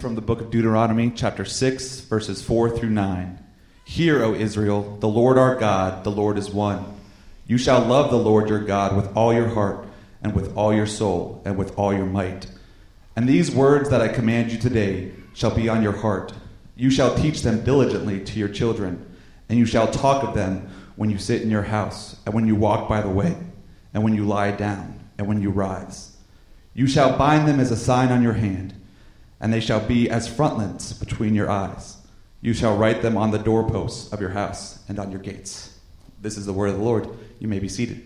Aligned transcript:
from 0.00 0.14
the 0.14 0.22
book 0.22 0.40
of 0.40 0.50
Deuteronomy, 0.50 1.12
chapter 1.14 1.44
6, 1.44 2.00
verses 2.02 2.40
4 2.40 2.70
through 2.70 2.88
9. 2.88 3.38
Hear, 3.84 4.24
O 4.24 4.32
Israel, 4.32 4.96
the 4.98 5.08
Lord 5.08 5.36
our 5.36 5.54
God, 5.56 6.04
the 6.04 6.10
Lord 6.10 6.38
is 6.38 6.48
one. 6.48 6.86
You 7.46 7.58
shall 7.58 7.80
love 7.80 8.10
the 8.10 8.16
Lord 8.16 8.48
your 8.48 8.60
God 8.60 8.96
with 8.96 9.14
all 9.14 9.34
your 9.34 9.48
heart, 9.48 9.84
and 10.22 10.34
with 10.34 10.56
all 10.56 10.72
your 10.72 10.86
soul, 10.86 11.42
and 11.44 11.58
with 11.58 11.78
all 11.78 11.92
your 11.92 12.06
might. 12.06 12.46
And 13.14 13.28
these 13.28 13.50
words 13.50 13.90
that 13.90 14.00
I 14.00 14.08
command 14.08 14.50
you 14.50 14.58
today 14.58 15.12
shall 15.34 15.54
be 15.54 15.68
on 15.68 15.82
your 15.82 15.96
heart. 15.98 16.32
You 16.76 16.88
shall 16.88 17.14
teach 17.14 17.42
them 17.42 17.62
diligently 17.62 18.24
to 18.24 18.38
your 18.38 18.48
children, 18.48 19.06
and 19.50 19.58
you 19.58 19.66
shall 19.66 19.90
talk 19.90 20.24
of 20.24 20.34
them 20.34 20.70
when 20.96 21.10
you 21.10 21.18
sit 21.18 21.42
in 21.42 21.50
your 21.50 21.64
house, 21.64 22.16
and 22.24 22.34
when 22.34 22.46
you 22.46 22.56
walk 22.56 22.88
by 22.88 23.02
the 23.02 23.10
way, 23.10 23.36
and 23.92 24.02
when 24.02 24.14
you 24.14 24.24
lie 24.24 24.52
down, 24.52 24.98
and 25.18 25.26
when 25.28 25.42
you 25.42 25.50
rise. 25.50 26.16
You 26.72 26.86
shall 26.86 27.18
bind 27.18 27.46
them 27.46 27.60
as 27.60 27.70
a 27.70 27.76
sign 27.76 28.10
on 28.10 28.22
your 28.22 28.32
hand 28.32 28.74
and 29.40 29.52
they 29.52 29.60
shall 29.60 29.80
be 29.80 30.10
as 30.10 30.28
frontlets 30.28 30.92
between 30.92 31.34
your 31.34 31.50
eyes. 31.50 31.96
You 32.42 32.52
shall 32.52 32.76
write 32.76 33.02
them 33.02 33.16
on 33.16 33.30
the 33.30 33.38
doorposts 33.38 34.12
of 34.12 34.20
your 34.20 34.30
house 34.30 34.82
and 34.88 34.98
on 34.98 35.10
your 35.10 35.20
gates. 35.20 35.78
This 36.20 36.36
is 36.36 36.46
the 36.46 36.52
word 36.52 36.68
of 36.68 36.76
the 36.76 36.82
Lord. 36.82 37.08
You 37.38 37.48
may 37.48 37.58
be 37.58 37.68
seated. 37.68 38.02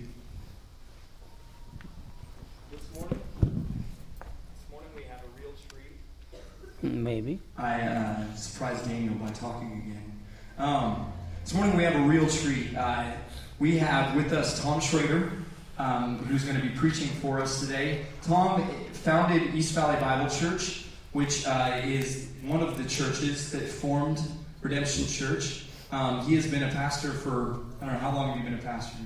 This 2.71 2.95
morning, 2.95 3.19
this 3.41 4.71
morning 4.71 4.91
we 4.97 5.03
have 5.05 5.21
a 5.21 5.41
real 5.41 5.53
treat. 5.69 6.93
Maybe. 6.93 7.41
I 7.59 7.81
uh, 7.81 8.35
surprised 8.37 8.87
Daniel 8.87 9.15
by 9.15 9.31
talking 9.31 9.73
again. 9.87 10.21
Um, 10.59 11.13
this 11.43 11.55
morning 11.55 11.77
we 11.77 11.83
have 11.83 11.97
a 11.97 12.05
real 12.05 12.29
treat. 12.29 12.77
Uh, 12.77 13.11
we 13.59 13.79
have 13.79 14.15
with 14.15 14.33
us 14.33 14.63
Tom 14.63 14.81
Schrader, 14.81 15.33
um, 15.79 16.19
who's 16.27 16.45
going 16.45 16.57
to 16.57 16.63
be 16.63 16.75
preaching 16.77 17.09
for 17.09 17.41
us 17.41 17.61
today. 17.61 18.07
Tom 18.23 18.69
founded 18.93 19.55
East 19.55 19.75
Valley 19.75 20.01
Bible 20.01 20.31
Church 20.31 20.84
which 21.15 21.47
uh, 21.47 21.81
is 21.85 22.29
one 22.43 22.61
of 22.61 22.77
the 22.77 22.85
churches 22.89 23.51
that 23.53 23.63
formed 23.63 24.21
Redemption 24.61 25.07
Church. 25.07 25.65
Um, 25.93 26.27
he 26.27 26.35
has 26.35 26.47
been 26.47 26.65
a 26.65 26.69
pastor 26.71 27.13
for, 27.13 27.61
I 27.81 27.85
don't 27.87 27.95
know, 27.95 28.01
how 28.01 28.13
long 28.15 28.29
have 28.31 28.39
you 28.39 28.43
been 28.51 28.59
a 28.59 28.63
pastor? 28.63 28.99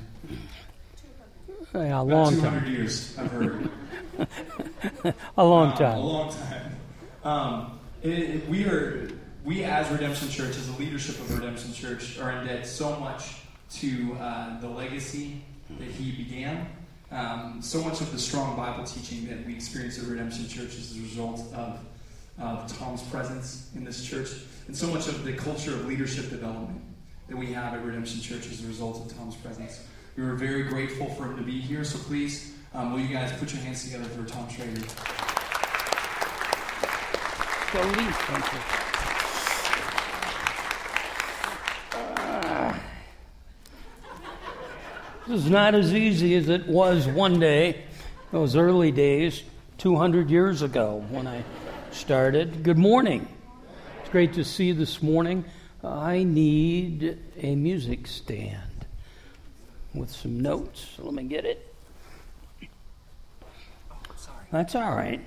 Yeah, 1.75 2.01
a 2.01 2.03
long 2.03 2.33
200 2.33 2.61
time. 2.61 2.73
years, 2.73 3.17
I've 3.19 3.31
heard. 3.31 3.71
a 5.37 5.45
long 5.45 5.73
Um, 5.73 5.77
time. 5.77 5.99
a 5.99 6.01
long 6.01 6.33
time. 6.33 6.77
Um, 7.25 7.79
it, 8.03 8.19
it- 8.19 8.49
we 8.49 8.65
are, 8.65 9.11
we 9.45 9.65
as 9.65 9.91
Redemption 9.91 10.31
Church, 10.31 10.57
as 10.57 10.67
the 10.73 10.79
leadership 10.79 11.17
of 11.17 11.35
Redemption 11.39 11.75
Church, 11.75 12.19
are 12.19 12.33
in 12.33 12.47
debt 12.47 12.67
so 12.67 12.99
much 12.99 13.37
to 13.73 14.17
uh, 14.19 14.59
the 14.61 14.69
legacy 14.69 15.43
that 15.79 15.91
he 15.91 16.11
began. 16.13 16.69
Um, 17.11 17.61
so 17.63 17.83
much 17.83 18.01
of 18.03 18.13
the 18.13 18.19
strong 18.19 18.55
Bible 18.57 18.85
teaching 18.85 19.27
that 19.29 19.47
we 19.47 19.55
experience 19.55 19.99
at 19.99 20.05
Redemption 20.05 20.47
Church 20.47 20.75
is 20.75 20.97
a 20.97 21.01
result 21.01 21.41
of, 21.55 21.81
of 22.39 22.79
Tom's 22.79 23.03
presence 23.03 23.71
in 23.75 23.83
this 23.85 24.05
church, 24.05 24.29
and 24.67 24.77
so 24.77 24.87
much 24.89 25.09
of 25.09 25.25
the 25.25 25.33
culture 25.33 25.73
of 25.73 25.87
leadership 25.87 26.29
development 26.29 26.83
that 27.29 27.37
we 27.37 27.53
have 27.53 27.73
at 27.73 27.83
Redemption 27.83 28.21
Church 28.21 28.47
is 28.47 28.63
a 28.63 28.69
result 28.69 29.07
of 29.11 29.17
Tom's 29.17 29.37
presence. 29.37 29.81
We 30.17 30.25
were 30.25 30.35
very 30.35 30.65
grateful 30.65 31.09
for 31.15 31.25
him 31.25 31.37
to 31.39 31.43
be 31.43 31.61
here, 31.61 31.83
so 31.85 31.99
please, 31.99 32.55
um, 32.75 32.93
will 32.93 33.01
you 33.01 33.15
guys 33.15 33.33
put 33.39 33.55
your 33.55 33.63
hands 33.63 33.85
together 33.85 34.05
for 34.05 34.25
Tom 34.29 34.47
Schrader? 34.51 34.81
Jolene, 37.71 38.13
thank 38.13 38.53
you. 38.53 38.88
This 45.29 45.45
is 45.45 45.51
not 45.51 45.75
as 45.75 45.93
easy 45.93 46.35
as 46.37 46.49
it 46.49 46.67
was 46.67 47.07
one 47.07 47.39
day, 47.39 47.85
those 48.33 48.57
early 48.57 48.91
days, 48.91 49.43
200 49.77 50.31
years 50.31 50.63
ago 50.63 51.05
when 51.11 51.27
I 51.27 51.45
started. 51.91 52.63
Good 52.63 52.79
morning. 52.79 53.29
It's 54.01 54.09
great 54.09 54.33
to 54.33 54.45
see 54.45 54.69
you 54.69 54.75
this 54.75 55.03
morning. 55.03 55.45
I 55.85 56.23
need 56.23 57.19
a 57.37 57.55
music 57.57 58.07
stand 58.07 58.87
with 59.93 60.11
some 60.11 60.41
notes. 60.41 60.95
Let 60.99 61.13
me 61.13 61.25
get 61.25 61.45
it. 61.45 61.75
Sorry. 64.17 64.47
That's 64.51 64.75
all 64.77 64.97
right. 64.97 65.21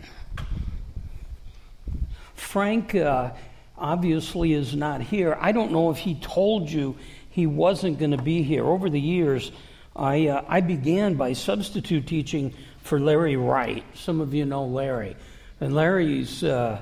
Frank 2.33 2.95
uh, 2.95 3.33
obviously 3.77 4.53
is 4.53 4.75
not 4.75 5.01
here. 5.01 5.37
I 5.39 5.51
don't 5.51 5.71
know 5.71 5.91
if 5.91 5.97
he 5.97 6.15
told 6.15 6.71
you 6.71 6.97
he 7.29 7.45
wasn't 7.45 7.99
going 7.99 8.17
to 8.17 8.21
be 8.21 8.41
here. 8.41 8.65
Over 8.65 8.89
the 8.89 8.99
years, 8.99 9.51
I, 9.95 10.27
uh, 10.27 10.45
I 10.47 10.61
began 10.61 11.15
by 11.15 11.33
substitute 11.33 12.07
teaching 12.07 12.53
for 12.83 12.99
Larry 12.99 13.35
Wright. 13.35 13.83
Some 13.93 14.21
of 14.21 14.33
you 14.33 14.45
know 14.45 14.65
Larry. 14.65 15.15
And 15.59 15.75
Larry's 15.75 16.43
uh, 16.43 16.81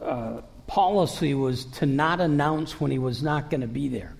uh, 0.00 0.42
policy 0.66 1.34
was 1.34 1.64
to 1.66 1.86
not 1.86 2.20
announce 2.20 2.80
when 2.80 2.90
he 2.90 2.98
was 2.98 3.22
not 3.22 3.50
going 3.50 3.60
to 3.60 3.66
be 3.68 3.88
there. 3.88 4.14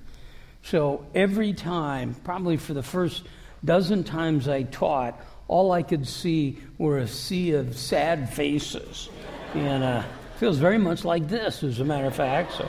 So 0.62 1.05
every 1.15 1.53
time, 1.53 2.15
probably 2.22 2.56
for 2.56 2.75
the 2.75 2.83
first 2.83 3.25
dozen 3.65 4.05
times 4.05 4.49
I 4.49 4.62
taught, 4.62 5.21
all 5.49 5.72
I 5.72 5.83
could 5.83 6.06
see 6.06 6.59
were 6.78 6.99
a 6.99 7.09
sea 7.09 7.53
of 7.53 7.77
sad 7.77 8.33
faces. 8.33 9.09
And 9.54 9.83
uh, 9.83 10.03
feels 10.39 10.59
very 10.59 10.78
much 10.78 11.04
like 11.04 11.28
this, 11.28 11.62
as 11.62 11.81
a 11.81 11.84
matter 11.84 12.06
of 12.06 12.15
fact. 12.15 12.53
So, 12.54 12.69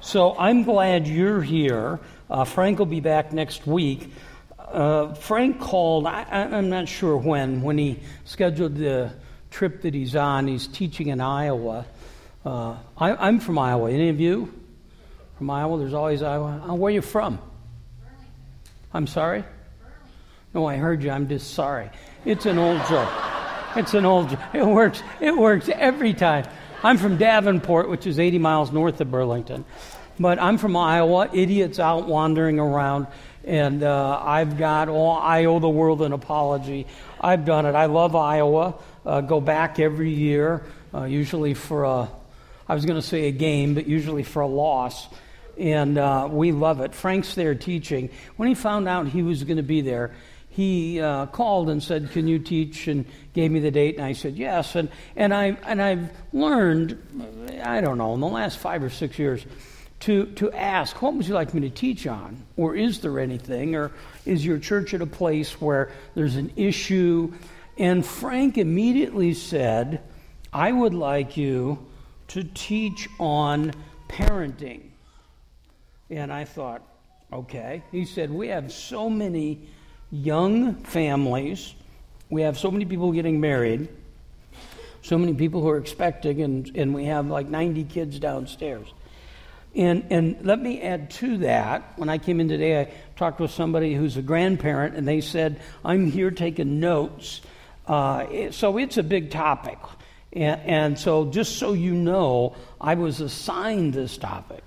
so 0.00 0.38
I'm 0.38 0.64
glad 0.64 1.06
you're 1.06 1.42
here. 1.42 2.00
Uh, 2.28 2.44
Frank 2.44 2.78
will 2.78 2.86
be 2.86 3.00
back 3.00 3.32
next 3.32 3.66
week. 3.66 4.12
Uh, 4.72 5.14
Frank 5.14 5.60
called, 5.60 6.06
I, 6.06 6.24
I'm 6.30 6.68
not 6.68 6.88
sure 6.88 7.16
when, 7.16 7.62
when 7.62 7.78
he 7.78 8.00
scheduled 8.24 8.76
the 8.76 9.12
trip 9.50 9.82
that 9.82 9.94
he's 9.94 10.14
on. 10.14 10.46
He's 10.46 10.66
teaching 10.66 11.08
in 11.08 11.20
Iowa. 11.20 11.86
Uh, 12.44 12.76
I, 12.96 13.28
am 13.28 13.40
from 13.40 13.58
Iowa. 13.58 13.90
Any 13.90 14.08
of 14.08 14.20
you 14.20 14.52
from 15.36 15.50
Iowa? 15.50 15.78
There's 15.78 15.94
always 15.94 16.22
Iowa. 16.22 16.64
Uh, 16.68 16.74
where 16.74 16.90
are 16.90 16.94
you 16.94 17.02
from? 17.02 17.36
Burlington. 17.36 18.26
I'm 18.92 19.06
sorry? 19.06 19.40
Burlington. 19.40 20.08
No, 20.54 20.66
I 20.66 20.76
heard 20.76 21.02
you. 21.02 21.10
I'm 21.10 21.28
just 21.28 21.54
sorry. 21.54 21.90
It's 22.24 22.46
an 22.46 22.58
old 22.58 22.80
joke. 22.88 23.12
It's 23.76 23.94
an 23.94 24.04
old 24.04 24.30
joke. 24.30 24.40
It 24.54 24.66
works. 24.66 25.02
It 25.20 25.36
works 25.36 25.68
every 25.68 26.14
time. 26.14 26.44
I'm 26.82 26.96
from 26.96 27.16
Davenport, 27.16 27.88
which 27.88 28.06
is 28.06 28.18
80 28.18 28.38
miles 28.38 28.72
north 28.72 29.00
of 29.00 29.10
Burlington. 29.10 29.64
But 30.20 30.40
I'm 30.40 30.58
from 30.58 30.76
Iowa. 30.76 31.28
Idiots 31.32 31.78
out 31.78 32.06
wandering 32.06 32.58
around. 32.58 33.06
And 33.48 33.82
uh, 33.82 34.20
I've 34.22 34.58
got, 34.58 34.90
oh, 34.90 35.08
I 35.08 35.46
owe 35.46 35.58
the 35.58 35.70
world 35.70 36.02
an 36.02 36.12
apology. 36.12 36.86
I've 37.18 37.46
done 37.46 37.64
it. 37.64 37.74
I 37.74 37.86
love 37.86 38.14
Iowa. 38.14 38.74
Uh, 39.06 39.22
go 39.22 39.40
back 39.40 39.78
every 39.80 40.10
year, 40.10 40.62
uh, 40.92 41.04
usually 41.04 41.54
for 41.54 41.84
a, 41.84 42.10
I 42.68 42.74
was 42.74 42.84
going 42.84 43.00
to 43.00 43.06
say 43.06 43.26
a 43.28 43.32
game, 43.32 43.72
but 43.72 43.86
usually 43.86 44.22
for 44.22 44.42
a 44.42 44.46
loss. 44.46 45.08
And 45.56 45.96
uh, 45.96 46.28
we 46.30 46.52
love 46.52 46.82
it. 46.82 46.94
Frank's 46.94 47.34
there 47.34 47.54
teaching. 47.54 48.10
When 48.36 48.50
he 48.50 48.54
found 48.54 48.86
out 48.86 49.08
he 49.08 49.22
was 49.22 49.44
going 49.44 49.56
to 49.56 49.62
be 49.62 49.80
there, 49.80 50.14
he 50.50 51.00
uh, 51.00 51.24
called 51.26 51.70
and 51.70 51.82
said, 51.82 52.10
"Can 52.10 52.28
you 52.28 52.38
teach?" 52.38 52.86
and 52.86 53.06
gave 53.32 53.50
me 53.50 53.60
the 53.60 53.70
date, 53.70 53.96
and 53.96 54.04
I 54.04 54.12
said 54.12 54.36
yes. 54.36 54.74
And 54.74 54.88
and 55.16 55.32
I 55.32 55.56
and 55.64 55.80
I've 55.80 56.10
learned, 56.32 57.60
I 57.62 57.80
don't 57.80 57.96
know, 57.96 58.12
in 58.14 58.20
the 58.20 58.28
last 58.28 58.58
five 58.58 58.82
or 58.82 58.90
six 58.90 59.18
years, 59.18 59.44
to 60.00 60.26
to 60.26 60.52
ask, 60.52 61.00
"What 61.02 61.14
would 61.14 61.26
you 61.26 61.34
like 61.34 61.54
me 61.54 61.60
to 61.62 61.70
teach 61.70 62.06
on?" 62.06 62.42
Or 62.56 62.74
is 62.74 63.00
there 63.00 63.18
anything? 63.18 63.74
Or 63.74 63.92
is 64.24 64.44
your 64.44 64.58
church 64.58 64.94
at 64.94 65.00
a 65.00 65.06
place 65.06 65.60
where 65.60 65.90
there's 66.14 66.36
an 66.36 66.52
issue? 66.56 67.32
And 67.76 68.04
Frank 68.04 68.58
immediately 68.58 69.34
said, 69.34 70.00
"I 70.52 70.72
would 70.72 70.94
like 70.94 71.36
you 71.36 71.78
to 72.28 72.44
teach 72.44 73.08
on 73.18 73.72
parenting." 74.08 74.82
And 76.10 76.32
I 76.32 76.44
thought, 76.44 76.82
okay. 77.32 77.82
He 77.92 78.04
said, 78.04 78.30
"We 78.30 78.48
have 78.48 78.72
so 78.72 79.08
many." 79.10 79.68
young 80.10 80.74
families. 80.74 81.74
We 82.30 82.42
have 82.42 82.58
so 82.58 82.70
many 82.70 82.84
people 82.84 83.12
getting 83.12 83.40
married, 83.40 83.88
so 85.02 85.18
many 85.18 85.34
people 85.34 85.62
who 85.62 85.68
are 85.68 85.78
expecting, 85.78 86.42
and, 86.42 86.70
and 86.74 86.94
we 86.94 87.04
have 87.04 87.28
like 87.28 87.48
90 87.48 87.84
kids 87.84 88.18
downstairs. 88.18 88.86
And, 89.78 90.04
and 90.10 90.44
let 90.44 90.60
me 90.60 90.82
add 90.82 91.08
to 91.12 91.38
that. 91.38 91.92
When 91.94 92.08
I 92.08 92.18
came 92.18 92.40
in 92.40 92.48
today, 92.48 92.80
I 92.80 92.92
talked 93.14 93.38
with 93.38 93.52
somebody 93.52 93.94
who's 93.94 94.16
a 94.16 94.22
grandparent, 94.22 94.96
and 94.96 95.06
they 95.06 95.20
said, 95.20 95.60
I'm 95.84 96.10
here 96.10 96.32
taking 96.32 96.80
notes. 96.80 97.40
Uh, 97.86 98.50
so 98.50 98.76
it's 98.76 98.96
a 98.98 99.04
big 99.04 99.30
topic. 99.30 99.78
And, 100.32 100.60
and, 100.62 100.98
so, 100.98 101.26
just 101.26 101.58
so 101.58 101.74
you 101.74 101.94
know, 101.94 102.56
I 102.80 102.96
was 102.96 103.20
assigned 103.20 103.94
this 103.94 104.18
topic. 104.18 104.64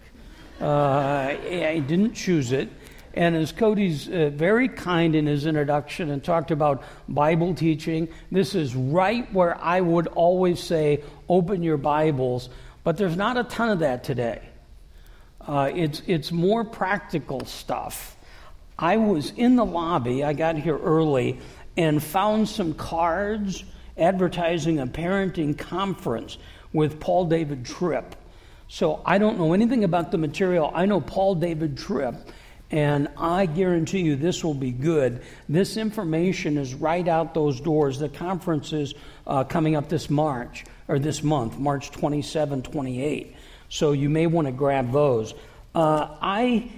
Uh, 0.61 1.35
I 1.35 1.83
didn't 1.85 2.13
choose 2.13 2.53
it. 2.53 2.69
And 3.13 3.35
as 3.35 3.51
Cody's 3.51 4.07
uh, 4.07 4.31
very 4.33 4.69
kind 4.69 5.13
in 5.13 5.25
his 5.25 5.45
introduction 5.45 6.09
and 6.09 6.23
talked 6.23 6.51
about 6.51 6.83
Bible 7.09 7.53
teaching, 7.53 8.07
this 8.31 8.55
is 8.55 8.73
right 8.73 9.31
where 9.33 9.59
I 9.59 9.81
would 9.81 10.07
always 10.07 10.61
say, 10.61 11.03
open 11.27 11.63
your 11.63 11.75
Bibles. 11.75 12.47
But 12.85 12.95
there's 12.95 13.17
not 13.17 13.35
a 13.35 13.43
ton 13.43 13.71
of 13.71 13.79
that 13.79 14.05
today. 14.05 14.41
Uh, 15.47 15.71
it's, 15.73 16.01
it's 16.07 16.31
more 16.31 16.63
practical 16.63 17.45
stuff. 17.45 18.17
I 18.77 18.97
was 18.97 19.31
in 19.37 19.55
the 19.55 19.65
lobby, 19.65 20.23
I 20.23 20.33
got 20.33 20.57
here 20.57 20.77
early, 20.77 21.39
and 21.77 22.01
found 22.01 22.49
some 22.49 22.73
cards 22.73 23.63
advertising 23.97 24.79
a 24.79 24.87
parenting 24.87 25.57
conference 25.57 26.37
with 26.73 26.99
Paul 26.99 27.25
David 27.25 27.65
Tripp. 27.65 28.15
So 28.67 29.01
I 29.05 29.17
don't 29.17 29.37
know 29.37 29.53
anything 29.53 29.83
about 29.83 30.11
the 30.11 30.17
material. 30.17 30.71
I 30.73 30.85
know 30.85 31.01
Paul 31.01 31.35
David 31.35 31.77
Tripp, 31.77 32.15
and 32.71 33.09
I 33.17 33.45
guarantee 33.45 33.99
you 33.99 34.15
this 34.15 34.43
will 34.43 34.53
be 34.53 34.71
good. 34.71 35.21
This 35.49 35.75
information 35.75 36.57
is 36.57 36.73
right 36.73 37.07
out 37.07 37.33
those 37.33 37.59
doors. 37.59 37.99
The 37.99 38.09
conference 38.09 38.71
is 38.71 38.93
uh, 39.27 39.43
coming 39.43 39.75
up 39.75 39.89
this 39.89 40.09
March, 40.09 40.63
or 40.87 40.99
this 40.99 41.21
month, 41.21 41.59
March 41.59 41.91
27, 41.91 42.61
28. 42.61 43.35
So 43.71 43.93
you 43.93 44.09
may 44.09 44.27
want 44.27 44.47
to 44.47 44.51
grab 44.51 44.91
those. 44.91 45.33
Uh, 45.73 46.17
I 46.21 46.69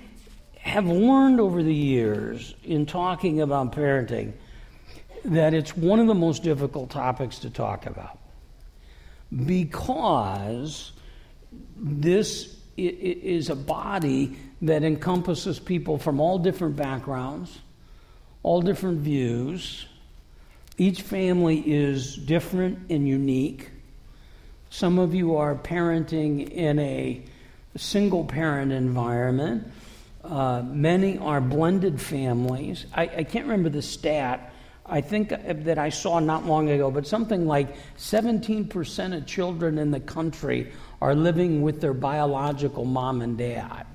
have 0.59 0.85
learned 0.85 1.39
over 1.39 1.63
the 1.63 1.73
years 1.73 2.53
in 2.63 2.85
talking 2.85 3.41
about 3.41 3.71
parenting 3.73 4.33
that 5.25 5.55
it's 5.55 5.75
one 5.75 5.99
of 5.99 6.05
the 6.05 6.13
most 6.13 6.43
difficult 6.43 6.91
topics 6.91 7.39
to 7.39 7.49
talk 7.49 7.87
about 7.87 8.19
because 9.35 10.91
this 11.75 12.55
is 12.77 13.49
a 13.49 13.55
body 13.55 14.37
that 14.61 14.83
encompasses 14.83 15.59
people 15.59 15.97
from 15.97 16.19
all 16.19 16.37
different 16.37 16.75
backgrounds, 16.75 17.59
all 18.43 18.61
different 18.61 18.99
views. 18.99 19.87
Each 20.77 21.01
family 21.01 21.57
is 21.59 22.15
different 22.15 22.91
and 22.91 23.07
unique. 23.07 23.71
Some 24.73 24.97
of 24.97 25.13
you 25.13 25.35
are 25.35 25.53
parenting 25.53 26.49
in 26.49 26.79
a 26.79 27.23
single 27.77 28.25
parent 28.25 28.71
environment. 28.71 29.71
Uh, 30.23 30.63
many 30.65 31.19
are 31.19 31.39
blended 31.39 32.01
families. 32.01 32.87
I, 32.91 33.03
I 33.03 33.23
can't 33.23 33.45
remember 33.45 33.69
the 33.69 33.83
stat. 33.83 34.51
I 34.83 34.99
think 35.01 35.29
that 35.29 35.77
I 35.77 35.89
saw 35.89 36.17
not 36.17 36.47
long 36.47 36.71
ago, 36.71 36.89
but 36.89 37.05
something 37.05 37.45
like 37.45 37.75
17% 37.99 39.15
of 39.15 39.27
children 39.27 39.77
in 39.77 39.91
the 39.91 39.99
country 39.99 40.71
are 40.99 41.13
living 41.13 41.61
with 41.61 41.79
their 41.79 41.93
biological 41.93 42.83
mom 42.83 43.21
and 43.21 43.37
dad. 43.37 43.85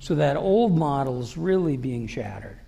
So 0.00 0.14
that 0.16 0.36
old 0.36 0.76
model 0.76 1.22
is 1.22 1.38
really 1.38 1.78
being 1.78 2.06
shattered. 2.06 2.58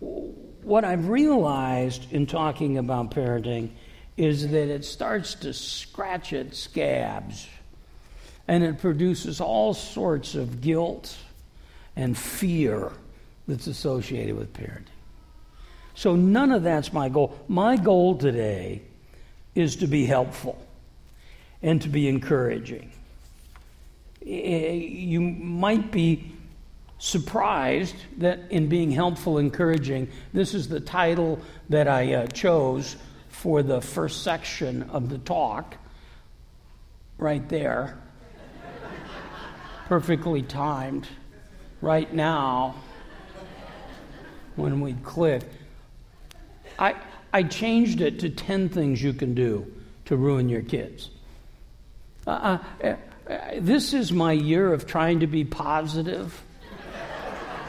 What 0.00 0.84
I've 0.84 1.08
realized 1.08 2.12
in 2.12 2.26
talking 2.26 2.78
about 2.78 3.12
parenting 3.12 3.70
is 4.16 4.48
that 4.50 4.68
it 4.68 4.84
starts 4.84 5.34
to 5.34 5.52
scratch 5.52 6.32
at 6.32 6.54
scabs 6.54 7.48
and 8.46 8.62
it 8.62 8.78
produces 8.78 9.40
all 9.40 9.74
sorts 9.74 10.34
of 10.34 10.60
guilt 10.60 11.16
and 11.96 12.16
fear 12.16 12.92
that's 13.48 13.66
associated 13.66 14.36
with 14.36 14.52
parenting. 14.52 14.88
So, 15.94 16.16
none 16.16 16.50
of 16.50 16.64
that's 16.64 16.92
my 16.92 17.08
goal. 17.08 17.38
My 17.46 17.76
goal 17.76 18.16
today 18.16 18.82
is 19.54 19.76
to 19.76 19.86
be 19.86 20.06
helpful 20.06 20.58
and 21.62 21.80
to 21.82 21.88
be 21.88 22.08
encouraging. 22.08 22.90
Eh, 24.26 24.72
you 24.72 25.20
might 25.20 25.92
be 25.92 26.32
surprised 26.98 27.94
that 28.18 28.40
in 28.50 28.68
being 28.68 28.90
helpful, 28.90 29.38
encouraging, 29.38 30.10
this 30.32 30.52
is 30.52 30.68
the 30.68 30.80
title 30.80 31.38
that 31.68 31.86
I 31.86 32.14
uh, 32.14 32.26
chose 32.28 32.96
for 33.44 33.62
the 33.62 33.82
first 33.82 34.22
section 34.22 34.84
of 34.84 35.10
the 35.10 35.18
talk, 35.18 35.76
right 37.18 37.46
there. 37.50 37.98
Perfectly 39.86 40.40
timed, 40.40 41.06
right 41.82 42.10
now, 42.14 42.74
when 44.56 44.80
we 44.80 44.94
click. 44.94 45.42
I, 46.78 46.94
I 47.34 47.42
changed 47.42 48.00
it 48.00 48.20
to 48.20 48.30
10 48.30 48.70
things 48.70 49.02
you 49.02 49.12
can 49.12 49.34
do 49.34 49.70
to 50.06 50.16
ruin 50.16 50.48
your 50.48 50.62
kids. 50.62 51.10
Uh, 52.26 52.56
uh, 52.82 52.96
uh, 53.28 53.38
this 53.58 53.92
is 53.92 54.10
my 54.10 54.32
year 54.32 54.72
of 54.72 54.86
trying 54.86 55.20
to 55.20 55.26
be 55.26 55.44
positive. 55.44 56.42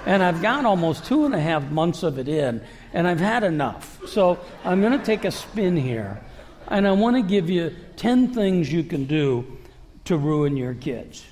And 0.05 0.21
I've 0.21 0.41
got 0.41 0.65
almost 0.65 1.05
two 1.05 1.25
and 1.25 1.33
a 1.33 1.39
half 1.39 1.63
months 1.71 2.03
of 2.03 2.19
it 2.19 2.27
in, 2.27 2.61
and 2.93 3.07
I've 3.07 3.19
had 3.19 3.43
enough. 3.43 3.99
So 4.07 4.39
I'm 4.63 4.81
going 4.81 4.97
to 4.97 5.03
take 5.03 5.25
a 5.25 5.31
spin 5.31 5.75
here. 5.75 6.21
And 6.67 6.87
I 6.87 6.91
want 6.91 7.15
to 7.15 7.21
give 7.21 7.49
you 7.49 7.75
10 7.97 8.33
things 8.33 8.71
you 8.71 8.83
can 8.83 9.05
do 9.05 9.57
to 10.05 10.17
ruin 10.17 10.57
your 10.57 10.73
kids. 10.73 11.25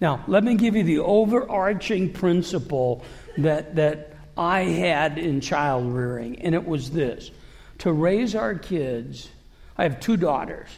Now, 0.00 0.24
let 0.26 0.44
me 0.44 0.54
give 0.54 0.76
you 0.76 0.82
the 0.82 0.98
overarching 0.98 2.12
principle 2.12 3.04
that, 3.38 3.76
that 3.76 4.14
I 4.36 4.62
had 4.62 5.18
in 5.18 5.40
child 5.40 5.92
rearing, 5.92 6.42
and 6.42 6.54
it 6.54 6.66
was 6.66 6.90
this 6.90 7.30
to 7.78 7.92
raise 7.92 8.34
our 8.34 8.54
kids. 8.54 9.28
I 9.76 9.84
have 9.84 10.00
two 10.00 10.16
daughters 10.16 10.68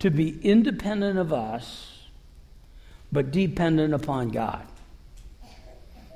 to 0.00 0.10
be 0.10 0.40
independent 0.42 1.18
of 1.18 1.32
us, 1.32 1.98
but 3.12 3.30
dependent 3.30 3.94
upon 3.94 4.30
God. 4.30 4.66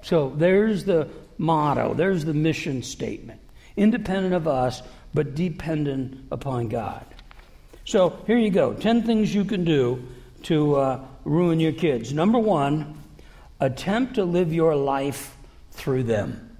So 0.05 0.33
there's 0.37 0.85
the 0.85 1.09
motto, 1.39 1.95
there's 1.95 2.25
the 2.25 2.35
mission 2.35 2.83
statement 2.83 3.41
independent 3.77 4.35
of 4.35 4.47
us, 4.47 4.83
but 5.13 5.35
dependent 5.35 6.29
upon 6.31 6.69
God. 6.69 7.05
So 7.85 8.23
here 8.27 8.39
you 8.39 8.51
go 8.51 8.73
10 8.73 9.03
things 9.03 9.35
you 9.35 9.45
can 9.45 9.65
do 9.65 10.07
to 10.45 10.77
uh, 10.77 11.05
ruin 11.25 11.61
your 11.61 11.73
kids. 11.73 12.13
Number 12.13 12.39
one, 12.39 12.99
attempt 13.61 14.15
to 14.15 14.25
live 14.25 14.53
your 14.53 14.77
life 14.77 15.37
through 15.73 16.05
them. 16.05 16.57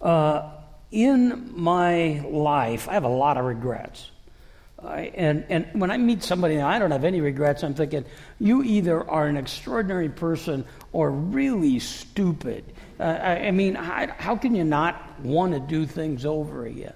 Uh, 0.00 0.50
in 0.90 1.52
my 1.54 2.24
life, 2.26 2.88
I 2.88 2.94
have 2.94 3.04
a 3.04 3.08
lot 3.08 3.36
of 3.36 3.44
regrets. 3.44 4.10
And, 4.86 5.44
and 5.48 5.80
when 5.80 5.90
I 5.90 5.96
meet 5.96 6.22
somebody 6.22 6.60
I 6.60 6.78
don't 6.78 6.90
have 6.90 7.04
any 7.04 7.20
regrets, 7.20 7.62
I'm 7.62 7.74
thinking, 7.74 8.04
you 8.38 8.62
either 8.62 9.08
are 9.08 9.26
an 9.26 9.36
extraordinary 9.36 10.08
person 10.08 10.64
or 10.92 11.10
really 11.10 11.78
stupid. 11.78 12.64
Uh, 12.98 13.02
I, 13.02 13.48
I, 13.48 13.50
mean, 13.50 13.74
how, 13.74 14.06
how 14.16 14.36
can 14.36 14.54
you 14.54 14.64
not 14.64 15.20
want 15.20 15.52
to 15.52 15.60
do 15.60 15.86
things 15.86 16.24
over 16.24 16.66
again? 16.66 16.94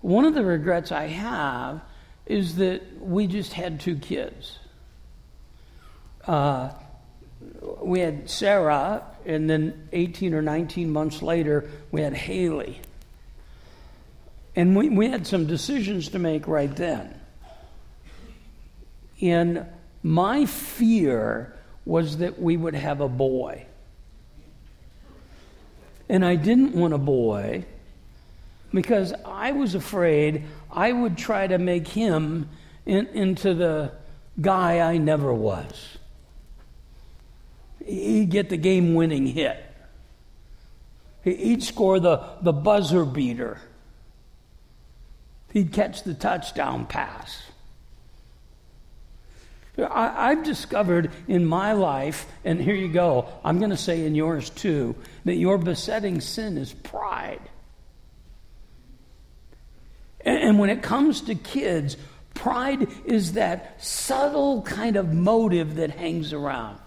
One 0.00 0.24
of 0.24 0.34
the 0.34 0.44
regrets 0.44 0.92
I 0.92 1.06
have 1.06 1.80
is 2.26 2.56
that 2.56 2.82
we 3.00 3.26
just 3.26 3.52
had 3.52 3.80
two 3.80 3.96
kids. 3.96 4.58
Uh, 6.26 6.70
we 7.80 8.00
had 8.00 8.28
Sarah, 8.28 9.02
and 9.24 9.48
then 9.48 9.88
18 9.92 10.34
or 10.34 10.42
19 10.42 10.92
months 10.92 11.22
later, 11.22 11.70
we 11.90 12.02
had 12.02 12.12
Haley. 12.12 12.80
And 14.56 14.76
we, 14.76 14.88
we 14.88 15.08
had 15.08 15.26
some 15.26 15.46
decisions 15.46 16.08
to 16.08 16.18
make 16.18 16.48
right 16.48 16.74
then. 16.74 17.18
And 19.20 19.66
my 20.02 20.46
fear 20.46 21.54
was 21.84 22.18
that 22.18 22.40
we 22.40 22.56
would 22.56 22.74
have 22.74 23.00
a 23.00 23.08
boy. 23.08 23.66
And 26.08 26.24
I 26.24 26.36
didn't 26.36 26.74
want 26.74 26.94
a 26.94 26.98
boy 26.98 27.64
because 28.72 29.12
I 29.24 29.52
was 29.52 29.74
afraid 29.74 30.44
I 30.70 30.92
would 30.92 31.16
try 31.16 31.46
to 31.46 31.58
make 31.58 31.88
him 31.88 32.48
in, 32.86 33.06
into 33.08 33.54
the 33.54 33.92
guy 34.40 34.80
I 34.80 34.98
never 34.98 35.32
was. 35.32 35.98
He'd 37.84 38.30
get 38.30 38.50
the 38.50 38.56
game 38.56 38.94
winning 38.94 39.26
hit, 39.26 39.62
he'd 41.22 41.62
score 41.62 42.00
the, 42.00 42.22
the 42.42 42.52
buzzer 42.52 43.04
beater 43.04 43.60
he'd 45.52 45.72
catch 45.72 46.02
the 46.02 46.14
touchdown 46.14 46.86
pass. 46.86 47.42
I, 49.78 50.30
have 50.30 50.42
discovered 50.42 51.12
in 51.28 51.44
my 51.44 51.72
life, 51.72 52.26
and 52.44 52.60
here 52.60 52.74
you 52.74 52.88
go, 52.88 53.28
I'm 53.44 53.58
going 53.58 53.70
to 53.70 53.76
say 53.76 54.04
in 54.04 54.14
yours 54.14 54.50
too, 54.50 54.96
that 55.24 55.36
your 55.36 55.56
besetting 55.56 56.20
sin 56.20 56.58
is 56.58 56.72
pride. 56.72 57.40
And, 60.22 60.38
and 60.38 60.58
when 60.58 60.70
it 60.70 60.82
comes 60.82 61.20
to 61.22 61.36
kids, 61.36 61.96
pride 62.34 62.88
is 63.04 63.34
that 63.34 63.82
subtle 63.82 64.62
kind 64.62 64.96
of 64.96 65.12
motive 65.12 65.76
that 65.76 65.90
hangs 65.90 66.32
around. 66.32 66.80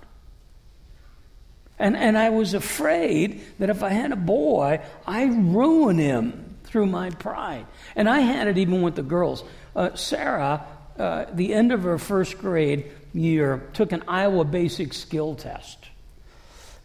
And, 1.80 1.96
and 1.96 2.18
I 2.18 2.30
was 2.30 2.54
afraid 2.54 3.42
that 3.58 3.70
if 3.70 3.84
I 3.84 3.90
had 3.90 4.12
a 4.12 4.18
boy, 4.18 4.82
I'd 5.08 5.32
ruin 5.32 5.98
him 5.98 6.51
through 6.72 6.88
my 6.88 7.10
pride. 7.10 7.68
And 7.96 8.10
I 8.10 8.22
had 8.22 8.48
it 8.48 8.58
even 8.58 8.82
with 8.82 8.96
the 8.96 9.04
girls. 9.04 9.44
Uh, 9.76 9.94
Sarah, 9.96 10.66
uh, 10.98 11.26
the 11.34 11.54
end 11.54 11.72
of 11.72 11.84
her 11.84 11.98
first 11.98 12.40
grade 12.40 12.92
year, 13.14 13.70
took 13.74 13.92
an 13.92 14.04
Iowa 14.08 14.46
basic 14.46 14.94
skill 14.94 15.36
test. 15.36 15.78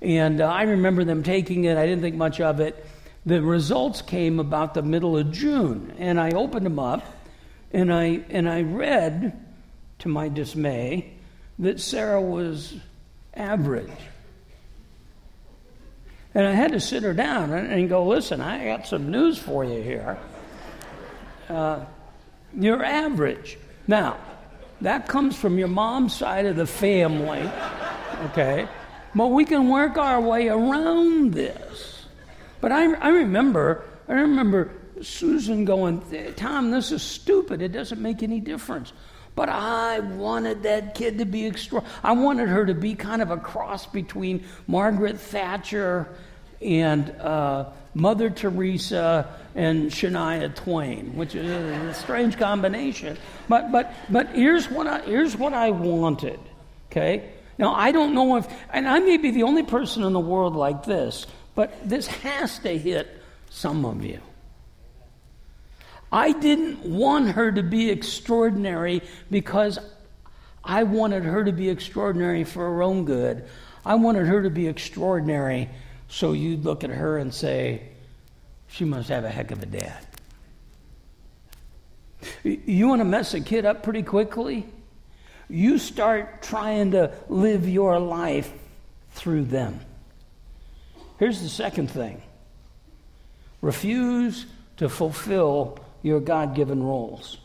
And 0.03 0.41
uh, 0.41 0.47
I 0.47 0.63
remember 0.63 1.05
them 1.05 1.23
taking 1.23 1.65
it, 1.65 1.79
I 1.79 1.87
didn't 1.87 2.03
think 2.03 2.17
much 2.17 2.41
of 2.41 2.61
it. 2.61 2.85
The 3.25 3.43
results 3.43 4.03
came 4.03 4.39
about 4.39 4.75
the 4.75 4.83
middle 4.83 5.17
of 5.17 5.33
June, 5.33 5.95
and 5.99 6.21
I 6.21 6.31
opened 6.31 6.67
them 6.67 6.79
up, 6.79 7.05
and 7.73 7.93
I, 7.93 8.23
and 8.29 8.49
I 8.49 8.63
read, 8.63 9.45
to 10.01 10.09
my 10.09 10.29
dismay, 10.29 11.15
that 11.59 11.81
Sarah 11.81 12.21
was 12.21 12.75
average. 13.35 13.91
And 16.37 16.47
I 16.47 16.53
had 16.53 16.73
to 16.73 16.81
sit 16.81 17.03
her 17.03 17.15
down 17.15 17.51
and 17.51 17.89
go, 17.89 18.05
listen, 18.07 18.43
I 18.43 18.67
got 18.67 18.87
some 18.87 19.11
news 19.11 19.39
for 19.39 19.65
you 19.65 19.81
here. 19.81 20.19
Uh, 21.49 21.87
you're 22.53 22.85
average. 22.85 23.57
Now, 23.89 24.19
That 24.83 25.09
comes 25.09 25.37
from 25.37 25.59
your 25.59 25.69
mom's 25.69 26.15
side 26.15 26.47
of 26.47 26.57
the 26.57 26.67
family. 26.67 27.51
Okay? 28.27 28.69
But 29.15 29.29
we 29.29 29.45
can 29.45 29.69
work 29.69 29.97
our 29.97 30.21
way 30.21 30.49
around 30.49 31.33
this. 31.33 32.05
But 32.61 32.73
I, 32.73 32.93
I 32.95 33.09
remember, 33.09 33.85
I 34.09 34.13
remember 34.13 34.73
Susan 35.01 35.65
going, 35.65 36.03
Tom, 36.37 36.71
this 36.71 36.93
is 36.93 37.03
stupid. 37.03 37.63
It 37.63 37.73
doesn't 37.73 38.01
make 38.01 38.23
any 38.23 38.41
difference. 38.41 38.93
But 39.37 39.51
I 39.51 40.01
wanted 40.01 40.63
that 40.65 40.95
kid 40.95 41.19
to 41.19 41.27
be 41.27 41.47
extra. 41.47 41.85
I 42.03 42.13
wanted 42.13 42.49
her 42.49 42.65
to 42.67 42.75
be 42.75 42.95
kind 42.95 43.21
of 43.21 43.31
a 43.31 43.37
cross 43.37 43.87
between 43.87 44.45
Margaret 44.67 45.21
Thatcher 45.21 46.09
and 46.63 47.11
uh, 47.21 47.67
Mother 47.93 48.31
Teresa 48.31 49.29
and 49.55 49.91
Shania 49.91 50.55
Twain, 50.55 51.15
which 51.17 51.35
is 51.35 51.51
a 51.51 51.93
strange 51.95 52.39
combination. 52.39 53.19
But 53.47 53.71
but 53.71 53.93
but 54.09 54.31
here's 54.31 54.71
what 54.71 54.87
I 54.87 55.03
here's 55.03 55.37
what 55.37 55.53
I 55.53 55.71
wanted. 55.71 56.41
Okay. 56.91 57.31
Now 57.59 57.75
I 57.75 57.93
don't 57.93 58.15
know 58.15 58.37
if, 58.37 58.49
and 58.71 58.89
I 58.89 59.01
may 59.01 59.19
be 59.19 59.31
the 59.33 59.43
only 59.43 59.63
person 59.63 60.03
in 60.03 60.15
the 60.15 60.21
world 60.21 60.57
like 60.57 60.85
this, 60.85 61.27
but 61.55 61.87
this 61.87 62.07
has 62.07 62.59
to 62.61 62.77
hit 62.77 63.09
some 63.51 63.85
of 63.85 64.03
you. 64.03 64.21
I 66.13 66.33
didn't 66.33 66.85
want 66.85 67.31
her 67.31 67.51
to 67.51 67.63
be 67.63 67.91
extraordinary 67.91 69.03
because 69.31 69.79
I 70.65 70.85
wanted 70.85 71.25
her 71.25 71.45
to 71.45 71.53
be 71.53 71.69
extraordinary 71.69 72.45
for 72.45 72.61
her 72.61 72.83
own 72.83 73.05
good. 73.05 73.45
I 73.85 73.95
wanted 73.97 74.27
her 74.27 74.43
to 74.43 74.51
be 74.51 74.67
extraordinary 74.69 75.69
so 76.09 76.33
you'd 76.33 76.65
look 76.65 76.85
at 76.85 76.91
her 76.91 77.19
and 77.19 77.33
say, 77.33 77.83
she 78.69 78.85
must 78.85 79.09
have 79.09 79.25
a 79.25 79.31
heck 79.31 79.51
of 79.51 79.63
a 79.63 79.67
dad. 79.67 80.07
You 82.43 82.89
want 82.89 83.01
to 83.01 83.05
mess 83.05 83.35
a 83.35 83.41
kid 83.41 83.65
up 83.65 83.83
pretty 83.83 84.03
quickly? 84.03 84.67
You 85.49 85.79
start 85.79 86.43
trying 86.43 86.93
to 86.93 87.13
live 87.29 87.69
your 87.69 87.99
life 87.99 88.53
through 89.13 89.45
them. 89.45 89.81
Here's 91.19 91.41
the 91.41 91.49
second 91.49 91.91
thing 91.91 92.23
refuse 93.63 94.47
to 94.77 94.89
fulfill 94.89 95.79
your 96.07 96.21
God 96.21 96.55
given 96.55 96.85
roles. 96.85 97.37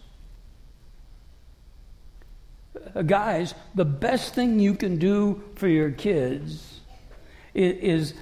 Uh, 2.93 3.01
guys, 3.01 3.55
the 3.73 3.85
best 3.85 4.35
thing 4.35 4.59
you 4.59 4.75
can 4.75 4.99
do 4.99 5.41
for 5.55 5.67
your 5.67 5.89
kids 5.89 6.79
is, 7.55 8.11
is 8.11 8.13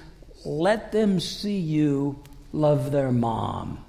let 0.46 0.92
them 0.92 1.20
see 1.20 1.58
you 1.58 2.18
love 2.54 2.90
their 2.90 3.12
mom. 3.12 3.84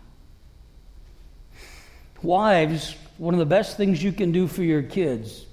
Wives, 2.21 2.97
one 3.17 3.33
of 3.33 3.39
the 3.39 3.45
best 3.45 3.77
things 3.77 4.03
you 4.03 4.11
can 4.11 4.33
do 4.33 4.45
for 4.45 4.61
your 4.61 4.83
kids 4.83 5.45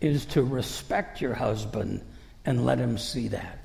is 0.00 0.26
to 0.26 0.42
respect 0.42 1.20
your 1.20 1.34
husband 1.34 2.04
and 2.44 2.66
let 2.66 2.78
him 2.78 2.98
see 2.98 3.28
that. 3.28 3.59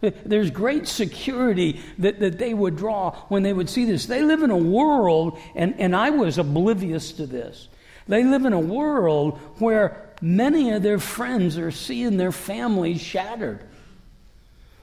There's 0.24 0.50
great 0.50 0.86
security 0.86 1.80
that, 1.98 2.20
that 2.20 2.38
they 2.38 2.54
would 2.54 2.76
draw 2.76 3.12
when 3.28 3.42
they 3.42 3.52
would 3.52 3.70
see 3.70 3.84
this. 3.84 4.06
They 4.06 4.22
live 4.22 4.42
in 4.42 4.50
a 4.50 4.56
world, 4.56 5.38
and, 5.54 5.78
and 5.78 5.96
I 5.96 6.10
was 6.10 6.38
oblivious 6.38 7.12
to 7.12 7.26
this. 7.26 7.68
They 8.08 8.22
live 8.24 8.44
in 8.44 8.52
a 8.52 8.60
world 8.60 9.38
where 9.58 10.10
many 10.20 10.70
of 10.70 10.82
their 10.82 10.98
friends 10.98 11.58
are 11.58 11.70
seeing 11.70 12.16
their 12.16 12.32
families 12.32 13.00
shattered. 13.00 13.64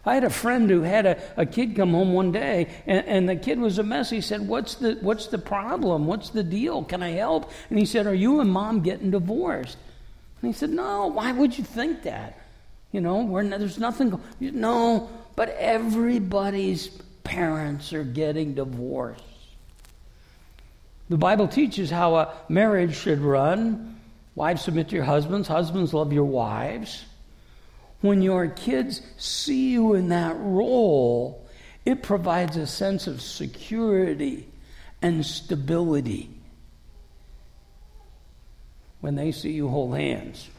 I 0.05 0.15
had 0.15 0.25
a 0.25 0.29
friend 0.29 0.70
who 0.70 0.82
had 0.82 1.05
a, 1.05 1.22
a 1.38 1.46
kid 1.46 1.77
come 1.77 1.91
home 1.91 2.12
one 2.12 2.34
day, 2.34 2.67
and, 2.86 3.05
and 3.08 3.29
the 3.29 3.38
kid 3.38 3.60
was 3.60 3.77
a 3.77 3.84
mess. 3.84 4.10
He 4.10 4.20
said, 4.20 4.46
what's 4.46 4.75
the, 4.75 4.98
what's 5.00 5.27
the 5.27 5.38
problem? 5.38 6.08
What's 6.08 6.29
the 6.29 6.43
deal? 6.43 6.84
Can 6.84 7.01
I 7.01 7.12
help? 7.12 7.50
And 7.70 7.79
he 7.79 7.86
said, 7.86 8.05
Are 8.05 8.13
you 8.13 8.41
and 8.41 8.50
mom 8.50 8.82
getting 8.82 9.12
divorced? 9.12 9.77
And 10.41 10.53
he 10.53 10.58
said, 10.58 10.72
No, 10.72 11.08
why 11.08 11.32
would 11.32 11.58
you 11.58 11.63
think 11.63 12.03
that? 12.03 12.43
You 12.94 13.02
know, 13.02 13.42
there's 13.58 13.80
nothing. 13.80 14.22
No, 14.40 15.10
but 15.36 15.50
everybody's 15.50 16.88
parents 17.24 17.92
are 17.92 18.04
getting 18.04 18.54
divorced. 18.54 19.24
The 21.10 21.18
Bible 21.18 21.48
teaches 21.48 21.90
how 21.90 22.16
a 22.16 22.34
marriage 22.48 22.96
should 22.96 23.20
run. 23.20 24.00
Wives 24.36 24.62
submit 24.62 24.90
to 24.90 24.96
your 24.96 25.04
husbands, 25.04 25.48
husbands 25.48 25.94
love 25.94 26.14
your 26.14 26.26
wives. 26.26 27.04
When 28.02 28.22
your 28.22 28.48
kids 28.48 29.02
see 29.18 29.72
you 29.72 29.96
in 29.96 30.10
that 30.10 30.36
role, 30.38 31.48
it 31.86 32.04
provides 32.04 32.58
a 32.58 32.68
sense 32.68 33.08
of 33.08 33.22
security 33.22 34.48
and 35.02 35.26
stability. 35.26 36.30
When 39.02 39.16
they 39.16 39.32
see 39.32 39.52
you 39.52 39.68
hold 39.68 39.96
hands, 39.96 40.50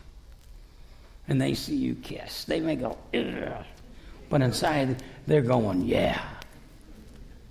and 1.28 1.40
they 1.40 1.54
see 1.54 1.76
you 1.76 1.95
kiss. 1.95 2.45
They 2.45 2.61
may 2.61 2.76
go, 2.76 2.99
Ugh. 3.14 3.64
but 4.28 4.43
inside 4.43 5.02
they're 5.26 5.43
going, 5.43 5.83
yeah, 5.83 6.21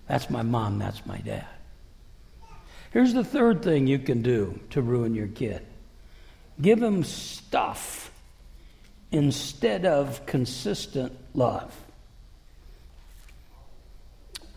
that's 0.08 0.30
my 0.30 0.42
mom, 0.42 0.80
that's 0.80 1.06
my 1.06 1.18
dad. 1.20 1.48
Here's 2.92 3.14
the 3.14 3.24
third 3.24 3.64
thing 3.64 3.88
you 3.88 3.98
can 3.98 4.22
do 4.22 4.60
to 4.72 4.82
ruin 4.82 5.16
your 5.16 5.28
kid 5.28 5.66
give 6.62 6.80
them 6.80 7.04
stuff 7.04 8.12
instead 9.12 9.86
of 9.86 10.26
consistent 10.26 11.16
love. 11.34 11.76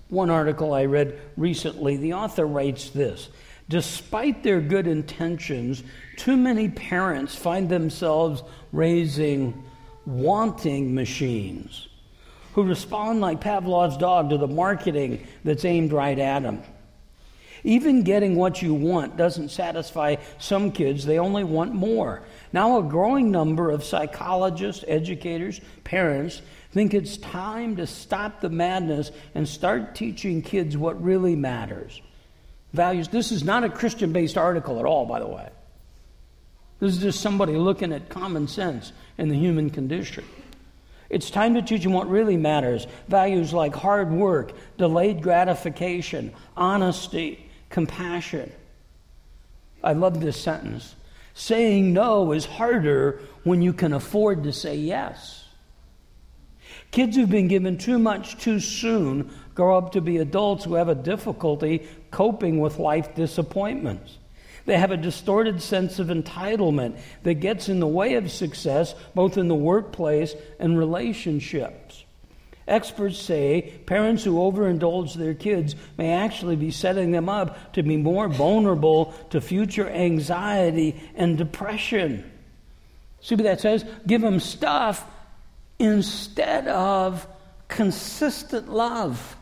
One 0.09 0.31
article 0.31 0.73
I 0.73 0.85
read 0.85 1.19
recently, 1.37 1.97
the 1.97 2.15
author 2.15 2.47
writes 2.47 2.91
this 2.91 3.29
Despite 3.69 4.43
their 4.43 4.61
good 4.61 4.87
intentions, 4.87 5.83
too 6.17 6.37
many 6.37 6.69
parents 6.69 7.35
find 7.35 7.69
themselves 7.69 8.43
raising 8.73 9.65
wanting 10.05 10.95
machines 10.95 11.89
who 12.55 12.63
respond 12.63 13.21
like 13.21 13.41
Pavlov's 13.41 13.97
dog 13.99 14.31
to 14.31 14.39
the 14.39 14.47
marketing 14.47 15.27
that's 15.45 15.65
aimed 15.65 15.93
right 15.93 16.19
at 16.19 16.43
them. 16.43 16.63
Even 17.65 18.03
getting 18.03 18.37
what 18.37 18.63
you 18.63 18.73
want 18.73 19.17
doesn't 19.17 19.51
satisfy 19.51 20.17
some 20.39 20.71
kids, 20.71 21.05
they 21.05 21.19
only 21.19 21.45
want 21.45 21.75
more. 21.75 22.23
Now, 22.53 22.79
a 22.79 22.83
growing 22.83 23.31
number 23.31 23.71
of 23.71 23.85
psychologists, 23.85 24.85
educators, 24.87 25.61
parents 25.85 26.41
think 26.71 26.95
it's 26.95 27.17
time 27.17 27.77
to 27.77 27.87
stop 27.87 28.41
the 28.41 28.49
madness 28.49 29.11
and 29.35 29.49
start 29.49 29.95
teaching 29.95 30.43
kids 30.43 30.77
what 30.77 31.03
really 31.03 31.35
matters 31.35 32.01
values. 32.73 33.09
This 33.09 33.33
is 33.33 33.43
not 33.43 33.65
a 33.65 33.69
Christian 33.69 34.13
based 34.13 34.39
article 34.39 34.79
at 34.79 34.85
all, 34.85 35.07
by 35.07 35.19
the 35.19 35.27
way. 35.27 35.49
This 36.79 36.95
is 36.95 37.03
just 37.03 37.21
somebody 37.21 37.57
looking 37.57 37.93
at 37.93 38.09
common 38.09 38.49
sense 38.49 38.93
and 39.17 39.31
the 39.31 39.37
human 39.37 39.71
condition. 39.71 40.25
It's 41.09 41.31
time 41.31 41.55
to 41.55 41.63
teach 41.63 41.83
them 41.83 41.93
what 41.93 42.11
really 42.11 42.37
matters 42.37 42.87
values 43.09 43.53
like 43.53 43.75
hard 43.75 44.11
work, 44.11 44.53
delayed 44.77 45.23
gratification, 45.23 46.33
honesty, 46.57 47.49
compassion. 47.71 48.53
I 49.83 49.93
love 49.93 50.21
this 50.21 50.41
sentence. 50.41 50.95
Saying 51.35 51.93
no 51.93 52.33
is 52.33 52.45
harder 52.45 53.21
when 53.45 53.63
you 53.63 53.73
can 53.73 53.93
afford 53.93 54.43
to 54.45 54.53
say 54.53 54.75
yes. 54.77 55.45
Kids 56.91 57.17
who've 57.17 57.31
been 57.31 57.49
given 57.49 57.79
too 57.79 57.99
much 57.99 58.39
too 58.39 58.59
soon 58.59 59.31
grow 59.55 59.77
up 59.77 59.93
to 59.93 60.01
be 60.01 60.17
adults 60.19 60.65
who 60.65 60.75
have 60.75 60.89
a 60.89 60.95
difficulty 60.95 61.87
coping 62.11 62.59
with 62.59 62.79
life 62.79 63.15
disappointments. 63.15 64.19
They 64.67 64.77
have 64.77 64.91
a 64.91 64.97
distorted 64.97 65.63
sense 65.63 65.99
of 65.99 66.09
entitlement 66.09 66.99
that 67.23 67.35
gets 67.35 67.69
in 67.69 67.81
the 67.81 67.87
way 67.87 68.15
of 68.15 68.31
success 68.31 68.95
both 69.15 69.39
in 69.39 69.49
the 69.49 69.55
workplace 69.55 70.35
and 70.59 70.77
relationships. 70.77 72.05
Experts 72.69 73.17
say 73.17 73.73
parents 73.87 74.25
who 74.25 74.39
overindulge 74.39 75.15
their 75.15 75.35
kids 75.35 75.77
may 75.97 76.13
actually 76.13 76.57
be 76.57 76.73
setting 76.73 77.13
them 77.13 77.29
up 77.29 77.75
to 77.75 77.83
be 77.85 77.97
more 77.97 78.29
vulnerable 78.29 79.15
to 79.31 79.41
future 79.41 79.89
anxiety 79.89 81.01
and 81.15 81.39
depression. 81.39 82.29
See 83.21 83.37
what 83.37 83.45
that 83.45 83.61
says? 83.61 83.85
Give 84.05 84.21
them 84.21 84.41
stuff 84.41 85.09
instead 85.79 86.67
of 86.67 87.27
consistent 87.69 88.69
love. 88.69 89.37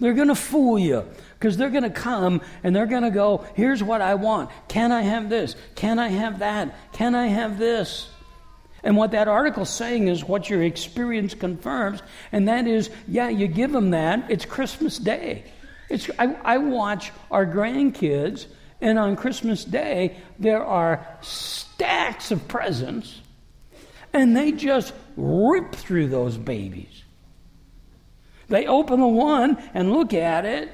They're 0.00 0.14
going 0.14 0.28
to 0.28 0.34
fool 0.34 0.78
you 0.80 1.04
because 1.38 1.56
they're 1.56 1.70
going 1.70 1.84
to 1.84 1.90
come 1.90 2.40
and 2.62 2.74
they're 2.74 2.86
going 2.86 3.02
to 3.02 3.10
go, 3.10 3.46
Here's 3.54 3.82
what 3.82 4.00
I 4.00 4.14
want. 4.14 4.50
Can 4.68 4.92
I 4.92 5.02
have 5.02 5.28
this? 5.30 5.54
Can 5.74 5.98
I 5.98 6.08
have 6.08 6.40
that? 6.40 6.74
Can 6.92 7.14
I 7.14 7.26
have 7.26 7.58
this? 7.58 8.08
And 8.82 8.96
what 8.96 9.10
that 9.10 9.28
article's 9.28 9.70
saying 9.70 10.08
is 10.08 10.24
what 10.24 10.48
your 10.48 10.62
experience 10.62 11.34
confirms, 11.34 12.00
and 12.30 12.48
that 12.48 12.66
is, 12.66 12.90
yeah, 13.08 13.28
you 13.28 13.48
give 13.48 13.72
them 13.72 13.90
that. 13.90 14.30
It's 14.30 14.44
Christmas 14.44 14.98
Day. 14.98 15.44
It's, 15.88 16.08
I, 16.18 16.36
I 16.44 16.58
watch 16.58 17.10
our 17.30 17.44
grandkids, 17.44 18.46
and 18.80 18.98
on 18.98 19.16
Christmas 19.16 19.64
Day, 19.64 20.16
there 20.38 20.64
are 20.64 21.04
stacks 21.22 22.30
of 22.30 22.46
presents, 22.46 23.20
and 24.12 24.36
they 24.36 24.52
just 24.52 24.94
rip 25.16 25.74
through 25.74 26.08
those 26.08 26.36
babies. 26.36 27.02
They 28.48 28.66
open 28.66 29.00
the 29.00 29.06
one 29.08 29.62
and 29.74 29.92
look 29.92 30.14
at 30.14 30.44
it. 30.44 30.70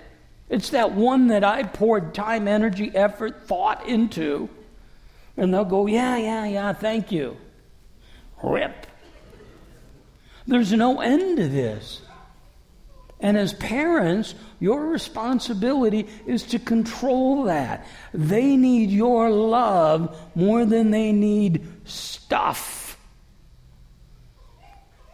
It's 0.54 0.70
that 0.70 0.92
one 0.92 1.26
that 1.28 1.42
I 1.42 1.64
poured 1.64 2.14
time, 2.14 2.46
energy, 2.46 2.92
effort, 2.94 3.48
thought 3.48 3.88
into. 3.88 4.48
And 5.36 5.52
they'll 5.52 5.64
go, 5.64 5.86
yeah, 5.86 6.16
yeah, 6.16 6.46
yeah, 6.46 6.72
thank 6.72 7.10
you. 7.10 7.36
Rip. 8.40 8.86
There's 10.46 10.72
no 10.72 11.00
end 11.00 11.38
to 11.38 11.48
this. 11.48 12.02
And 13.18 13.36
as 13.36 13.52
parents, 13.52 14.36
your 14.60 14.86
responsibility 14.86 16.06
is 16.24 16.44
to 16.44 16.60
control 16.60 17.42
that. 17.44 17.84
They 18.12 18.56
need 18.56 18.90
your 18.90 19.30
love 19.30 20.16
more 20.36 20.64
than 20.64 20.92
they 20.92 21.10
need 21.10 21.66
stuff. 21.84 22.83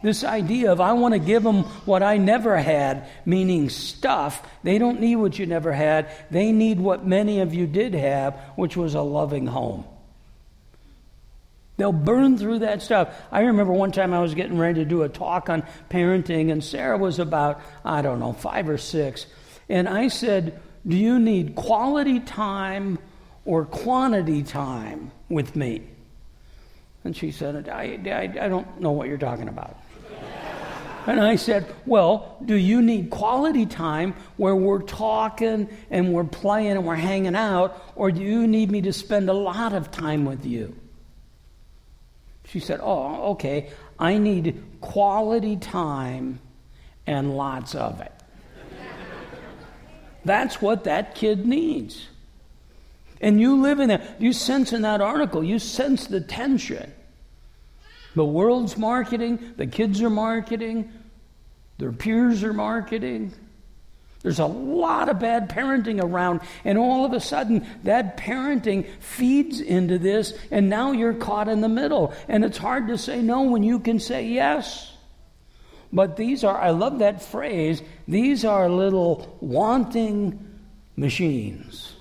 This 0.03 0.23
idea 0.23 0.71
of 0.71 0.81
I 0.81 0.93
want 0.93 1.13
to 1.13 1.19
give 1.19 1.43
them 1.43 1.63
what 1.85 2.01
I 2.01 2.17
never 2.17 2.57
had, 2.57 3.07
meaning 3.25 3.69
stuff, 3.69 4.41
they 4.63 4.77
don't 4.77 4.99
need 4.99 5.17
what 5.17 5.37
you 5.37 5.45
never 5.45 5.71
had. 5.71 6.09
They 6.31 6.51
need 6.51 6.79
what 6.79 7.05
many 7.05 7.41
of 7.41 7.53
you 7.53 7.67
did 7.67 7.93
have, 7.93 8.35
which 8.55 8.75
was 8.75 8.95
a 8.95 9.01
loving 9.01 9.45
home. 9.45 9.85
They'll 11.77 11.91
burn 11.91 12.37
through 12.37 12.59
that 12.59 12.81
stuff. 12.81 13.15
I 13.31 13.41
remember 13.41 13.73
one 13.73 13.91
time 13.91 14.13
I 14.13 14.21
was 14.21 14.35
getting 14.35 14.57
ready 14.57 14.83
to 14.83 14.85
do 14.85 15.03
a 15.03 15.09
talk 15.09 15.49
on 15.49 15.63
parenting, 15.89 16.51
and 16.51 16.63
Sarah 16.63 16.97
was 16.97 17.17
about, 17.17 17.61
I 17.83 18.01
don't 18.01 18.19
know, 18.19 18.33
five 18.33 18.69
or 18.69 18.77
six. 18.77 19.25
And 19.67 19.87
I 19.89 20.09
said, 20.09 20.59
Do 20.87 20.95
you 20.95 21.17
need 21.17 21.55
quality 21.55 22.19
time 22.19 22.99
or 23.45 23.65
quantity 23.65 24.43
time 24.43 25.11
with 25.29 25.55
me? 25.55 25.81
And 27.03 27.17
she 27.17 27.31
said, 27.31 27.67
I, 27.67 27.99
I, 28.05 28.45
I 28.45 28.47
don't 28.47 28.79
know 28.79 28.91
what 28.91 29.07
you're 29.07 29.17
talking 29.17 29.47
about. 29.47 29.80
And 31.07 31.19
I 31.19 31.35
said, 31.35 31.65
Well, 31.85 32.37
do 32.45 32.55
you 32.55 32.81
need 32.81 33.09
quality 33.09 33.65
time 33.65 34.13
where 34.37 34.55
we're 34.55 34.83
talking 34.83 35.69
and 35.89 36.13
we're 36.13 36.23
playing 36.23 36.71
and 36.71 36.85
we're 36.85 36.95
hanging 36.95 37.35
out, 37.35 37.81
or 37.95 38.11
do 38.11 38.21
you 38.21 38.47
need 38.47 38.71
me 38.71 38.81
to 38.81 38.93
spend 38.93 39.29
a 39.29 39.33
lot 39.33 39.73
of 39.73 39.91
time 39.91 40.25
with 40.25 40.45
you? 40.45 40.75
She 42.45 42.59
said, 42.59 42.79
Oh, 42.83 43.31
okay, 43.31 43.71
I 43.97 44.17
need 44.17 44.63
quality 44.81 45.57
time 45.57 46.39
and 47.07 47.35
lots 47.35 47.73
of 47.75 47.99
it. 48.01 48.11
That's 50.25 50.61
what 50.61 50.83
that 50.83 51.15
kid 51.15 51.45
needs. 51.45 52.07
And 53.21 53.39
you 53.39 53.61
live 53.61 53.79
in 53.79 53.89
that, 53.89 54.19
you 54.19 54.33
sense 54.33 54.73
in 54.73 54.81
that 54.81 55.01
article, 55.01 55.43
you 55.43 55.59
sense 55.59 56.07
the 56.07 56.21
tension. 56.21 56.91
The 58.15 58.25
world's 58.25 58.77
marketing, 58.77 59.53
the 59.57 59.67
kids 59.67 60.01
are 60.01 60.09
marketing, 60.09 60.91
their 61.77 61.91
peers 61.91 62.43
are 62.43 62.53
marketing. 62.53 63.33
There's 64.21 64.39
a 64.39 64.45
lot 64.45 65.09
of 65.09 65.19
bad 65.19 65.49
parenting 65.49 66.01
around, 66.01 66.41
and 66.63 66.77
all 66.77 67.05
of 67.05 67.13
a 67.13 67.19
sudden, 67.19 67.65
that 67.83 68.17
parenting 68.17 68.87
feeds 68.99 69.59
into 69.59 69.97
this, 69.97 70.37
and 70.51 70.69
now 70.69 70.91
you're 70.91 71.15
caught 71.15 71.47
in 71.47 71.61
the 71.61 71.69
middle. 71.69 72.13
And 72.27 72.45
it's 72.45 72.57
hard 72.57 72.87
to 72.89 72.97
say 72.97 73.21
no 73.21 73.43
when 73.43 73.63
you 73.63 73.79
can 73.79 73.99
say 73.99 74.27
yes. 74.27 74.95
But 75.91 76.17
these 76.17 76.43
are, 76.43 76.55
I 76.55 76.69
love 76.69 76.99
that 76.99 77.23
phrase, 77.23 77.81
these 78.07 78.45
are 78.45 78.69
little 78.69 79.37
wanting 79.41 80.39
machines. 80.95 81.93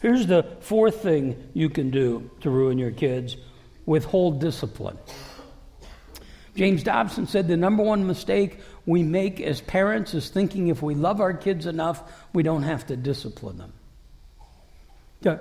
Here's 0.00 0.26
the 0.26 0.44
fourth 0.60 1.02
thing 1.02 1.50
you 1.54 1.70
can 1.70 1.90
do 1.90 2.30
to 2.42 2.50
ruin 2.50 2.78
your 2.78 2.90
kids 2.92 3.36
withhold 3.86 4.40
discipline. 4.40 4.98
James 6.56 6.82
Dobson 6.82 7.26
said 7.26 7.48
the 7.48 7.56
number 7.56 7.82
one 7.82 8.06
mistake 8.06 8.60
we 8.86 9.02
make 9.02 9.40
as 9.40 9.60
parents 9.60 10.14
is 10.14 10.28
thinking 10.28 10.68
if 10.68 10.82
we 10.82 10.94
love 10.94 11.20
our 11.20 11.32
kids 11.32 11.66
enough, 11.66 12.02
we 12.32 12.42
don't 12.42 12.62
have 12.62 12.86
to 12.86 12.96
discipline 12.96 13.58
them. 13.58 13.72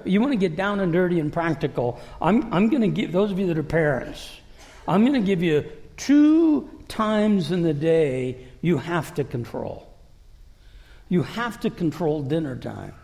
You 0.05 0.21
want 0.21 0.31
to 0.31 0.37
get 0.37 0.55
down 0.55 0.79
and 0.79 0.93
dirty 0.93 1.19
and 1.19 1.31
practical. 1.31 1.99
I'm, 2.21 2.53
I'm 2.53 2.69
going 2.69 2.81
to 2.81 2.87
give, 2.87 3.11
those 3.11 3.31
of 3.31 3.39
you 3.39 3.47
that 3.47 3.57
are 3.57 3.63
parents, 3.63 4.31
I'm 4.87 5.01
going 5.05 5.19
to 5.19 5.25
give 5.25 5.43
you 5.43 5.69
two 5.97 6.69
times 6.87 7.51
in 7.51 7.63
the 7.63 7.73
day 7.73 8.47
you 8.61 8.77
have 8.77 9.13
to 9.15 9.23
control. 9.23 9.93
You 11.09 11.23
have 11.23 11.59
to 11.59 11.69
control 11.69 12.23
dinner 12.23 12.55
time, 12.55 12.95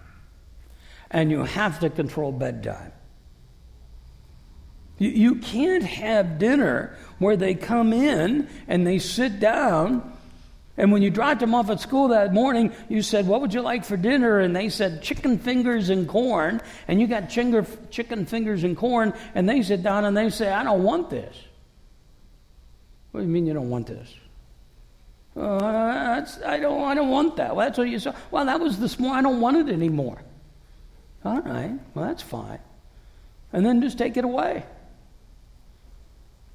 and 1.11 1.29
you 1.29 1.43
have 1.43 1.81
to 1.81 1.89
control 1.89 2.31
bedtime. 2.31 2.93
You, 4.99 5.09
you 5.09 5.35
can't 5.35 5.83
have 5.83 6.37
dinner 6.37 6.95
where 7.17 7.35
they 7.35 7.55
come 7.55 7.91
in 7.93 8.47
and 8.67 8.85
they 8.85 8.99
sit 8.99 9.39
down. 9.39 10.13
And 10.77 10.91
when 10.91 11.01
you 11.01 11.09
dropped 11.09 11.41
them 11.41 11.53
off 11.55 11.69
at 11.69 11.81
school 11.81 12.09
that 12.09 12.33
morning, 12.33 12.71
you 12.87 13.01
said, 13.01 13.27
What 13.27 13.41
would 13.41 13.53
you 13.53 13.61
like 13.61 13.83
for 13.83 13.97
dinner? 13.97 14.39
And 14.39 14.55
they 14.55 14.69
said, 14.69 15.01
Chicken 15.01 15.37
fingers 15.39 15.89
and 15.89 16.07
corn. 16.07 16.61
And 16.87 17.01
you 17.01 17.07
got 17.07 17.29
chicken 17.29 18.25
fingers 18.25 18.63
and 18.63 18.77
corn. 18.77 19.13
And 19.35 19.49
they 19.49 19.61
sit 19.61 19.83
down 19.83 20.05
and 20.05 20.15
they 20.15 20.29
say, 20.29 20.51
I 20.51 20.63
don't 20.63 20.83
want 20.83 21.09
this. 21.09 21.35
What 23.11 23.21
do 23.21 23.25
you 23.25 23.31
mean 23.31 23.45
you 23.47 23.53
don't 23.53 23.69
want 23.69 23.87
this? 23.87 24.13
Uh, 25.35 26.23
I 26.45 26.59
don't. 26.59 26.83
I 26.83 26.93
don't 26.95 27.09
want 27.09 27.37
that. 27.37 27.55
Well, 27.55 27.65
that's 27.65 27.77
what 27.77 27.89
you 27.89 27.99
said. 27.99 28.15
Well, 28.31 28.45
that 28.45 28.59
was 28.59 28.79
this 28.79 28.99
morning. 28.99 29.19
I 29.19 29.21
don't 29.21 29.39
want 29.39 29.57
it 29.57 29.71
anymore. 29.71 30.21
All 31.23 31.41
right. 31.41 31.73
Well, 31.93 32.05
that's 32.05 32.23
fine. 32.23 32.59
And 33.53 33.65
then 33.65 33.81
just 33.81 33.97
take 33.97 34.17
it 34.17 34.25
away. 34.25 34.63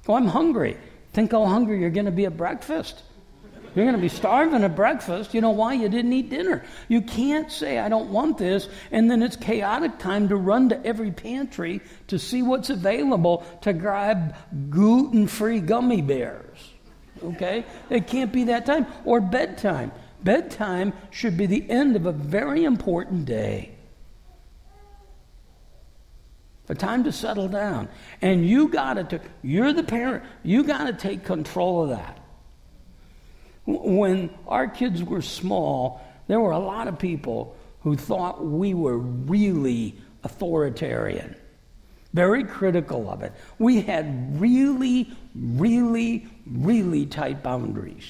Oh, 0.07 0.15
I'm 0.15 0.27
hungry. 0.27 0.77
Think 1.13 1.31
how 1.31 1.45
hungry 1.45 1.79
you're 1.79 1.89
going 1.89 2.05
to 2.05 2.11
be 2.11 2.25
at 2.25 2.37
breakfast. 2.37 3.01
You're 3.75 3.85
going 3.85 3.95
to 3.95 4.01
be 4.01 4.09
starving 4.09 4.63
at 4.63 4.75
breakfast. 4.75 5.33
You 5.33 5.41
know 5.41 5.51
why? 5.51 5.73
You 5.73 5.89
didn't 5.89 6.13
eat 6.13 6.29
dinner. 6.29 6.63
You 6.87 7.01
can't 7.01 7.51
say, 7.51 7.79
I 7.79 7.89
don't 7.89 8.09
want 8.09 8.37
this, 8.37 8.69
and 8.91 9.11
then 9.11 9.21
it's 9.21 9.35
chaotic 9.35 9.97
time 9.99 10.29
to 10.29 10.37
run 10.37 10.69
to 10.69 10.85
every 10.85 11.11
pantry 11.11 11.81
to 12.07 12.17
see 12.17 12.41
what's 12.41 12.69
available 12.69 13.45
to 13.61 13.73
grab 13.73 14.35
gluten 14.69 15.27
free 15.27 15.59
gummy 15.59 16.01
bears. 16.01 16.71
Okay? 17.21 17.65
It 17.89 18.07
can't 18.07 18.31
be 18.31 18.45
that 18.45 18.65
time. 18.65 18.87
Or 19.03 19.19
bedtime. 19.19 19.91
Bedtime 20.23 20.93
should 21.11 21.35
be 21.35 21.45
the 21.45 21.69
end 21.69 21.97
of 21.97 22.05
a 22.05 22.11
very 22.13 22.63
important 22.63 23.25
day 23.25 23.74
a 26.69 26.75
time 26.75 27.03
to 27.03 27.11
settle 27.11 27.47
down. 27.47 27.87
And 28.21 28.47
you 28.47 28.67
got 28.69 29.09
to, 29.09 29.21
you're 29.41 29.73
the 29.73 29.83
parent, 29.83 30.23
you 30.43 30.63
got 30.63 30.85
to 30.85 30.93
take 30.93 31.23
control 31.23 31.83
of 31.83 31.89
that. 31.89 32.19
When 33.65 34.29
our 34.47 34.67
kids 34.67 35.03
were 35.03 35.21
small, 35.21 36.01
there 36.27 36.39
were 36.39 36.51
a 36.51 36.59
lot 36.59 36.87
of 36.87 36.99
people 36.99 37.55
who 37.81 37.95
thought 37.95 38.43
we 38.43 38.73
were 38.73 38.97
really 38.97 39.95
authoritarian, 40.23 41.35
very 42.13 42.43
critical 42.43 43.09
of 43.09 43.21
it. 43.21 43.31
We 43.59 43.81
had 43.81 44.39
really, 44.39 45.11
really, 45.35 46.27
really 46.47 47.05
tight 47.05 47.43
boundaries. 47.43 48.05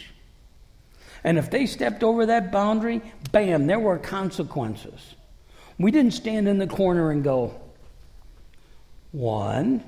And 1.25 1.37
if 1.37 1.49
they 1.49 1.65
stepped 1.65 2.03
over 2.03 2.27
that 2.27 2.51
boundary, 2.51 3.01
bam, 3.31 3.67
there 3.67 3.79
were 3.79 3.97
consequences. 3.97 5.15
We 5.77 5.91
didn't 5.91 6.13
stand 6.13 6.47
in 6.47 6.57
the 6.57 6.67
corner 6.67 7.11
and 7.11 7.23
go, 7.23 7.59
one, 9.15 9.82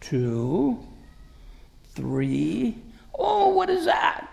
two, 0.00 0.82
three. 1.94 2.78
Oh, 3.14 3.48
what 3.48 3.68
is 3.68 3.84
that? 3.84 4.28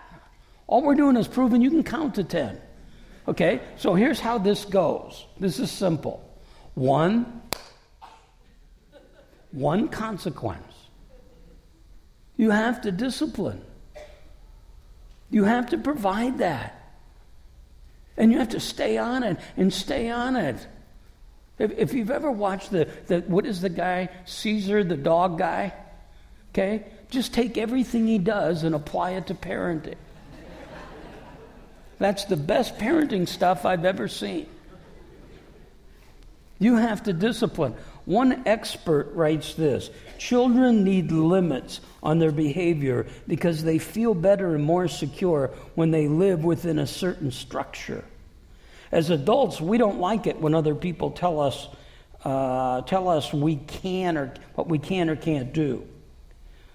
All 0.66 0.82
we're 0.82 0.94
doing 0.94 1.16
is 1.16 1.28
proving 1.28 1.60
you 1.60 1.68
can 1.68 1.82
count 1.82 2.14
to 2.14 2.24
10. 2.24 2.58
Okay, 3.28 3.60
so 3.76 3.94
here's 3.94 4.18
how 4.18 4.38
this 4.38 4.64
goes. 4.64 5.26
This 5.38 5.58
is 5.58 5.70
simple. 5.70 6.26
One, 6.74 7.42
one 9.52 9.88
consequence. 9.88 10.72
You 12.38 12.50
have 12.50 12.80
to 12.82 12.90
discipline. 12.90 13.62
You 15.30 15.44
have 15.44 15.68
to 15.70 15.78
provide 15.78 16.38
that. 16.38 16.94
And 18.16 18.32
you 18.32 18.38
have 18.38 18.48
to 18.50 18.60
stay 18.60 18.96
on 18.96 19.22
it 19.22 19.36
and 19.58 19.70
stay 19.70 20.08
on 20.08 20.36
it. 20.36 20.66
If, 21.60 21.78
if 21.78 21.92
you've 21.92 22.10
ever 22.10 22.30
watched 22.30 22.70
the, 22.70 22.88
the, 23.06 23.20
what 23.20 23.44
is 23.44 23.60
the 23.60 23.68
guy, 23.68 24.08
Cesar, 24.24 24.82
the 24.82 24.96
dog 24.96 25.38
guy? 25.38 25.74
Okay? 26.52 26.86
Just 27.10 27.34
take 27.34 27.58
everything 27.58 28.06
he 28.06 28.16
does 28.16 28.62
and 28.64 28.74
apply 28.74 29.10
it 29.10 29.26
to 29.26 29.34
parenting. 29.34 29.96
That's 31.98 32.24
the 32.24 32.36
best 32.38 32.78
parenting 32.78 33.28
stuff 33.28 33.66
I've 33.66 33.84
ever 33.84 34.08
seen. 34.08 34.46
You 36.58 36.76
have 36.76 37.02
to 37.02 37.12
discipline. 37.12 37.74
One 38.06 38.42
expert 38.46 39.12
writes 39.12 39.52
this 39.52 39.90
Children 40.16 40.82
need 40.82 41.12
limits 41.12 41.80
on 42.02 42.18
their 42.18 42.32
behavior 42.32 43.06
because 43.28 43.62
they 43.62 43.78
feel 43.78 44.14
better 44.14 44.54
and 44.54 44.64
more 44.64 44.88
secure 44.88 45.50
when 45.74 45.90
they 45.90 46.08
live 46.08 46.42
within 46.42 46.78
a 46.78 46.86
certain 46.86 47.30
structure. 47.30 48.02
As 48.92 49.10
adults, 49.10 49.60
we 49.60 49.78
don't 49.78 50.00
like 50.00 50.26
it 50.26 50.40
when 50.40 50.54
other 50.54 50.74
people 50.74 51.10
tell 51.10 51.40
us, 51.40 51.68
uh, 52.24 52.82
tell 52.82 53.08
us 53.08 53.32
we 53.32 53.56
can 53.56 54.16
or 54.16 54.34
what 54.54 54.68
we 54.68 54.78
can 54.78 55.08
or 55.08 55.16
can't 55.16 55.52
do. 55.52 55.86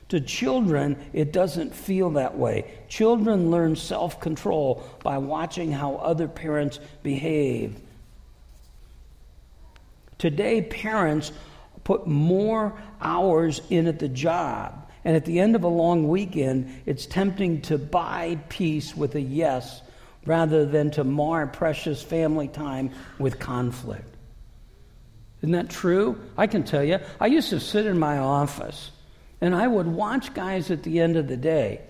To 0.10 0.22
children, 0.22 0.98
it 1.14 1.34
doesn't 1.34 1.74
feel 1.74 2.12
that 2.12 2.38
way. 2.38 2.72
Children 2.88 3.50
learn 3.50 3.76
self 3.76 4.20
control 4.20 4.84
by 5.04 5.18
watching 5.18 5.72
how 5.72 5.96
other 5.96 6.28
parents 6.28 6.80
behave. 7.02 7.82
Today, 10.18 10.62
parents 10.62 11.32
put 11.84 12.08
more 12.08 12.80
hours 13.02 13.62
in 13.70 13.88
at 13.88 14.00
the 14.00 14.08
job. 14.08 14.90
And 15.04 15.16
at 15.16 15.26
the 15.26 15.40
end 15.40 15.56
of 15.56 15.64
a 15.64 15.68
long 15.68 16.08
weekend, 16.08 16.82
it's 16.86 17.06
tempting 17.06 17.62
to 17.64 17.78
buy 17.78 18.40
peace 18.50 18.96
with 18.96 19.16
a 19.16 19.22
yes 19.22 19.82
rather 20.26 20.66
than 20.66 20.92
to 20.92 21.04
mar 21.04 21.48
precious 21.48 22.02
family 22.02 22.48
time 22.48 22.92
with 23.20 23.40
conflict. 23.40 24.16
Isn't 25.42 25.52
that 25.52 25.70
true? 25.70 26.20
I 26.38 26.48
can 26.48 26.64
tell 26.64 26.84
you, 26.84 27.00
I 27.20 27.28
used 27.28 27.50
to 27.52 27.60
sit 27.60 27.86
in 27.86 28.00
my 28.00 28.18
office 28.18 28.92
and 29.42 29.54
I 29.54 29.68
would 29.68 29.88
watch 29.88 30.34
guys 30.34 30.72
at 30.72 30.84
the 30.84 31.00
end 31.00 31.18
of 31.18 31.28
the 31.28 31.38
day, 31.38 31.82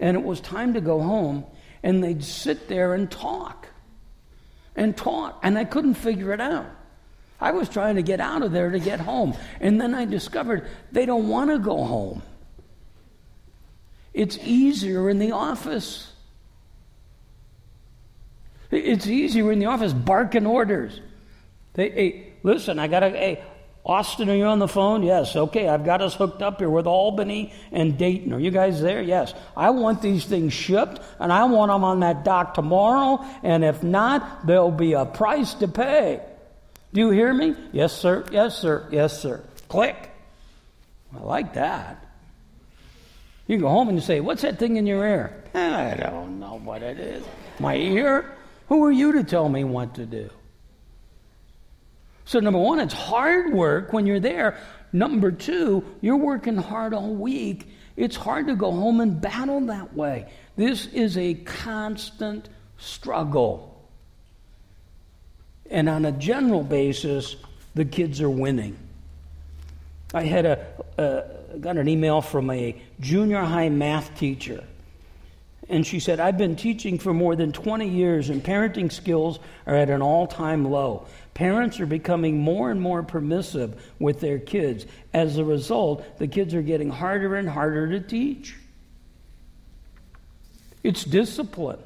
and 0.00 0.16
it 0.16 0.22
was 0.22 0.40
time 0.40 0.74
to 0.74 0.80
go 0.80 1.00
home, 1.00 1.44
and 1.82 2.02
they'd 2.02 2.24
sit 2.24 2.68
there 2.68 2.94
and 2.94 3.10
talk 3.10 3.68
and 4.76 4.96
talk, 4.96 5.38
and 5.42 5.58
I 5.58 5.64
couldn't 5.64 5.94
figure 5.94 6.32
it 6.32 6.40
out. 6.40 6.66
I 7.40 7.50
was 7.50 7.68
trying 7.68 7.96
to 7.96 8.02
get 8.02 8.20
out 8.20 8.42
of 8.42 8.52
there 8.52 8.70
to 8.70 8.78
get 8.78 9.00
home, 9.00 9.34
and 9.60 9.80
then 9.80 9.94
I 9.94 10.04
discovered 10.04 10.66
they 10.92 11.04
don't 11.04 11.28
want 11.28 11.50
to 11.50 11.58
go 11.58 11.84
home. 11.84 12.22
It's 14.14 14.38
easier 14.38 15.10
in 15.10 15.18
the 15.18 15.32
office. 15.32 16.12
It's 18.94 19.08
easier 19.08 19.50
in 19.50 19.58
the 19.58 19.66
office 19.66 19.92
barking 19.92 20.46
orders. 20.46 21.00
They, 21.72 21.90
hey, 21.90 22.32
listen, 22.44 22.78
I 22.78 22.86
got 22.86 23.00
to, 23.00 23.10
hey, 23.10 23.42
Austin, 23.84 24.30
are 24.30 24.36
you 24.36 24.44
on 24.44 24.60
the 24.60 24.68
phone? 24.68 25.02
Yes. 25.02 25.34
Okay, 25.34 25.68
I've 25.68 25.84
got 25.84 26.00
us 26.00 26.14
hooked 26.14 26.42
up 26.42 26.60
here 26.60 26.70
with 26.70 26.86
Albany 26.86 27.52
and 27.72 27.98
Dayton. 27.98 28.32
Are 28.32 28.38
you 28.38 28.52
guys 28.52 28.80
there? 28.80 29.02
Yes. 29.02 29.34
I 29.56 29.70
want 29.70 30.00
these 30.00 30.26
things 30.26 30.52
shipped, 30.52 31.00
and 31.18 31.32
I 31.32 31.44
want 31.46 31.72
them 31.72 31.82
on 31.82 32.00
that 32.00 32.24
dock 32.24 32.54
tomorrow, 32.54 33.26
and 33.42 33.64
if 33.64 33.82
not, 33.82 34.46
there'll 34.46 34.70
be 34.70 34.92
a 34.92 35.04
price 35.04 35.54
to 35.54 35.66
pay. 35.66 36.20
Do 36.92 37.00
you 37.00 37.10
hear 37.10 37.34
me? 37.34 37.56
Yes, 37.72 37.92
sir. 37.92 38.24
Yes, 38.30 38.56
sir. 38.56 38.86
Yes, 38.92 39.20
sir. 39.20 39.42
Click. 39.66 39.96
I 41.16 41.20
like 41.20 41.54
that. 41.54 42.00
You 43.48 43.58
go 43.58 43.68
home 43.68 43.88
and 43.88 43.98
you 43.98 44.02
say, 44.02 44.20
What's 44.20 44.42
that 44.42 44.60
thing 44.60 44.76
in 44.76 44.86
your 44.86 45.04
ear? 45.04 45.44
I 45.52 45.96
don't 45.96 46.38
know 46.38 46.60
what 46.62 46.82
it 46.84 47.00
is. 47.00 47.24
My 47.58 47.74
ear? 47.74 48.30
Who 48.74 48.82
are 48.86 48.90
you 48.90 49.12
to 49.12 49.22
tell 49.22 49.48
me 49.48 49.62
what 49.62 49.94
to 49.94 50.04
do? 50.04 50.30
So, 52.24 52.40
number 52.40 52.58
one, 52.58 52.80
it's 52.80 52.92
hard 52.92 53.52
work 53.52 53.92
when 53.92 54.04
you're 54.04 54.18
there. 54.18 54.58
Number 54.92 55.30
two, 55.30 55.84
you're 56.00 56.16
working 56.16 56.56
hard 56.56 56.92
all 56.92 57.14
week. 57.14 57.68
It's 57.96 58.16
hard 58.16 58.48
to 58.48 58.56
go 58.56 58.72
home 58.72 58.98
and 58.98 59.20
battle 59.20 59.60
that 59.66 59.94
way. 59.94 60.28
This 60.56 60.86
is 60.86 61.16
a 61.16 61.34
constant 61.34 62.48
struggle. 62.76 63.80
And 65.70 65.88
on 65.88 66.04
a 66.04 66.10
general 66.10 66.64
basis, 66.64 67.36
the 67.76 67.84
kids 67.84 68.20
are 68.20 68.28
winning. 68.28 68.76
I 70.12 70.24
had 70.24 70.46
a, 70.46 70.66
a 70.98 71.58
got 71.58 71.76
an 71.76 71.88
email 71.88 72.20
from 72.20 72.50
a 72.50 72.74
junior 72.98 73.42
high 73.42 73.68
math 73.68 74.18
teacher 74.18 74.64
and 75.68 75.86
she 75.86 76.00
said, 76.00 76.20
I've 76.20 76.36
been 76.36 76.56
teaching 76.56 76.98
for 76.98 77.14
more 77.14 77.36
than 77.36 77.52
20 77.52 77.88
years, 77.88 78.28
and 78.28 78.42
parenting 78.42 78.92
skills 78.92 79.38
are 79.66 79.74
at 79.74 79.90
an 79.90 80.02
all 80.02 80.26
time 80.26 80.64
low. 80.64 81.06
Parents 81.32 81.80
are 81.80 81.86
becoming 81.86 82.38
more 82.38 82.70
and 82.70 82.80
more 82.80 83.02
permissive 83.02 83.82
with 83.98 84.20
their 84.20 84.38
kids. 84.38 84.86
As 85.12 85.38
a 85.38 85.44
result, 85.44 86.18
the 86.18 86.28
kids 86.28 86.54
are 86.54 86.62
getting 86.62 86.90
harder 86.90 87.34
and 87.34 87.48
harder 87.48 87.88
to 87.88 88.00
teach. 88.00 88.56
It's 90.82 91.02
discipline. 91.02 91.80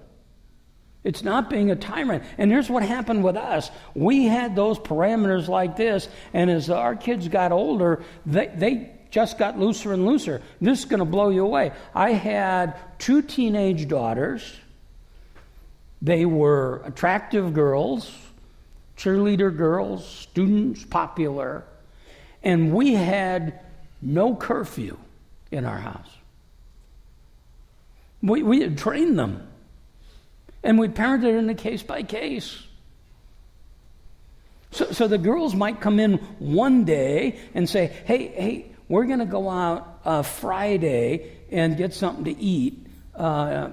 It's 1.04 1.22
not 1.22 1.48
being 1.48 1.70
a 1.70 1.76
tyrant. 1.76 2.24
And 2.36 2.50
here's 2.50 2.68
what 2.68 2.82
happened 2.82 3.22
with 3.22 3.36
us. 3.36 3.70
We 3.94 4.24
had 4.24 4.56
those 4.56 4.78
parameters 4.78 5.48
like 5.48 5.76
this, 5.76 6.08
and 6.34 6.50
as 6.50 6.68
our 6.68 6.96
kids 6.96 7.28
got 7.28 7.52
older, 7.52 8.02
they, 8.26 8.48
they 8.48 8.97
just 9.10 9.38
got 9.38 9.58
looser 9.58 9.92
and 9.92 10.04
looser. 10.04 10.42
This 10.60 10.80
is 10.80 10.84
going 10.84 10.98
to 10.98 11.04
blow 11.04 11.30
you 11.30 11.44
away. 11.44 11.72
I 11.94 12.12
had 12.12 12.76
two 12.98 13.22
teenage 13.22 13.88
daughters. 13.88 14.56
They 16.02 16.26
were 16.26 16.82
attractive 16.84 17.54
girls, 17.54 18.14
cheerleader 18.96 19.56
girls, 19.56 20.06
students, 20.06 20.84
popular. 20.84 21.64
And 22.42 22.72
we 22.72 22.94
had 22.94 23.60
no 24.00 24.34
curfew 24.34 24.96
in 25.50 25.64
our 25.64 25.78
house. 25.78 26.10
We, 28.22 28.42
we 28.42 28.60
had 28.60 28.78
trained 28.78 29.18
them. 29.18 29.48
And 30.62 30.78
we 30.78 30.88
parented 30.88 31.38
in 31.38 31.48
a 31.48 31.54
case 31.54 31.82
by 31.82 32.02
case. 32.02 32.62
So, 34.70 34.90
so 34.92 35.08
the 35.08 35.18
girls 35.18 35.54
might 35.54 35.80
come 35.80 35.98
in 35.98 36.14
one 36.38 36.84
day 36.84 37.38
and 37.54 37.68
say, 37.68 37.86
hey, 38.04 38.28
hey, 38.28 38.72
we're 38.88 39.04
going 39.04 39.18
to 39.18 39.26
go 39.26 39.48
out 39.50 40.00
uh, 40.04 40.22
Friday 40.22 41.30
and 41.50 41.76
get 41.76 41.94
something 41.94 42.24
to 42.24 42.40
eat. 42.40 42.86
Uh, 43.14 43.70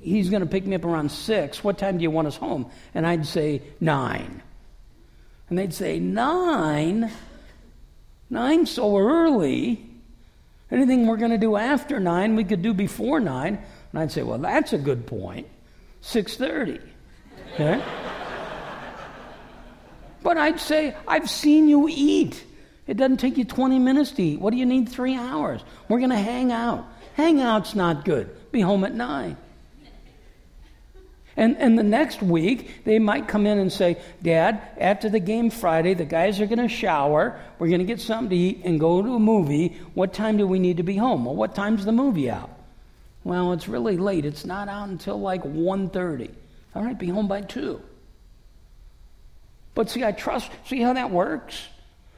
he's 0.00 0.30
going 0.30 0.40
to 0.40 0.48
pick 0.48 0.66
me 0.66 0.76
up 0.76 0.84
around 0.84 1.10
6. 1.10 1.64
What 1.64 1.78
time 1.78 1.98
do 1.98 2.02
you 2.02 2.10
want 2.10 2.28
us 2.28 2.36
home? 2.36 2.70
And 2.94 3.06
I'd 3.06 3.26
say 3.26 3.62
9. 3.80 4.42
And 5.48 5.58
they'd 5.58 5.74
say, 5.74 5.98
9? 5.98 7.10
9 8.30 8.66
so 8.66 8.96
early? 8.96 9.84
Anything 10.70 11.06
we're 11.06 11.18
going 11.18 11.30
to 11.30 11.38
do 11.38 11.56
after 11.56 12.00
9, 12.00 12.36
we 12.36 12.44
could 12.44 12.62
do 12.62 12.72
before 12.72 13.20
9. 13.20 13.58
And 13.92 14.02
I'd 14.02 14.10
say, 14.10 14.22
well, 14.22 14.38
that's 14.38 14.72
a 14.72 14.78
good 14.78 15.06
point. 15.06 15.46
6.30. 16.02 16.80
Okay? 17.54 17.82
but 20.22 20.38
I'd 20.38 20.58
say, 20.58 20.96
I've 21.06 21.28
seen 21.28 21.68
you 21.68 21.86
eat. 21.88 22.42
It 22.86 22.96
doesn't 22.96 23.16
take 23.16 23.38
you 23.38 23.44
20 23.44 23.78
minutes 23.78 24.12
to 24.12 24.22
eat. 24.22 24.40
What 24.40 24.50
do 24.50 24.58
you 24.58 24.66
need 24.66 24.88
three 24.88 25.14
hours? 25.14 25.62
We're 25.88 25.98
going 25.98 26.10
to 26.10 26.16
hang 26.16 26.52
out. 26.52 26.86
Hangout's 27.14 27.74
not 27.74 28.04
good. 28.04 28.52
Be 28.52 28.60
home 28.60 28.84
at 28.84 28.94
9. 28.94 29.36
And, 31.36 31.56
and 31.56 31.76
the 31.76 31.82
next 31.82 32.22
week, 32.22 32.84
they 32.84 32.98
might 32.98 33.26
come 33.26 33.46
in 33.46 33.58
and 33.58 33.72
say, 33.72 34.00
Dad, 34.22 34.62
after 34.78 35.08
the 35.08 35.18
game 35.18 35.50
Friday, 35.50 35.94
the 35.94 36.04
guys 36.04 36.40
are 36.40 36.46
going 36.46 36.58
to 36.58 36.68
shower. 36.68 37.40
We're 37.58 37.68
going 37.68 37.80
to 37.80 37.86
get 37.86 38.00
something 38.00 38.30
to 38.30 38.36
eat 38.36 38.62
and 38.64 38.78
go 38.78 39.02
to 39.02 39.14
a 39.14 39.18
movie. 39.18 39.80
What 39.94 40.12
time 40.12 40.36
do 40.36 40.46
we 40.46 40.58
need 40.58 40.76
to 40.76 40.84
be 40.84 40.96
home? 40.96 41.24
Well, 41.24 41.34
what 41.34 41.54
time's 41.54 41.84
the 41.84 41.92
movie 41.92 42.30
out? 42.30 42.50
Well, 43.24 43.52
it's 43.52 43.66
really 43.66 43.96
late. 43.96 44.24
It's 44.24 44.44
not 44.44 44.68
out 44.68 44.88
until 44.88 45.20
like 45.20 45.42
1.30. 45.42 46.30
All 46.76 46.84
right, 46.84 46.98
be 46.98 47.08
home 47.08 47.26
by 47.26 47.40
2. 47.40 47.80
But 49.74 49.90
see, 49.90 50.04
I 50.04 50.12
trust, 50.12 50.50
see 50.66 50.80
how 50.80 50.92
that 50.92 51.10
works? 51.10 51.66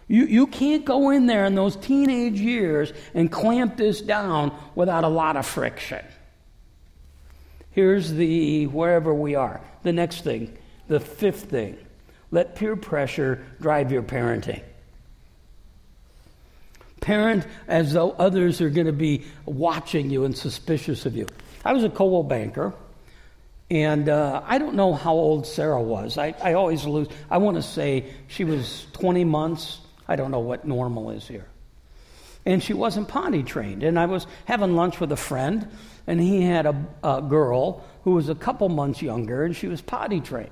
You, 0.08 0.24
you 0.26 0.46
can't 0.46 0.84
go 0.84 1.10
in 1.10 1.26
there 1.26 1.46
in 1.46 1.54
those 1.54 1.74
teenage 1.76 2.40
years 2.40 2.92
and 3.14 3.30
clamp 3.30 3.76
this 3.76 4.00
down 4.00 4.56
without 4.74 5.04
a 5.04 5.08
lot 5.08 5.36
of 5.36 5.46
friction. 5.46 6.04
Here's 7.72 8.12
the 8.12 8.66
wherever 8.68 9.12
we 9.12 9.34
are. 9.34 9.60
The 9.82 9.92
next 9.92 10.22
thing, 10.22 10.56
the 10.88 11.00
fifth 11.00 11.50
thing 11.50 11.78
let 12.30 12.56
peer 12.56 12.76
pressure 12.76 13.44
drive 13.60 13.92
your 13.92 14.02
parenting. 14.02 14.62
Parent 17.00 17.46
as 17.68 17.92
though 17.92 18.10
others 18.12 18.60
are 18.60 18.70
going 18.70 18.86
to 18.86 18.92
be 18.92 19.24
watching 19.44 20.10
you 20.10 20.24
and 20.24 20.36
suspicious 20.36 21.06
of 21.06 21.14
you. 21.14 21.26
I 21.64 21.72
was 21.72 21.84
a 21.84 21.88
Coldwell 21.88 22.24
banker, 22.24 22.74
and 23.70 24.08
uh, 24.08 24.42
I 24.44 24.58
don't 24.58 24.74
know 24.74 24.92
how 24.92 25.12
old 25.12 25.46
Sarah 25.46 25.80
was. 25.80 26.18
I, 26.18 26.34
I 26.42 26.54
always 26.54 26.84
lose. 26.84 27.08
I 27.30 27.38
want 27.38 27.56
to 27.56 27.62
say 27.62 28.12
she 28.26 28.44
was 28.44 28.86
20 28.92 29.24
months 29.24 29.80
I 30.08 30.16
don't 30.16 30.30
know 30.30 30.40
what 30.40 30.66
normal 30.66 31.10
is 31.10 31.26
here. 31.26 31.46
And 32.44 32.62
she 32.62 32.74
wasn't 32.74 33.08
potty 33.08 33.42
trained. 33.42 33.82
And 33.82 33.98
I 33.98 34.06
was 34.06 34.26
having 34.44 34.76
lunch 34.76 35.00
with 35.00 35.10
a 35.10 35.16
friend, 35.16 35.68
and 36.06 36.20
he 36.20 36.42
had 36.42 36.66
a, 36.66 36.86
a 37.02 37.22
girl 37.22 37.84
who 38.04 38.12
was 38.12 38.28
a 38.28 38.34
couple 38.34 38.68
months 38.68 39.02
younger, 39.02 39.44
and 39.44 39.56
she 39.56 39.66
was 39.66 39.80
potty 39.80 40.20
trained. 40.20 40.50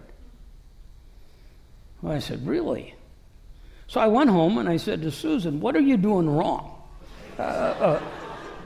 Well, 2.03 2.13
I 2.13 2.19
said, 2.19 2.47
Really? 2.47 2.95
So 3.87 4.01
I 4.01 4.09
went 4.09 4.31
home 4.31 4.59
and 4.59 4.69
I 4.69 4.77
said 4.79 5.03
to 5.03 5.11
Susan, 5.11 5.61
What 5.61 5.77
are 5.77 5.81
you 5.81 5.97
doing 5.97 6.29
wrong? 6.29 6.83
Uh, 7.39 7.43
uh, 7.43 8.01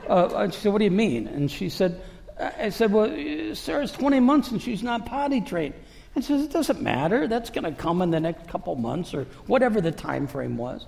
uh, 0.07 0.49
she 0.49 0.59
said, 0.59 0.71
What 0.73 0.79
do 0.79 0.85
you 0.85 0.91
mean? 0.91 1.27
And 1.27 1.51
she 1.51 1.69
said, 1.69 2.01
I 2.39 2.69
said, 2.69 2.91
Well, 2.91 3.55
Sarah's 3.55 3.91
20 3.91 4.19
months 4.21 4.51
and 4.51 4.61
she's 4.61 4.81
not 4.81 5.05
potty 5.05 5.41
trained. 5.41 5.75
And 6.15 6.23
says, 6.23 6.43
It 6.43 6.51
doesn't 6.51 6.81
matter. 6.81 7.27
That's 7.27 7.49
going 7.49 7.63
to 7.63 7.71
come 7.71 8.01
in 8.01 8.11
the 8.11 8.19
next 8.19 8.47
couple 8.47 8.75
months 8.75 9.13
or 9.13 9.25
whatever 9.47 9.81
the 9.81 9.91
time 9.91 10.27
frame 10.27 10.57
was. 10.57 10.85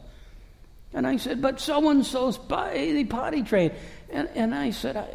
And 0.94 1.08
I 1.08 1.18
said, 1.18 1.42
But 1.42 1.60
so 1.60 1.90
and 1.90 2.06
so's 2.06 2.38
potty, 2.38 3.44
trained. 3.44 3.74
And, 4.10 4.30
and 4.36 4.54
I 4.54 4.72
said, 4.72 4.98
I, 4.98 5.08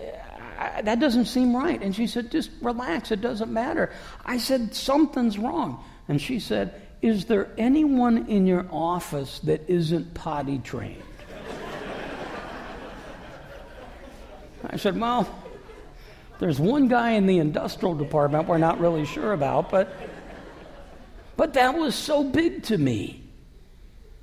I, 0.59 0.83
That 0.83 1.01
doesn't 1.01 1.27
seem 1.27 1.55
right. 1.55 1.81
And 1.83 1.95
she 1.95 2.07
said, 2.07 2.31
Just 2.31 2.51
relax. 2.63 3.11
It 3.11 3.21
doesn't 3.21 3.53
matter. 3.53 3.91
I 4.25 4.39
said, 4.39 4.75
Something's 4.75 5.39
wrong. 5.39 5.83
And 6.09 6.21
she 6.21 6.41
said, 6.41 6.81
Is 7.03 7.27
there 7.27 7.51
anyone 7.59 8.27
in 8.29 8.47
your 8.47 8.67
office 8.71 9.41
that 9.41 9.69
isn't 9.69 10.15
potty 10.15 10.59
trained? 10.59 11.03
I 14.71 14.77
said, 14.77 14.99
Well, 14.99 15.29
there's 16.39 16.61
one 16.61 16.89
guy 16.89 17.13
in 17.13 17.27
the 17.27 17.39
industrial 17.39 17.95
department 17.95 18.49
we're 18.49 18.59
not 18.59 18.81
really 18.81 19.07
sure 19.07 19.33
about, 19.33 19.71
but, 19.71 19.93
but 21.37 21.55
that 21.55 21.75
was 21.75 21.95
so 21.95 22.25
big 22.25 22.65
to 22.65 22.79
me. 22.79 23.23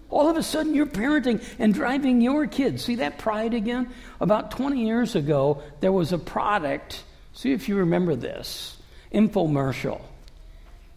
All 0.09 0.29
of 0.29 0.37
a 0.37 0.43
sudden, 0.43 0.75
you're 0.75 0.85
parenting 0.85 1.43
and 1.57 1.73
driving 1.73 2.21
your 2.21 2.45
kids. 2.45 2.85
See 2.85 2.95
that 2.95 3.17
pride 3.17 3.55
again? 3.55 3.91
About 4.21 4.51
20 4.51 4.85
years 4.85 5.15
ago, 5.15 5.63
there 5.79 5.91
was 5.91 6.11
a 6.11 6.19
product, 6.19 7.03
see 7.33 7.51
if 7.51 7.67
you 7.67 7.77
remember 7.77 8.15
this 8.15 8.77
infomercial. 9.11 10.01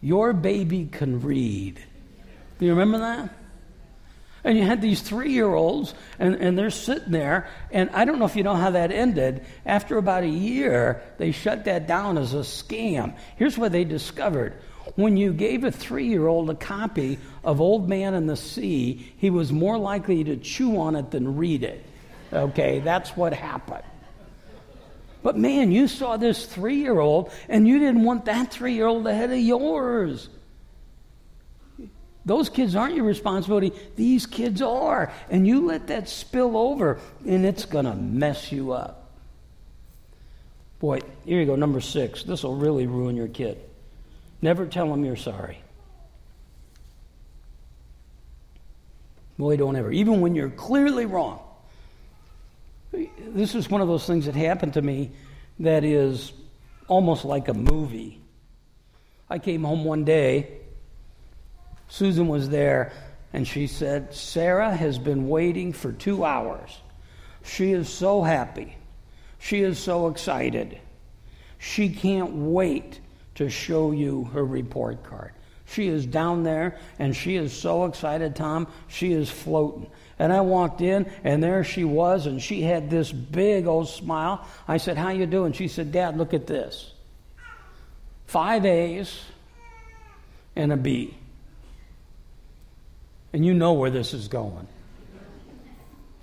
Your 0.02 0.33
baby 0.33 0.87
can 0.87 1.22
read. 1.22 1.81
Do 2.59 2.66
you 2.66 2.72
remember 2.72 2.98
that? 2.98 3.31
And 4.46 4.56
you 4.56 4.62
had 4.62 4.80
these 4.80 5.02
three 5.02 5.32
year 5.32 5.52
olds, 5.52 5.92
and, 6.20 6.37
and 6.37 6.56
they're 6.56 6.70
sitting 6.70 7.11
there. 7.11 7.48
And 7.72 7.90
I 7.90 8.04
don't 8.04 8.20
know 8.20 8.26
if 8.26 8.37
you 8.37 8.44
know 8.44 8.54
how 8.54 8.70
that 8.70 8.92
ended. 8.92 9.44
After 9.66 9.98
about 9.98 10.22
a 10.22 10.28
year, 10.28 11.02
they 11.18 11.32
shut 11.32 11.64
that 11.64 11.88
down 11.88 12.16
as 12.16 12.32
a 12.32 12.38
scam. 12.38 13.16
Here's 13.35 13.59
what 13.59 13.72
they 13.72 13.82
discovered 13.82 14.54
when 14.94 15.16
you 15.16 15.32
gave 15.32 15.64
a 15.64 15.72
three 15.72 16.06
year 16.06 16.28
old 16.28 16.48
a 16.48 16.54
copy 16.54 17.18
of 17.42 17.61
Old 17.61 17.88
Man 17.88 18.14
and 18.14 18.28
the 18.28 18.37
Sea, 18.37 19.12
he 19.18 19.30
was 19.30 19.52
more 19.52 19.78
likely 19.78 20.22
to 20.22 20.37
chew 20.37 20.78
on 20.78 20.94
it 20.94 21.11
than 21.11 21.37
read 21.37 21.64
it. 21.64 21.85
Okay, 22.32 22.78
that's 22.78 23.16
what 23.16 23.32
happened. 23.32 23.82
But 25.24 25.37
man, 25.37 25.72
you 25.72 25.88
saw 25.88 26.16
this 26.16 26.46
three 26.46 26.76
year 26.76 27.00
old, 27.00 27.32
and 27.48 27.66
you 27.66 27.80
didn't 27.80 28.04
want 28.04 28.26
that 28.26 28.52
three 28.52 28.74
year 28.74 28.87
old 28.87 29.09
ahead 29.09 29.32
of 29.32 29.38
yours. 29.40 30.28
Those 32.27 32.49
kids 32.49 32.75
aren't 32.75 32.97
your 32.97 33.05
responsibility. 33.05 33.73
These 33.95 34.27
kids 34.27 34.61
are. 34.61 35.12
And 35.31 35.47
you 35.47 35.65
let 35.65 35.87
that 35.87 36.09
spill 36.09 36.57
over, 36.57 36.99
and 37.25 37.47
it's 37.47 37.65
going 37.65 37.85
to 37.85 37.95
mess 37.95 38.51
you 38.51 38.73
up. 38.73 39.12
Boy, 40.81 41.01
here 41.25 41.41
you 41.41 41.47
go, 41.47 41.55
number 41.55 41.81
six. 41.81 42.25
This 42.25 42.43
will 42.43 42.57
really 42.57 42.89
ruin 42.89 43.17
your 43.17 43.29
kid. 43.29 43.59
Never 44.43 44.67
tell 44.67 44.91
them 44.91 45.05
you're 45.05 45.15
sorry. 45.15 45.59
Boy, 49.39 49.57
don't 49.57 49.77
ever. 49.77 49.93
Even 49.93 50.21
when 50.21 50.35
you're 50.35 50.51
clearly 50.51 51.07
wrong. 51.07 51.41
This 52.93 53.55
is 53.55 53.71
one 53.71 53.81
of 53.81 53.89
those 53.89 54.05
things 54.05 54.27
that 54.27 54.35
happened 54.35 54.75
to 54.75 54.83
me 54.83 55.12
that 55.61 55.85
is 55.85 56.33
almost 56.89 57.25
like 57.25 57.47
a 57.47 57.55
movie. 57.55 58.21
I 59.31 59.39
came 59.39 59.62
home 59.62 59.85
one 59.85 60.05
day 60.05 60.61
Susan 61.88 62.29
was 62.29 62.49
there, 62.49 62.92
and 63.33 63.46
she 63.46 63.66
said, 63.66 64.14
Sarah 64.14 64.75
has 64.75 64.99
been 64.99 65.29
waiting 65.29 65.72
for 65.72 65.92
two 65.92 66.25
hours. 66.25 66.81
She 67.44 67.72
is 67.72 67.88
so 67.88 68.22
happy. 68.22 68.77
She 69.38 69.61
is 69.61 69.79
so 69.79 70.09
excited. 70.09 70.79
She 71.59 71.88
can't 71.88 72.33
wait 72.33 73.01
to 73.37 73.49
show 73.49 73.92
you 73.92 74.25
her 74.33 74.44
report 74.44 75.05
card. 75.05 75.33
She 75.66 75.88
is 75.88 76.07
down 76.07 76.42
there 76.42 76.79
and 76.99 77.14
she 77.14 77.37
is 77.37 77.53
so 77.53 77.85
excited, 77.85 78.37
Tom. 78.37 78.68
She 78.88 79.12
is 79.12 79.31
floating. 79.31 79.90
And 80.18 80.33
I 80.33 80.40
walked 80.40 80.81
in 80.81 81.11
and 81.25 81.42
there 81.42 81.64
she 81.64 81.85
was 81.85 82.27
and 82.27 82.40
she 82.40 82.62
had 82.62 82.88
this 82.88 83.11
big 83.12 83.66
old 83.66 83.88
smile. 83.88 84.46
I 84.68 84.77
said, 84.77 84.96
"How 84.96 85.11
you 85.11 85.27
doing?" 85.27 85.53
She 85.53 85.68
said, 85.68 85.92
"Dad, 85.92 86.16
look 86.16 86.35
at 86.35 86.46
this. 86.46 86.92
5 88.27 88.64
A's 88.64 89.20
and 90.55 90.72
a 90.72 90.77
B." 90.77 91.16
And 93.37 93.44
you 93.44 93.53
know 93.53 93.75
where 93.75 93.90
this 93.90 94.14
is 94.14 94.29
going. 94.29 94.66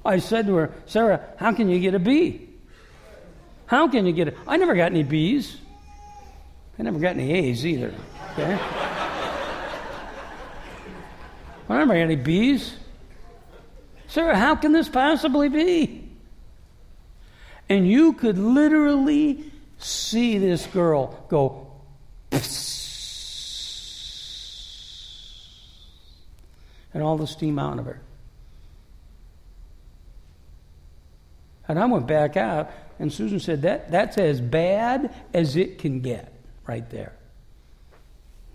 I 0.04 0.18
said 0.18 0.48
to 0.48 0.56
her, 0.56 0.74
Sarah, 0.88 1.22
how 1.38 1.54
can 1.54 1.70
you 1.70 1.80
get 1.80 1.94
a 1.94 2.00
B? 2.00 2.50
How 3.68 3.88
can 3.88 4.08
you 4.08 4.14
get 4.14 4.30
it? 4.30 4.38
I 4.48 4.58
never 4.58 4.74
got 4.74 4.92
any 4.92 5.04
B's. 5.04 5.58
I 6.80 6.82
never 6.82 6.98
got 6.98 7.12
any 7.12 7.32
A's 7.32 7.68
either. 7.68 7.94
Okay? 8.32 8.58
I 11.70 11.78
never 11.78 11.94
got 11.94 12.00
any 12.00 12.16
B's. 12.16 12.76
Sarah, 14.08 14.36
how 14.36 14.56
can 14.56 14.72
this 14.72 14.90
possibly 14.90 15.50
be? 15.50 16.10
And 17.70 17.88
you 17.88 18.14
could 18.14 18.40
literally 18.40 19.52
see 19.78 20.40
this 20.40 20.66
girl 20.66 21.24
go, 21.30 21.72
and 26.94 27.04
all 27.04 27.18
the 27.18 27.28
steam 27.28 27.60
out 27.60 27.80
of 27.80 27.86
her. 27.86 28.00
And 31.68 31.80
I 31.80 31.86
went 31.86 32.08
back 32.08 32.36
out, 32.36 32.72
and 33.00 33.12
Susan 33.12 33.40
said, 33.40 33.62
that, 33.64 33.92
That's 33.92 34.18
as 34.18 34.42
bad 34.42 35.14
as 35.34 35.56
it 35.56 35.80
can 35.80 36.02
get 36.02 36.34
right 36.68 36.88
there. 36.90 37.14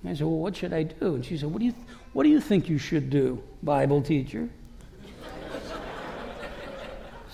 And 0.03 0.13
I 0.13 0.15
said, 0.15 0.27
Well, 0.27 0.39
what 0.39 0.57
should 0.57 0.73
I 0.73 0.85
do? 0.85 1.15
And 1.15 1.25
she 1.25 1.37
said, 1.37 1.51
What 1.51 1.61
do 1.61 1.67
you, 1.67 1.75
what 2.13 2.25
do 2.25 2.29
you 2.29 2.41
think 2.41 2.69
you 2.69 2.79
should 2.79 3.11
do, 3.11 3.43
Bible 3.63 4.03
teacher? 4.03 4.49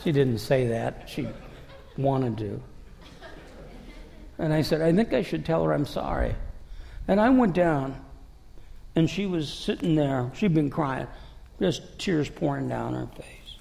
she 0.04 0.12
didn't 0.12 0.38
say 0.38 0.68
that. 0.68 1.08
She 1.08 1.28
wanted 1.96 2.38
to. 2.38 2.62
And 4.38 4.52
I 4.52 4.62
said, 4.62 4.80
I 4.80 4.92
think 4.92 5.12
I 5.12 5.22
should 5.22 5.44
tell 5.44 5.64
her 5.64 5.72
I'm 5.72 5.86
sorry. 5.86 6.34
And 7.06 7.20
I 7.20 7.30
went 7.30 7.54
down 7.54 8.00
and 8.96 9.08
she 9.08 9.26
was 9.26 9.52
sitting 9.52 9.94
there. 9.94 10.30
She'd 10.34 10.54
been 10.54 10.70
crying, 10.70 11.06
just 11.60 11.98
tears 11.98 12.28
pouring 12.28 12.68
down 12.68 12.94
her 12.94 13.06
face. 13.16 13.56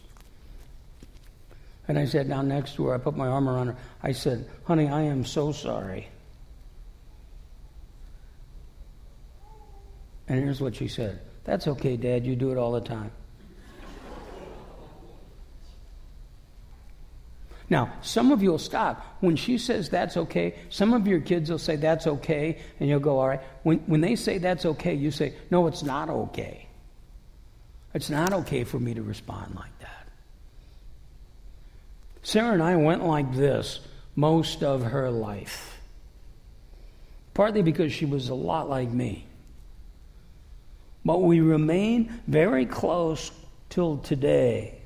And 1.87 1.99
I 1.99 2.05
sat 2.05 2.29
down 2.29 2.47
next 2.47 2.75
to 2.75 2.85
her. 2.87 2.95
I 2.95 2.97
put 2.97 3.17
my 3.17 3.27
arm 3.27 3.49
around 3.49 3.67
her. 3.67 3.75
I 4.01 4.13
said, 4.13 4.49
Honey, 4.65 4.87
I 4.87 5.01
am 5.01 5.25
so 5.25 5.51
sorry. 5.51 6.07
And 10.27 10.41
here's 10.41 10.61
what 10.61 10.75
she 10.75 10.87
said 10.87 11.19
That's 11.43 11.67
okay, 11.67 11.97
Dad. 11.97 12.25
You 12.25 12.35
do 12.35 12.51
it 12.51 12.57
all 12.57 12.71
the 12.71 12.81
time. 12.81 13.11
Now, 17.73 17.91
some 18.03 18.31
of 18.31 18.43
you 18.43 18.51
will 18.51 18.59
stop. 18.59 19.03
When 19.19 19.35
she 19.35 19.57
says 19.57 19.89
that's 19.89 20.15
okay, 20.15 20.53
some 20.69 20.93
of 20.93 21.07
your 21.07 21.19
kids 21.19 21.49
will 21.49 21.57
say 21.57 21.75
that's 21.75 22.05
okay, 22.05 22.59
and 22.79 22.87
you'll 22.87 22.99
go, 22.99 23.17
all 23.17 23.27
right. 23.27 23.41
When, 23.63 23.79
when 23.87 23.99
they 23.99 24.15
say 24.15 24.37
that's 24.37 24.63
okay, 24.63 24.93
you 24.93 25.09
say, 25.09 25.33
no, 25.49 25.65
it's 25.65 25.81
not 25.81 26.07
okay. 26.07 26.67
It's 27.95 28.11
not 28.11 28.31
okay 28.31 28.63
for 28.63 28.79
me 28.79 28.93
to 28.93 29.01
respond 29.01 29.55
like 29.55 29.75
that. 29.79 30.07
Sarah 32.21 32.53
and 32.53 32.61
I 32.61 32.75
went 32.75 33.07
like 33.07 33.33
this 33.33 33.79
most 34.15 34.61
of 34.61 34.83
her 34.83 35.09
life, 35.09 35.81
partly 37.33 37.63
because 37.63 37.91
she 37.91 38.05
was 38.05 38.29
a 38.29 38.35
lot 38.35 38.69
like 38.69 38.91
me. 38.91 39.25
But 41.03 41.23
we 41.23 41.39
remain 41.39 42.21
very 42.27 42.67
close 42.67 43.31
till 43.71 43.97
today 43.97 44.82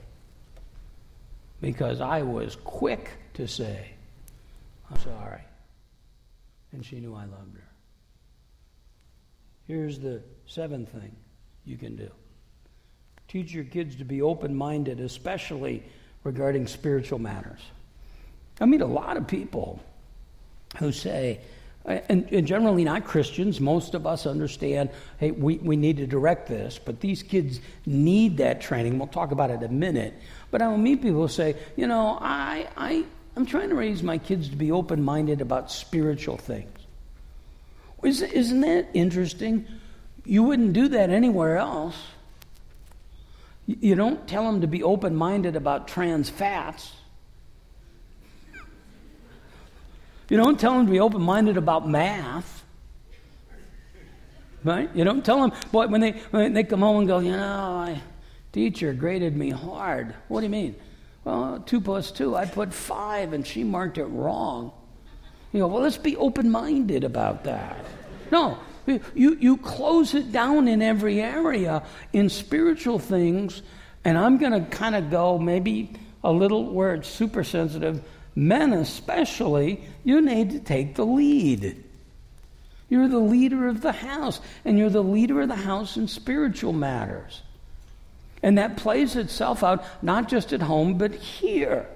because 1.62 2.02
I 2.02 2.22
was 2.22 2.56
quick 2.64 3.10
to 3.36 3.48
say, 3.48 3.92
I'm 4.90 5.00
sorry. 5.00 5.42
And 6.72 6.86
she 6.86 7.00
knew 7.00 7.14
I 7.14 7.26
loved 7.26 7.56
her. 7.56 7.68
Here's 9.66 10.00
the 10.00 10.22
seventh 10.46 10.90
thing 10.90 11.16
you 11.66 11.78
can 11.78 11.96
do 11.96 12.10
teach 13.28 13.54
your 13.54 13.66
kids 13.66 13.98
to 13.98 14.06
be 14.06 14.22
open 14.22 14.56
minded, 14.56 15.02
especially 15.02 15.84
regarding 16.24 16.66
spiritual 16.66 17.20
matters. 17.20 17.60
I 18.62 18.66
meet 18.66 18.82
a 18.82 18.86
lot 18.86 19.18
of 19.18 19.28
people 19.28 19.82
who 20.78 20.92
say, 20.94 21.42
and, 21.86 22.28
and, 22.32 22.46
generally 22.46 22.84
not 22.84 23.06
Christians. 23.06 23.62
Most 23.62 23.96
of 23.96 24.06
us 24.06 24.26
understand, 24.26 24.90
hey, 25.20 25.32
we, 25.32 25.58
we 25.58 25.78
need 25.78 25.98
to 25.98 26.08
direct 26.08 26.48
this, 26.48 26.80
but 26.84 27.00
these 27.00 27.24
kids 27.24 27.62
need 27.86 28.38
that 28.38 28.60
training. 28.60 29.00
We'll 29.00 29.08
talk 29.08 29.32
about 29.32 29.52
it 29.52 29.62
in 29.62 29.64
a 29.64 29.74
minute. 29.74 30.14
But 30.50 30.62
I 30.62 30.68
will 30.68 30.78
meet 30.78 31.02
people 31.02 31.22
who 31.22 31.28
say, 31.28 31.56
you 31.76 31.88
know, 31.88 32.18
I, 32.22 32.68
I, 32.78 33.06
I'm 33.36 33.46
trying 33.46 33.70
to 33.70 33.76
raise 33.76 34.02
my 34.02 34.18
kids 34.18 34.50
to 34.50 34.56
be 34.56 34.72
open 34.72 35.04
minded 35.04 35.42
about 35.42 35.72
spiritual 35.72 36.38
things. 36.38 36.72
Isn't 38.04 38.62
that 38.62 38.88
interesting? 38.94 39.68
You 40.26 40.44
wouldn't 40.44 40.74
do 40.74 40.88
that 40.90 41.10
anywhere 41.10 41.58
else. 41.58 41.96
You 43.66 43.96
don't 43.96 44.26
tell 44.28 44.46
them 44.46 44.62
to 44.62 44.68
be 44.68 44.84
open 44.84 45.16
minded 45.16 45.56
about 45.56 45.88
trans 45.88 46.30
fats. 46.30 46.94
You 50.30 50.38
don't 50.38 50.60
tell 50.60 50.74
them 50.74 50.86
to 50.86 50.92
be 50.92 51.00
open 51.00 51.22
minded 51.22 51.58
about 51.58 51.88
math. 51.88 52.64
Right? 54.64 54.90
You 54.94 55.04
don't 55.04 55.24
tell 55.24 55.42
them, 55.42 55.52
boy, 55.72 55.88
when 55.88 56.02
they, 56.02 56.12
when 56.32 56.54
they 56.54 56.64
come 56.64 56.82
home 56.82 57.00
and 57.00 57.08
go, 57.08 57.20
you 57.20 57.32
know, 57.32 57.44
I, 57.44 58.02
teacher 58.58 58.92
graded 58.92 59.38
me 59.38 59.52
hard. 59.52 60.16
What 60.28 60.40
do 60.40 60.48
you 60.48 60.50
mean? 60.50 60.76
Well, 61.24 61.64
two 61.66 61.80
plus 61.80 62.10
two, 62.10 62.36
I 62.36 62.46
put 62.46 62.74
five 62.74 63.34
and 63.34 63.46
she 63.46 63.64
marked 63.64 64.00
it 64.00 64.06
wrong. 64.06 64.72
You 65.54 65.60
go, 65.60 65.68
well, 65.68 65.84
let's 65.84 65.98
be 65.98 66.18
open 66.18 66.50
minded 66.50 67.04
about 67.04 67.44
that. 67.44 67.86
No, 68.32 68.58
you, 68.88 69.38
you 69.40 69.58
close 69.58 70.16
it 70.16 70.32
down 70.32 70.68
in 70.68 70.82
every 70.82 71.22
area 71.22 71.84
in 72.14 72.30
spiritual 72.30 72.98
things, 72.98 73.62
and 74.04 74.18
I'm 74.18 74.40
going 74.40 74.54
to 74.54 74.70
kind 74.70 74.96
of 74.96 75.12
go 75.12 75.38
maybe 75.38 75.94
a 76.24 76.32
little 76.32 76.74
where 76.74 76.96
it's 76.96 77.08
super 77.08 77.44
sensitive 77.44 78.04
men 78.36 78.74
especially, 78.74 79.84
you 80.04 80.22
need 80.22 80.52
to 80.52 80.60
take 80.60 80.96
the 80.96 81.06
lead. 81.06 81.84
You're 82.90 83.08
the 83.08 83.20
leader 83.20 83.68
of 83.68 83.82
the 83.82 83.92
house, 83.92 84.40
and 84.66 84.78
you're 84.78 84.90
the 84.90 85.04
leader 85.04 85.42
of 85.42 85.50
the 85.50 85.56
house 85.56 85.98
in 85.98 86.08
spiritual 86.08 86.74
matters. 86.74 87.42
And 88.44 88.58
that 88.58 88.78
plays 88.78 89.16
itself 89.16 89.64
out 89.64 89.84
not 90.02 90.30
just 90.30 90.54
at 90.54 90.62
home, 90.62 90.98
but 90.98 91.14
here. 91.14 91.88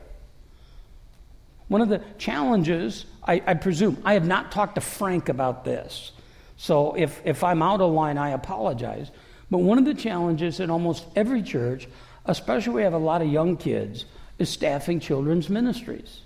One 1.67 1.81
of 1.81 1.89
the 1.89 2.01
challenges, 2.17 3.05
I, 3.23 3.41
I, 3.45 3.53
presume, 3.53 4.01
I 4.03 4.13
have 4.13 4.25
not 4.25 4.51
talked 4.51 4.75
to 4.75 4.81
Frank 4.81 5.29
about 5.29 5.63
this. 5.63 6.11
So 6.57 6.93
if, 6.95 7.21
if 7.23 7.43
I'm 7.43 7.61
out 7.61 7.81
of 7.81 7.91
line, 7.91 8.17
I 8.17 8.31
apologize. 8.31 9.09
But 9.49 9.59
one 9.59 9.77
of 9.77 9.85
the 9.85 9.93
challenges 9.93 10.59
in 10.59 10.69
almost 10.69 11.05
every 11.15 11.41
church, 11.43 11.87
especially 12.25 12.73
we 12.73 12.81
have 12.83 12.93
a 12.93 12.97
lot 12.97 13.21
of 13.21 13.27
young 13.27 13.57
kids, 13.57 14.05
is 14.37 14.49
staffing 14.49 14.99
children's 14.99 15.49
ministries. 15.49 16.21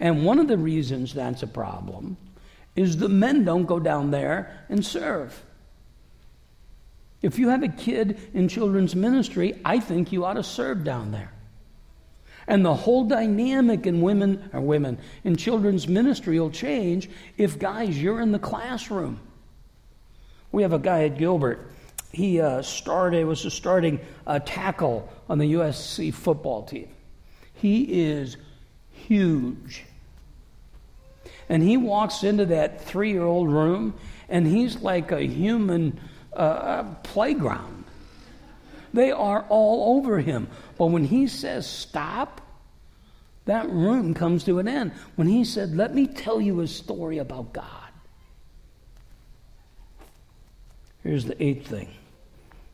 And 0.00 0.24
one 0.24 0.38
of 0.38 0.48
the 0.48 0.58
reasons 0.58 1.14
that's 1.14 1.42
a 1.42 1.46
problem 1.46 2.16
is 2.76 2.96
the 2.96 3.08
men 3.08 3.44
don't 3.44 3.66
go 3.66 3.78
down 3.78 4.10
there 4.10 4.64
and 4.68 4.84
serve. 4.84 5.42
If 7.24 7.38
you 7.38 7.48
have 7.48 7.62
a 7.62 7.68
kid 7.68 8.18
in 8.34 8.48
children's 8.48 8.94
ministry, 8.94 9.58
I 9.64 9.80
think 9.80 10.12
you 10.12 10.26
ought 10.26 10.34
to 10.34 10.42
serve 10.42 10.84
down 10.84 11.10
there. 11.10 11.32
And 12.46 12.62
the 12.62 12.74
whole 12.74 13.04
dynamic 13.04 13.86
in 13.86 14.02
women 14.02 14.50
or 14.52 14.60
women 14.60 14.98
in 15.24 15.36
children's 15.36 15.88
ministry 15.88 16.38
will 16.38 16.50
change 16.50 17.08
if 17.38 17.58
guys 17.58 18.00
you're 18.00 18.20
in 18.20 18.30
the 18.30 18.38
classroom. 18.38 19.20
We 20.52 20.64
have 20.64 20.74
a 20.74 20.78
guy 20.78 21.04
at 21.04 21.16
Gilbert. 21.16 21.66
He 22.12 22.42
uh, 22.42 22.60
started 22.60 23.24
was 23.24 23.46
a 23.46 23.50
starting 23.50 24.00
uh, 24.26 24.40
tackle 24.40 25.10
on 25.26 25.38
the 25.38 25.54
USC 25.54 26.12
football 26.12 26.64
team. 26.64 26.88
He 27.54 28.04
is 28.04 28.36
huge. 28.90 29.86
And 31.48 31.62
he 31.62 31.78
walks 31.78 32.22
into 32.22 32.44
that 32.46 32.82
three 32.82 33.12
year 33.12 33.24
old 33.24 33.48
room, 33.48 33.94
and 34.28 34.46
he's 34.46 34.76
like 34.82 35.10
a 35.10 35.22
human 35.22 35.98
uh, 36.36 36.84
playground. 37.02 37.84
They 38.92 39.10
are 39.10 39.44
all 39.48 39.96
over 39.98 40.20
him. 40.20 40.48
But 40.78 40.86
when 40.86 41.04
he 41.04 41.26
says 41.26 41.68
stop, 41.68 42.40
that 43.46 43.68
room 43.68 44.14
comes 44.14 44.44
to 44.44 44.58
an 44.58 44.68
end. 44.68 44.92
When 45.16 45.28
he 45.28 45.44
said, 45.44 45.76
Let 45.76 45.94
me 45.94 46.06
tell 46.06 46.40
you 46.40 46.60
a 46.60 46.68
story 46.68 47.18
about 47.18 47.52
God. 47.52 47.68
Here's 51.02 51.24
the 51.24 51.40
eighth 51.42 51.66
thing 51.66 51.88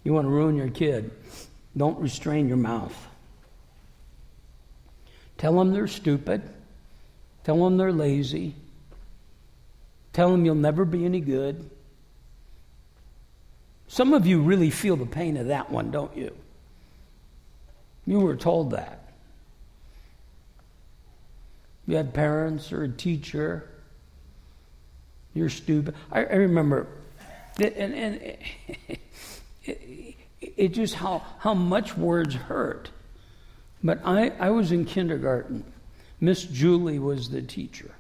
you 0.05 0.12
want 0.12 0.27
to 0.27 0.31
ruin 0.31 0.57
your 0.57 0.70
kid, 0.70 1.11
don't 1.77 1.99
restrain 1.99 2.49
your 2.49 2.57
mouth. 2.57 2.94
Tell 5.38 5.59
them 5.59 5.73
they're 5.73 5.88
stupid. 5.88 6.42
Tell 7.44 7.64
them 7.64 7.79
they're 7.79 7.92
lazy. 7.92 8.55
Tell 10.12 10.31
them 10.31 10.44
you'll 10.44 10.55
never 10.55 10.85
be 10.85 11.05
any 11.05 11.20
good. 11.20 11.70
Some 13.90 14.14
of 14.14 14.24
you 14.24 14.40
really 14.40 14.70
feel 14.70 14.94
the 14.94 15.05
pain 15.05 15.37
of 15.37 15.48
that 15.48 15.68
one, 15.68 15.90
don't 15.90 16.16
you? 16.16 16.33
You 18.07 18.20
were 18.20 18.37
told 18.37 18.70
that. 18.70 19.11
You 21.88 21.96
had 21.96 22.14
parents 22.14 22.70
or 22.70 22.85
a 22.85 22.88
teacher. 22.88 23.68
You're 25.35 25.50
stupid. 25.50 25.96
I, 26.12 26.20
I 26.20 26.35
remember, 26.35 26.87
and, 27.59 27.92
and 27.92 28.20
it, 29.64 30.16
it, 30.40 30.68
just 30.68 30.94
how, 30.94 31.24
how 31.40 31.55
much 31.55 31.96
words 31.96 32.37
hurt. 32.37 32.90
But 33.83 34.03
I, 34.05 34.29
I 34.38 34.50
was 34.50 34.70
in 34.70 34.85
kindergarten. 34.85 35.64
Miss 36.20 36.44
Julie 36.44 37.00
was 37.00 37.29
the 37.29 37.42
teacher. 37.42 37.90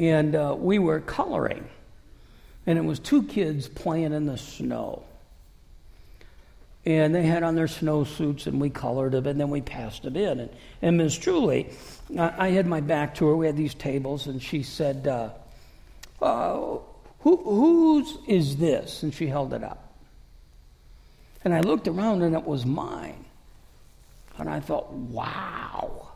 And 0.00 0.34
uh, 0.34 0.56
we 0.58 0.80
were 0.80 0.98
coloring. 0.98 1.68
And 2.66 2.78
it 2.78 2.84
was 2.84 2.98
two 2.98 3.24
kids 3.24 3.68
playing 3.68 4.12
in 4.12 4.26
the 4.26 4.38
snow. 4.38 5.02
And 6.84 7.14
they 7.14 7.22
had 7.22 7.42
on 7.42 7.54
their 7.54 7.66
snowsuits, 7.66 8.46
and 8.46 8.60
we 8.60 8.68
colored 8.68 9.12
them, 9.12 9.26
and 9.26 9.38
then 9.38 9.50
we 9.50 9.60
passed 9.60 10.04
it 10.04 10.16
in. 10.16 10.40
And, 10.40 10.50
and 10.80 10.96
Miss 10.96 11.16
Julie, 11.16 11.70
I, 12.18 12.46
I, 12.46 12.48
had 12.50 12.66
my 12.66 12.80
back 12.80 13.14
to 13.16 13.26
her. 13.26 13.36
We 13.36 13.46
had 13.46 13.56
these 13.56 13.74
tables, 13.74 14.26
and 14.26 14.42
she 14.42 14.64
said, 14.64 15.06
uh, 15.06 15.30
uh, 16.20 16.78
who, 17.20 17.36
Whose 17.36 18.18
is 18.26 18.56
this? 18.56 19.04
And 19.04 19.14
she 19.14 19.28
held 19.28 19.54
it 19.54 19.62
up. 19.62 19.94
And 21.44 21.54
I 21.54 21.60
looked 21.60 21.86
around, 21.86 22.22
and 22.22 22.34
it 22.34 22.44
was 22.44 22.66
mine. 22.66 23.24
And 24.38 24.48
I 24.48 24.58
thought, 24.58 24.92
wow. 24.92 26.08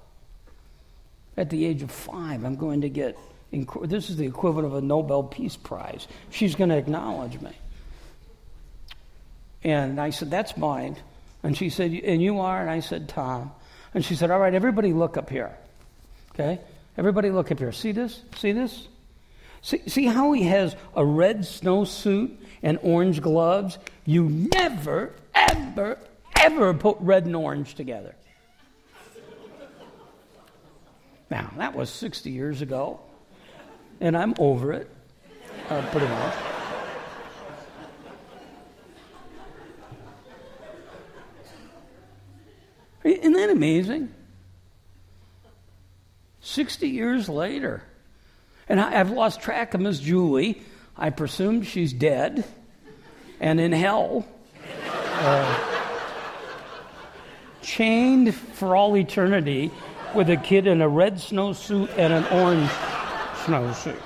At 1.37 1.51
the 1.51 1.65
age 1.65 1.83
of 1.83 1.91
five, 1.91 2.45
I'm 2.45 2.57
going 2.57 2.81
to 2.81 2.89
get 2.89 3.17
this 3.53 4.11
is 4.11 4.17
the 4.17 4.27
equivalent 4.27 4.67
of 4.67 4.75
a 4.75 4.81
Nobel 4.81 5.23
Peace 5.23 5.57
Prize. 5.57 6.07
She's 6.31 6.55
going 6.55 6.71
to 6.71 6.77
acknowledge 6.77 7.41
me. 7.41 7.53
And 9.63 10.01
I 10.01 10.11
said, 10.11 10.31
That's 10.31 10.57
mine. 10.57 10.97
And 11.43 11.57
she 11.57 11.71
said, 11.71 11.93
And 11.93 12.23
you 12.23 12.41
are? 12.41 12.61
And 12.61 12.71
I 12.71 12.81
said, 12.81 13.09
Tom. 13.09 13.53
And 13.95 14.05
she 14.05 14.15
said, 14.15 14.31
All 14.31 14.39
right, 14.39 14.55
everybody 14.55 14.93
look 14.93 15.17
up 15.17 15.31
here. 15.31 15.57
Okay? 16.35 16.61
Everybody 16.99 17.31
look 17.31 17.51
up 17.51 17.59
here. 17.59 17.73
See 17.73 17.93
this? 17.93 18.21
See 18.37 18.53
this? 18.53 18.89
See, 19.63 19.83
see 19.89 20.05
how 20.05 20.33
he 20.33 20.45
has 20.45 20.77
a 20.95 21.05
red 21.05 21.41
snowsuit 21.41 22.37
and 22.63 22.79
orange 22.83 23.21
gloves? 23.21 23.79
You 24.05 24.29
never, 24.29 25.13
ever, 25.35 25.99
ever 26.39 26.75
put 26.75 26.99
red 27.01 27.27
and 27.27 27.35
orange 27.35 27.75
together. 27.75 28.15
Now, 31.29 31.53
that 31.57 31.75
was 31.75 31.91
60 31.91 32.31
years 32.31 32.63
ago 32.63 33.01
and 34.01 34.17
I'm 34.17 34.35
over 34.39 34.73
it, 34.73 34.91
uh, 35.71 35.83
pretty 35.91 36.07
much. 36.07 36.35
Isn't 43.05 43.33
that 43.35 43.51
amazing? 43.51 44.13
60 46.41 46.89
years 46.89 47.29
later. 47.29 47.83
And 48.69 48.81
I, 48.81 48.91
have 48.91 49.11
lost 49.11 49.41
track 49.41 49.75
of 49.75 49.81
Miss 49.81 50.01
Julie. 50.01 50.63
I 50.97 51.11
presume 51.11 51.63
she's 51.63 51.93
dead 51.93 52.45
and 53.41 53.61
in 53.61 53.73
hell, 53.73 54.27
uh, 54.85 55.59
chained 57.63 58.35
for 58.35 58.75
all 58.75 58.97
eternity 58.97 59.71
with 60.15 60.31
a 60.31 60.37
kid 60.37 60.67
in 60.67 60.81
a 60.81 60.89
red 60.89 61.17
snowsuit 61.17 61.91
and 61.97 62.13
an 62.13 62.25
orange 62.27 62.71
snowsuit. 63.47 63.97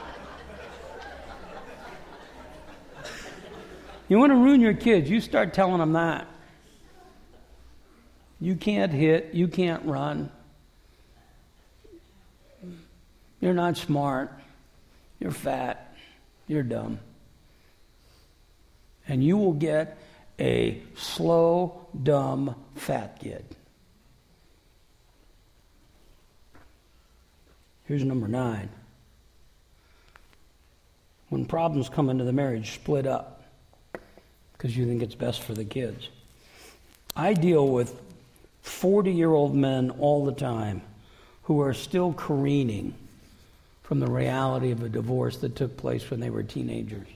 You 4.09 4.18
want 4.18 4.33
to 4.33 4.37
ruin 4.37 4.61
your 4.61 4.74
kids, 4.74 5.09
you 5.09 5.20
start 5.20 5.55
telling 5.55 5.79
them 5.79 5.94
that. 5.94 6.26
You 8.40 8.55
can't 8.55 8.92
hit, 8.92 9.33
you 9.33 9.48
can't 9.48 9.85
run. 9.87 10.31
You're 13.40 13.55
not 13.55 13.76
smart. 13.76 14.33
You're 15.18 15.31
fat. 15.31 15.94
You're 16.46 16.62
dumb. 16.62 16.98
And 19.09 19.24
you 19.24 19.37
will 19.38 19.53
get 19.53 19.96
a 20.38 20.83
slow, 20.96 21.87
dumb, 22.03 22.55
fat 22.74 23.18
kid. 23.20 23.44
Here's 27.85 28.05
number 28.05 28.29
nine 28.29 28.68
when 31.30 31.46
problems 31.46 31.88
come 31.88 32.10
into 32.10 32.24
the 32.24 32.32
marriage, 32.32 32.74
split 32.74 33.06
up 33.06 33.42
because 34.52 34.76
you 34.76 34.84
think 34.86 35.02
it's 35.02 35.14
best 35.14 35.42
for 35.42 35.54
the 35.54 35.64
kids. 35.64 36.08
I 37.16 37.32
deal 37.32 37.66
with 37.66 37.98
40 38.62 39.12
year 39.12 39.32
old 39.32 39.54
men 39.54 39.90
all 39.90 40.26
the 40.26 40.32
time 40.32 40.82
who 41.44 41.62
are 41.62 41.72
still 41.72 42.12
careening 42.12 42.94
from 43.83 44.00
the 44.00 44.10
reality 44.10 44.70
of 44.70 44.83
a 44.83 44.88
divorce 44.88 45.38
that 45.38 45.56
took 45.56 45.76
place 45.76 46.10
when 46.10 46.20
they 46.20 46.31
were 46.31 46.42
teenagers. 46.42 47.08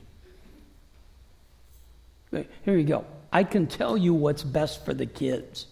Here 2.31 2.77
you 2.77 2.85
go. 2.85 3.05
I 3.33 3.45
can 3.45 3.67
tell 3.67 3.97
you 3.97 4.15
what's 4.15 4.43
best 4.43 4.85
for 4.85 4.95
the 4.95 5.07
kids. 5.07 5.67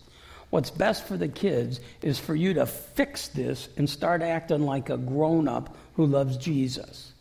What's 0.51 0.71
best 0.71 1.07
for 1.07 1.17
the 1.17 1.29
kids 1.29 1.81
is 2.03 2.19
for 2.19 2.35
you 2.35 2.55
to 2.55 2.67
fix 2.67 3.29
this 3.29 3.69
and 3.77 3.89
start 3.89 4.23
acting 4.23 4.63
like 4.65 4.91
a 4.91 4.97
grown 4.97 5.49
up 5.49 5.77
who 5.95 6.07
loves 6.07 6.37
Jesus. 6.37 7.12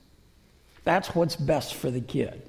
That's 0.84 1.14
what's 1.16 1.36
best 1.36 1.76
for 1.76 1.92
the 1.92 2.02
kid. 2.02 2.42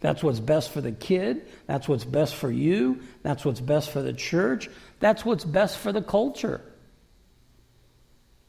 That's 0.00 0.22
what's 0.22 0.40
best 0.40 0.70
for 0.70 0.80
the 0.80 0.92
kid. 0.92 1.46
That's 1.66 1.88
what's 1.88 2.04
best 2.04 2.34
for 2.34 2.50
you. 2.50 3.00
That's 3.22 3.44
what's 3.44 3.60
best 3.60 3.90
for 3.90 4.00
the 4.00 4.14
church. 4.14 4.70
That's 4.98 5.24
what's 5.24 5.44
best 5.44 5.78
for 5.78 5.92
the 5.92 6.02
culture. 6.02 6.62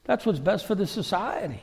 That's 0.06 0.26
what's 0.26 0.40
best 0.40 0.66
for 0.66 0.76
the 0.76 0.88
society. 0.88 1.62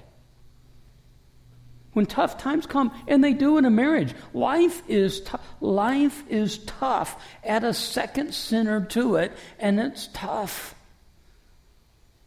When 1.94 2.06
tough 2.06 2.38
times 2.38 2.66
come, 2.66 2.92
and 3.08 3.24
they 3.24 3.32
do 3.32 3.56
in 3.56 3.64
a 3.64 3.70
marriage, 3.70 4.14
life 4.34 4.82
is, 4.88 5.20
t- 5.20 5.32
life 5.60 6.22
is 6.28 6.58
tough. 6.58 7.20
Add 7.42 7.64
a 7.64 7.74
second 7.74 8.34
sinner 8.34 8.84
to 8.86 9.16
it, 9.16 9.32
and 9.58 9.80
it's 9.80 10.08
tough. 10.12 10.74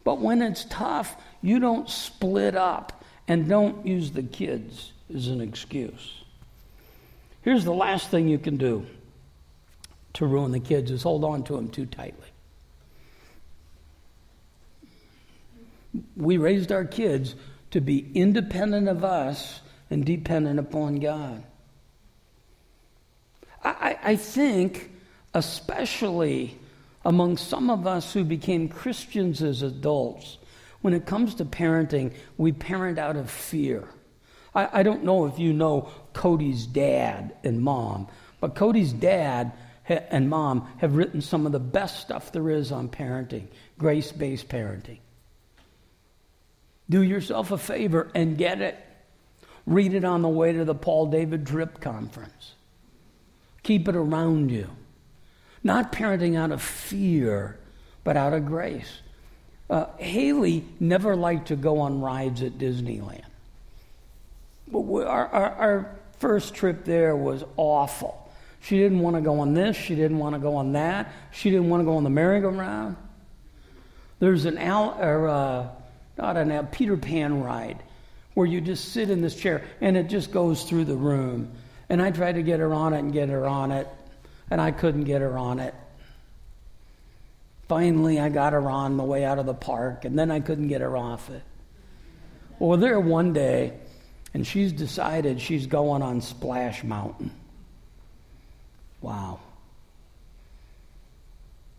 But 0.04 0.20
when 0.20 0.42
it's 0.42 0.64
tough, 0.64 1.16
you 1.40 1.60
don't 1.60 1.88
split 1.88 2.56
up 2.56 3.01
and 3.32 3.48
don't 3.48 3.86
use 3.86 4.10
the 4.10 4.22
kids 4.22 4.92
as 5.14 5.28
an 5.28 5.40
excuse. 5.40 6.22
Here's 7.40 7.64
the 7.64 7.72
last 7.72 8.10
thing 8.10 8.28
you 8.28 8.38
can 8.38 8.58
do 8.58 8.84
to 10.12 10.26
ruin 10.26 10.52
the 10.52 10.60
kids 10.60 10.90
is 10.90 11.02
hold 11.02 11.24
on 11.24 11.42
to 11.44 11.54
them 11.54 11.70
too 11.70 11.86
tightly. 11.86 12.26
We 16.14 16.36
raised 16.36 16.72
our 16.72 16.84
kids 16.84 17.34
to 17.70 17.80
be 17.80 18.10
independent 18.14 18.86
of 18.86 19.02
us 19.02 19.62
and 19.88 20.04
dependent 20.04 20.58
upon 20.58 20.96
God. 20.96 21.42
I, 23.64 23.96
I 24.02 24.16
think, 24.16 24.90
especially 25.32 26.58
among 27.02 27.38
some 27.38 27.70
of 27.70 27.86
us 27.86 28.12
who 28.12 28.24
became 28.24 28.68
Christians 28.68 29.42
as 29.42 29.62
adults, 29.62 30.36
when 30.82 30.94
it 30.94 31.06
comes 31.06 31.36
to 31.36 31.44
parenting, 31.44 32.12
we 32.36 32.52
parent 32.52 32.98
out 32.98 33.16
of 33.16 33.30
fear. 33.30 33.88
I, 34.54 34.80
I 34.80 34.82
don't 34.82 35.04
know 35.04 35.26
if 35.26 35.38
you 35.38 35.52
know 35.52 35.90
Cody's 36.12 36.66
dad 36.66 37.34
and 37.42 37.60
mom, 37.60 38.08
but 38.40 38.54
Cody's 38.54 38.92
dad 38.92 39.52
and 39.88 40.28
mom 40.28 40.68
have 40.78 40.96
written 40.96 41.20
some 41.20 41.46
of 41.46 41.52
the 41.52 41.60
best 41.60 42.00
stuff 42.00 42.32
there 42.32 42.50
is 42.50 42.70
on 42.70 42.88
parenting, 42.88 43.46
grace 43.78 44.12
based 44.12 44.48
parenting. 44.48 44.98
Do 46.90 47.02
yourself 47.02 47.50
a 47.50 47.58
favor 47.58 48.10
and 48.14 48.36
get 48.36 48.60
it. 48.60 48.76
Read 49.66 49.94
it 49.94 50.04
on 50.04 50.22
the 50.22 50.28
way 50.28 50.52
to 50.52 50.64
the 50.64 50.74
Paul 50.74 51.06
David 51.06 51.46
Tripp 51.46 51.80
Conference. 51.80 52.54
Keep 53.62 53.88
it 53.88 53.96
around 53.96 54.50
you. 54.50 54.68
Not 55.62 55.92
parenting 55.92 56.36
out 56.36 56.50
of 56.50 56.60
fear, 56.60 57.58
but 58.02 58.16
out 58.16 58.32
of 58.32 58.46
grace. 58.46 59.00
Uh, 59.72 59.86
Haley 59.96 60.66
never 60.80 61.16
liked 61.16 61.48
to 61.48 61.56
go 61.56 61.80
on 61.80 62.02
rides 62.02 62.42
at 62.42 62.58
Disneyland. 62.58 63.24
But 64.68 64.80
we, 64.80 65.02
our, 65.02 65.26
our, 65.28 65.50
our 65.50 65.96
first 66.18 66.52
trip 66.52 66.84
there 66.84 67.16
was 67.16 67.42
awful. 67.56 68.30
She 68.60 68.76
didn't 68.76 69.00
want 69.00 69.16
to 69.16 69.22
go 69.22 69.40
on 69.40 69.54
this. 69.54 69.74
She 69.74 69.94
didn't 69.94 70.18
want 70.18 70.34
to 70.34 70.38
go 70.38 70.56
on 70.56 70.72
that. 70.72 71.10
She 71.30 71.48
didn't 71.48 71.70
want 71.70 71.80
to 71.80 71.86
go 71.86 71.96
on 71.96 72.04
the 72.04 72.10
merry-go-round. 72.10 72.96
There's 74.18 74.44
an 74.44 74.58
Al, 74.58 74.94
or, 75.00 75.28
uh, 75.28 75.68
not 76.18 76.36
an 76.36 76.50
a 76.50 76.64
Peter 76.64 76.98
Pan 76.98 77.42
ride 77.42 77.82
where 78.34 78.46
you 78.46 78.60
just 78.60 78.92
sit 78.92 79.08
in 79.08 79.22
this 79.22 79.34
chair 79.34 79.64
and 79.80 79.96
it 79.96 80.08
just 80.08 80.32
goes 80.32 80.64
through 80.64 80.84
the 80.84 80.96
room. 80.96 81.50
And 81.88 82.02
I 82.02 82.10
tried 82.10 82.34
to 82.34 82.42
get 82.42 82.60
her 82.60 82.74
on 82.74 82.92
it 82.92 82.98
and 82.98 83.10
get 83.10 83.30
her 83.30 83.46
on 83.46 83.72
it, 83.72 83.88
and 84.50 84.60
I 84.60 84.70
couldn't 84.70 85.04
get 85.04 85.22
her 85.22 85.38
on 85.38 85.60
it. 85.60 85.74
Finally, 87.72 88.20
I 88.20 88.28
got 88.28 88.52
her 88.52 88.68
on 88.68 88.98
the 88.98 89.02
way 89.02 89.24
out 89.24 89.38
of 89.38 89.46
the 89.46 89.54
park, 89.54 90.04
and 90.04 90.18
then 90.18 90.30
I 90.30 90.40
couldn't 90.40 90.68
get 90.68 90.82
her 90.82 90.94
off 90.94 91.30
it. 91.30 91.40
Well, 92.58 92.76
there 92.76 93.00
one 93.00 93.32
day, 93.32 93.72
and 94.34 94.46
she's 94.46 94.74
decided 94.74 95.40
she's 95.40 95.66
going 95.66 96.02
on 96.02 96.20
Splash 96.20 96.84
Mountain. 96.84 97.30
Wow. 99.00 99.40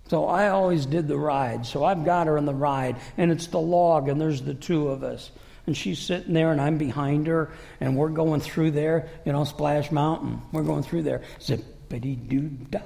So 0.08 0.26
I 0.26 0.50
always 0.50 0.88
did 0.88 1.08
the 1.08 1.16
ride. 1.16 1.64
So 1.68 1.86
I've 1.86 2.04
got 2.04 2.26
her 2.26 2.40
in 2.40 2.46
the 2.46 2.56
ride, 2.56 2.96
and 3.16 3.32
it's 3.32 3.46
the 3.46 3.62
log, 3.62 4.10
and 4.10 4.20
there's 4.20 4.42
the 4.42 4.56
two 4.56 4.88
of 4.88 5.04
us. 5.04 5.30
And 5.68 5.78
she's 5.78 6.00
sitting 6.00 6.34
there, 6.34 6.52
and 6.52 6.60
I'm 6.60 6.80
behind 6.80 7.28
her, 7.28 7.52
and 7.80 7.96
we're 7.96 8.10
going 8.10 8.42
through 8.42 8.72
there, 8.72 9.10
you 9.28 9.32
know, 9.32 9.44
Splash 9.44 9.92
Mountain. 9.92 10.42
We're 10.52 10.64
going 10.64 10.82
through 10.82 11.04
there. 11.04 11.22
Zippity 11.40 12.28
doo 12.28 12.50
dah. 12.72 12.82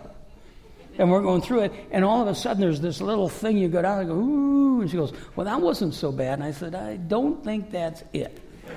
And 0.97 1.11
we're 1.11 1.21
going 1.21 1.41
through 1.41 1.61
it, 1.61 1.73
and 1.91 2.03
all 2.03 2.21
of 2.21 2.27
a 2.27 2.35
sudden 2.35 2.61
there's 2.61 2.81
this 2.81 3.01
little 3.01 3.29
thing 3.29 3.57
you 3.57 3.67
go 3.67 3.81
down 3.81 3.99
and 3.99 4.09
go, 4.09 4.15
ooh. 4.15 4.81
And 4.81 4.89
she 4.89 4.97
goes, 4.97 5.13
Well, 5.35 5.45
that 5.45 5.61
wasn't 5.61 5.93
so 5.93 6.11
bad. 6.11 6.39
And 6.39 6.43
I 6.43 6.51
said, 6.51 6.75
I 6.75 6.97
don't 6.97 7.43
think 7.43 7.71
that's 7.71 8.03
it. 8.13 8.39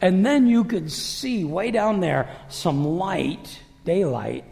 and 0.00 0.24
then 0.24 0.46
you 0.46 0.64
could 0.64 0.90
see 0.90 1.44
way 1.44 1.70
down 1.70 2.00
there 2.00 2.34
some 2.48 2.84
light, 2.84 3.60
daylight, 3.84 4.44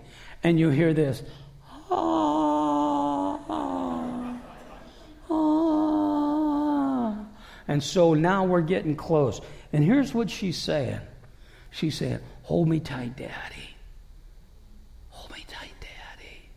and 0.42 0.59
you 0.59 0.70
hear 0.70 0.94
this, 0.94 1.22
ah, 1.90 3.38
ah. 3.48 3.80
And 7.70 7.80
so 7.80 8.14
now 8.14 8.44
we're 8.44 8.62
getting 8.62 8.96
close. 8.96 9.40
And 9.72 9.84
here's 9.84 10.12
what 10.12 10.28
she's 10.28 10.59
saying 10.59 10.98
She's 11.70 11.96
saying, 11.96 12.18
Hold 12.42 12.68
me 12.68 12.80
tight, 12.80 13.16
Daddy. 13.16 13.76
Hold 15.11 15.30
me 15.30 15.44
tight, 15.46 15.72
Daddy. 15.80 16.51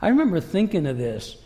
I 0.00 0.08
remember 0.08 0.40
thinking 0.40 0.86
of 0.86 0.98
this 0.98 1.36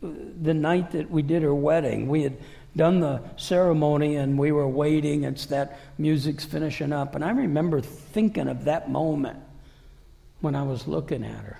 the 0.00 0.54
night 0.54 0.92
that 0.92 1.10
we 1.10 1.22
did 1.22 1.42
her 1.42 1.54
wedding. 1.54 2.08
We 2.08 2.22
had 2.22 2.36
done 2.76 3.00
the 3.00 3.22
ceremony 3.36 4.16
and 4.16 4.38
we 4.38 4.52
were 4.52 4.68
waiting. 4.68 5.24
It's 5.24 5.46
that 5.46 5.78
music's 5.98 6.44
finishing 6.44 6.92
up. 6.92 7.14
And 7.14 7.24
I 7.24 7.30
remember 7.30 7.80
thinking 7.80 8.48
of 8.48 8.64
that 8.64 8.90
moment 8.90 9.38
when 10.40 10.54
I 10.54 10.62
was 10.62 10.86
looking 10.86 11.24
at 11.24 11.44
her. 11.44 11.58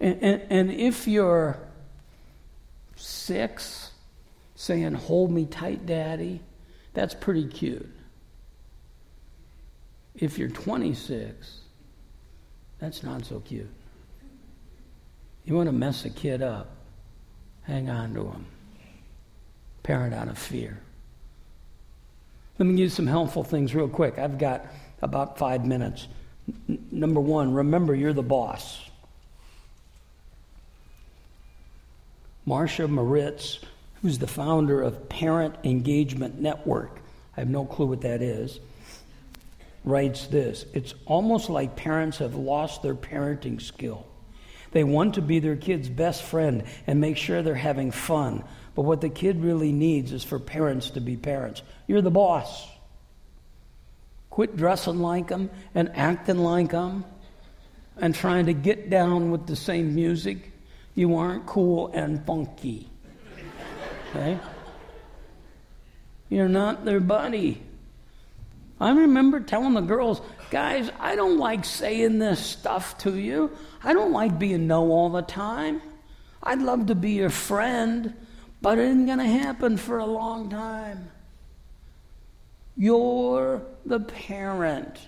And, 0.00 0.22
and, 0.22 0.42
and 0.50 0.70
if 0.72 1.06
you're 1.06 1.58
six, 2.96 3.92
saying, 4.56 4.94
Hold 4.94 5.30
me 5.30 5.46
tight, 5.46 5.86
Daddy, 5.86 6.40
that's 6.94 7.14
pretty 7.14 7.46
cute. 7.46 7.88
If 10.14 10.38
you're 10.38 10.48
26, 10.48 11.60
that's 12.78 13.02
not 13.02 13.24
so 13.24 13.40
cute. 13.40 13.70
You 15.44 15.54
want 15.54 15.68
to 15.68 15.72
mess 15.72 16.04
a 16.04 16.10
kid 16.10 16.42
up, 16.42 16.70
hang 17.62 17.88
on 17.88 18.14
to 18.14 18.24
him. 18.24 18.46
Parent 19.82 20.14
out 20.14 20.28
of 20.28 20.38
fear. 20.38 20.78
Let 22.58 22.66
me 22.66 22.80
you 22.80 22.90
some 22.90 23.06
helpful 23.06 23.42
things 23.42 23.74
real 23.74 23.88
quick. 23.88 24.18
I've 24.18 24.38
got 24.38 24.66
about 25.00 25.38
five 25.38 25.64
minutes. 25.64 26.08
N- 26.68 26.86
number 26.90 27.20
one, 27.20 27.54
remember 27.54 27.94
you're 27.94 28.12
the 28.12 28.22
boss. 28.22 28.80
Marcia 32.44 32.86
Moritz, 32.86 33.60
who's 34.02 34.18
the 34.18 34.26
founder 34.26 34.82
of 34.82 35.08
Parent 35.08 35.54
Engagement 35.64 36.40
Network, 36.40 37.00
I 37.36 37.40
have 37.40 37.48
no 37.48 37.64
clue 37.64 37.86
what 37.86 38.02
that 38.02 38.22
is, 38.22 38.60
writes 39.84 40.26
this 40.26 40.66
It's 40.74 40.94
almost 41.06 41.48
like 41.48 41.76
parents 41.76 42.18
have 42.18 42.34
lost 42.34 42.82
their 42.82 42.94
parenting 42.94 43.60
skill. 43.62 44.06
They 44.72 44.84
want 44.84 45.14
to 45.14 45.22
be 45.22 45.40
their 45.40 45.56
kid's 45.56 45.88
best 45.88 46.22
friend 46.22 46.64
and 46.86 47.00
make 47.00 47.16
sure 47.16 47.42
they're 47.42 47.54
having 47.54 47.90
fun. 47.90 48.44
But 48.74 48.82
what 48.82 49.00
the 49.00 49.08
kid 49.08 49.42
really 49.42 49.72
needs 49.72 50.12
is 50.12 50.22
for 50.22 50.38
parents 50.38 50.90
to 50.90 51.00
be 51.00 51.16
parents. 51.16 51.62
You're 51.86 52.02
the 52.02 52.10
boss. 52.10 52.68
Quit 54.30 54.56
dressing 54.56 55.00
like 55.00 55.28
them 55.28 55.50
and 55.74 55.90
acting 55.96 56.38
like 56.38 56.70
them 56.70 57.04
and 57.96 58.14
trying 58.14 58.46
to 58.46 58.52
get 58.52 58.88
down 58.88 59.30
with 59.30 59.46
the 59.46 59.56
same 59.56 59.94
music. 59.94 60.52
You 60.94 61.16
aren't 61.16 61.46
cool 61.46 61.88
and 61.88 62.24
funky. 62.24 62.88
Okay? 64.10 64.38
You're 66.28 66.48
not 66.48 66.84
their 66.84 67.00
buddy. 67.00 67.60
I 68.80 68.92
remember 68.92 69.40
telling 69.40 69.74
the 69.74 69.80
girls, 69.80 70.22
guys, 70.50 70.90
I 70.98 71.16
don't 71.16 71.38
like 71.38 71.64
saying 71.64 72.18
this 72.18 72.44
stuff 72.44 72.98
to 72.98 73.16
you. 73.16 73.56
I 73.82 73.92
don't 73.92 74.12
like 74.12 74.38
being 74.38 74.66
no 74.66 74.90
all 74.90 75.08
the 75.08 75.22
time. 75.22 75.80
I'd 76.42 76.60
love 76.60 76.86
to 76.86 76.94
be 76.94 77.12
your 77.12 77.30
friend, 77.30 78.14
but 78.60 78.78
it 78.78 78.82
ain't 78.82 79.06
going 79.06 79.18
to 79.18 79.24
happen 79.24 79.76
for 79.76 79.98
a 79.98 80.06
long 80.06 80.50
time. 80.50 81.10
You're 82.76 83.62
the 83.86 84.00
parent. 84.00 84.98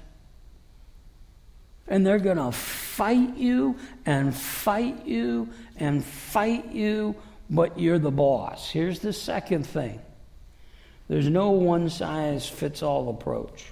And 1.88 2.07
they're 2.07 2.18
going 2.18 2.36
to 2.36 2.53
fight 2.53 3.36
you 3.36 3.76
and 4.07 4.34
fight 4.34 5.07
you 5.07 5.49
and 5.76 6.05
fight 6.05 6.72
you, 6.72 7.16
but 7.51 7.78
you're 7.78 7.99
the 7.99 8.11
boss. 8.11 8.70
Here's 8.70 9.01
the 9.01 9.12
second 9.12 9.66
thing 9.66 10.01
there's 11.09 11.28
no 11.28 11.51
one 11.51 11.90
size 11.90 12.49
fits 12.49 12.82
all 12.82 13.11
approach. 13.11 13.66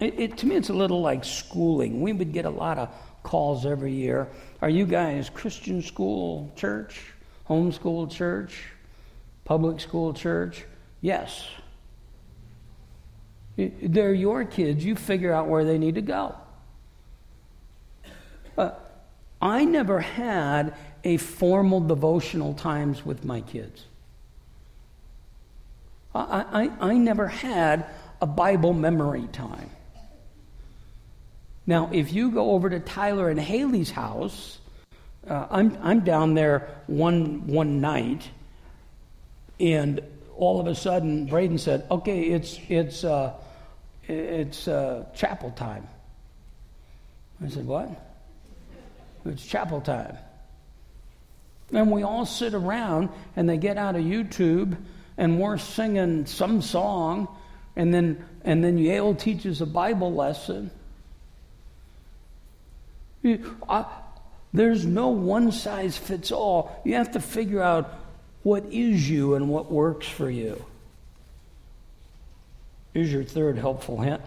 It, 0.00 0.18
it, 0.18 0.36
to 0.38 0.46
me, 0.46 0.56
it's 0.56 0.70
a 0.70 0.74
little 0.74 1.00
like 1.00 1.24
schooling. 1.24 2.00
We 2.00 2.12
would 2.12 2.32
get 2.32 2.44
a 2.44 2.50
lot 2.50 2.78
of 2.78 2.88
calls 3.22 3.64
every 3.64 3.92
year. 3.92 4.28
Are 4.60 4.68
you 4.68 4.86
guys 4.86 5.30
Christian 5.30 5.82
school 5.82 6.52
church, 6.56 7.00
homeschool 7.48 8.10
church, 8.10 8.64
public 9.44 9.80
school 9.80 10.12
church? 10.12 10.64
Yes. 11.00 11.46
They're 13.56 14.14
your 14.14 14.44
kids. 14.44 14.84
You 14.84 14.96
figure 14.96 15.32
out 15.32 15.48
where 15.48 15.64
they 15.64 15.78
need 15.78 15.94
to 15.94 16.02
go. 16.02 16.34
Uh, 18.58 18.72
I 19.40 19.64
never 19.64 20.00
had 20.00 20.74
a 21.04 21.18
formal 21.18 21.80
devotional 21.80 22.54
times 22.54 23.04
with 23.04 23.24
my 23.24 23.42
kids. 23.42 23.84
I, 26.14 26.70
I, 26.80 26.90
I 26.90 26.94
never 26.94 27.28
had 27.28 27.86
a 28.20 28.26
Bible 28.26 28.72
memory 28.72 29.28
time. 29.32 29.70
Now, 31.66 31.90
if 31.92 32.12
you 32.12 32.30
go 32.30 32.52
over 32.52 32.68
to 32.68 32.80
Tyler 32.80 33.30
and 33.30 33.40
Haley's 33.40 33.90
house, 33.90 34.58
uh, 35.28 35.46
I'm, 35.50 35.78
I'm 35.82 36.00
down 36.00 36.34
there 36.34 36.68
one, 36.86 37.46
one 37.46 37.80
night, 37.80 38.28
and 39.58 40.00
all 40.36 40.60
of 40.60 40.66
a 40.66 40.74
sudden, 40.74 41.26
Braden 41.26 41.58
said, 41.58 41.86
Okay, 41.90 42.24
it's, 42.24 42.58
it's, 42.68 43.04
uh, 43.04 43.32
it's 44.06 44.68
uh, 44.68 45.06
chapel 45.14 45.50
time. 45.52 45.88
I 47.42 47.48
said, 47.48 47.66
What? 47.66 47.88
It's 49.24 49.44
chapel 49.46 49.80
time. 49.80 50.18
And 51.72 51.90
we 51.90 52.02
all 52.02 52.26
sit 52.26 52.52
around, 52.52 53.08
and 53.36 53.48
they 53.48 53.56
get 53.56 53.78
out 53.78 53.96
of 53.96 54.02
YouTube, 54.02 54.76
and 55.16 55.40
we're 55.40 55.56
singing 55.56 56.26
some 56.26 56.60
song, 56.60 57.28
and 57.74 57.94
then, 57.94 58.22
and 58.44 58.62
then 58.62 58.76
Yale 58.76 59.14
teaches 59.14 59.62
a 59.62 59.66
Bible 59.66 60.12
lesson. 60.12 60.70
I, 63.68 63.86
there's 64.52 64.86
no 64.86 65.08
one 65.08 65.50
size 65.50 65.96
fits 65.96 66.30
all. 66.30 66.80
You 66.84 66.94
have 66.94 67.12
to 67.12 67.20
figure 67.20 67.62
out 67.62 67.92
what 68.42 68.64
is 68.66 69.08
you 69.08 69.34
and 69.34 69.48
what 69.48 69.72
works 69.72 70.06
for 70.06 70.30
you. 70.30 70.64
Here's 72.92 73.12
your 73.12 73.24
third 73.24 73.58
helpful 73.58 74.00
hint 74.00 74.22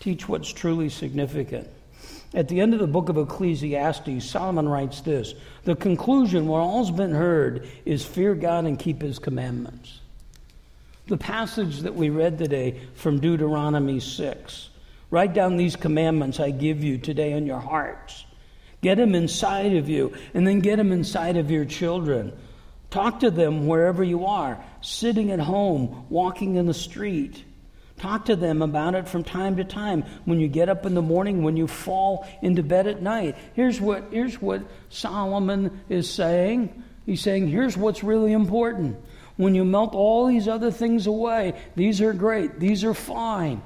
teach 0.00 0.28
what's 0.28 0.50
truly 0.50 0.88
significant. 0.88 1.68
At 2.32 2.48
the 2.48 2.60
end 2.60 2.74
of 2.74 2.80
the 2.80 2.86
book 2.86 3.08
of 3.08 3.18
Ecclesiastes, 3.18 4.24
Solomon 4.24 4.68
writes 4.68 5.00
this 5.00 5.34
The 5.64 5.76
conclusion, 5.76 6.46
what 6.46 6.60
all's 6.60 6.90
been 6.90 7.12
heard, 7.12 7.68
is 7.84 8.04
fear 8.04 8.34
God 8.34 8.64
and 8.66 8.78
keep 8.78 9.02
his 9.02 9.18
commandments. 9.18 10.00
The 11.06 11.16
passage 11.16 11.80
that 11.80 11.94
we 11.94 12.08
read 12.08 12.38
today 12.38 12.80
from 12.94 13.18
Deuteronomy 13.18 13.98
6 14.00 14.68
write 15.10 15.34
down 15.34 15.56
these 15.56 15.74
commandments 15.74 16.38
I 16.38 16.50
give 16.50 16.84
you 16.84 16.98
today 16.98 17.32
in 17.32 17.46
your 17.46 17.58
hearts. 17.58 18.24
Get 18.82 18.96
them 18.96 19.14
inside 19.14 19.74
of 19.76 19.88
you, 19.88 20.14
and 20.32 20.46
then 20.46 20.60
get 20.60 20.76
them 20.76 20.92
inside 20.92 21.36
of 21.36 21.50
your 21.50 21.64
children. 21.64 22.32
Talk 22.90 23.20
to 23.20 23.30
them 23.30 23.66
wherever 23.66 24.02
you 24.02 24.26
are, 24.26 24.62
sitting 24.80 25.30
at 25.30 25.38
home, 25.38 26.06
walking 26.08 26.56
in 26.56 26.66
the 26.66 26.74
street. 26.74 27.44
Talk 27.98 28.24
to 28.26 28.36
them 28.36 28.62
about 28.62 28.94
it 28.94 29.06
from 29.08 29.24
time 29.24 29.56
to 29.56 29.64
time. 29.64 30.04
When 30.24 30.40
you 30.40 30.48
get 30.48 30.70
up 30.70 30.86
in 30.86 30.94
the 30.94 31.02
morning, 31.02 31.42
when 31.42 31.58
you 31.58 31.66
fall 31.66 32.26
into 32.40 32.62
bed 32.62 32.86
at 32.86 33.02
night. 33.02 33.36
Here's 33.52 33.78
what, 33.78 34.04
here's 34.10 34.40
what 34.40 34.62
Solomon 34.88 35.82
is 35.90 36.10
saying. 36.10 36.82
He's 37.04 37.20
saying, 37.20 37.48
here's 37.48 37.76
what's 37.76 38.02
really 38.02 38.32
important. 38.32 38.96
When 39.36 39.54
you 39.54 39.64
melt 39.64 39.94
all 39.94 40.26
these 40.26 40.48
other 40.48 40.70
things 40.70 41.06
away, 41.06 41.54
these 41.76 42.00
are 42.00 42.14
great, 42.14 42.58
these 42.58 42.84
are 42.84 42.94
fine. 42.94 43.62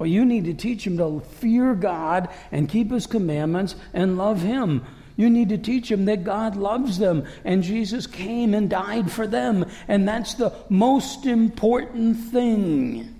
But 0.00 0.08
you 0.08 0.24
need 0.24 0.46
to 0.46 0.54
teach 0.54 0.84
them 0.84 0.96
to 0.96 1.20
fear 1.20 1.74
God 1.74 2.30
and 2.50 2.70
keep 2.70 2.90
His 2.90 3.06
commandments 3.06 3.76
and 3.92 4.16
love 4.16 4.40
Him. 4.40 4.82
You 5.14 5.28
need 5.28 5.50
to 5.50 5.58
teach 5.58 5.90
them 5.90 6.06
that 6.06 6.24
God 6.24 6.56
loves 6.56 6.96
them 6.98 7.26
and 7.44 7.62
Jesus 7.62 8.06
came 8.06 8.54
and 8.54 8.70
died 8.70 9.12
for 9.12 9.26
them. 9.26 9.66
And 9.88 10.08
that's 10.08 10.32
the 10.32 10.54
most 10.70 11.26
important 11.26 12.16
thing. 12.16 13.14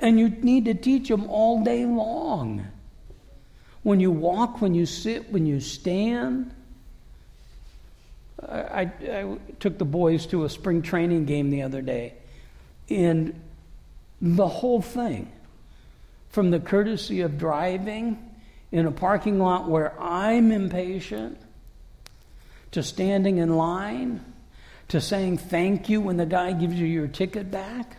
And 0.00 0.18
you 0.18 0.30
need 0.30 0.64
to 0.64 0.74
teach 0.74 1.08
them 1.08 1.28
all 1.28 1.62
day 1.62 1.84
long. 1.84 2.66
When 3.82 4.00
you 4.00 4.10
walk, 4.10 4.62
when 4.62 4.74
you 4.74 4.86
sit, 4.86 5.30
when 5.30 5.44
you 5.44 5.60
stand. 5.60 6.50
I, 8.42 8.90
I, 9.04 9.36
took 9.60 9.76
the 9.76 9.84
boys 9.84 10.24
to 10.28 10.44
a 10.44 10.48
spring 10.48 10.80
training 10.80 11.26
game 11.26 11.50
the 11.50 11.60
other 11.60 11.82
day, 11.82 12.14
and 12.88 13.38
the 14.20 14.48
whole 14.48 14.82
thing, 14.82 15.30
from 16.28 16.50
the 16.50 16.60
courtesy 16.60 17.20
of 17.20 17.38
driving 17.38 18.18
in 18.72 18.86
a 18.86 18.92
parking 18.92 19.38
lot 19.38 19.68
where 19.68 19.98
I'm 20.00 20.52
impatient, 20.52 21.40
to 22.72 22.82
standing 22.82 23.38
in 23.38 23.56
line, 23.56 24.24
to 24.88 25.00
saying 25.00 25.38
thank 25.38 25.88
you 25.88 26.00
when 26.00 26.16
the 26.16 26.26
guy 26.26 26.52
gives 26.52 26.74
you 26.74 26.86
your 26.86 27.08
ticket 27.08 27.50
back 27.50 27.96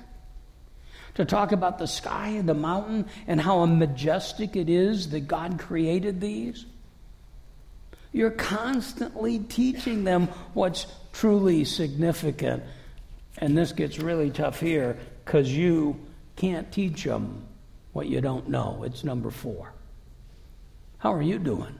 to 1.18 1.26
talk 1.26 1.52
about 1.52 1.80
the 1.80 1.88
sky 1.88 2.28
and 2.28 2.48
the 2.48 2.54
mountain 2.54 3.04
and 3.26 3.42
how 3.42 3.66
majestic 3.66 4.56
it 4.56 4.70
is 4.70 5.10
that 5.10 5.22
God 5.22 5.58
created 5.58 6.22
these. 6.22 6.64
You're 8.14 8.30
constantly 8.30 9.40
teaching 9.40 10.04
them 10.04 10.28
what's 10.54 10.86
truly 11.14 11.66
significant. 11.66 12.64
And 13.40 13.58
this 13.58 13.72
gets 13.72 13.98
really 13.98 14.30
tough 14.30 14.60
here 14.60 14.96
because 15.26 15.52
you 15.52 16.00
can't 16.38 16.72
teach 16.72 17.04
them 17.04 17.44
what 17.92 18.08
you 18.08 18.22
don't 18.22 18.48
know. 18.48 18.84
It's 18.86 19.04
number 19.04 19.30
four. 19.30 19.74
How 21.00 21.14
are 21.14 21.22
you 21.22 21.38
doing? 21.38 21.78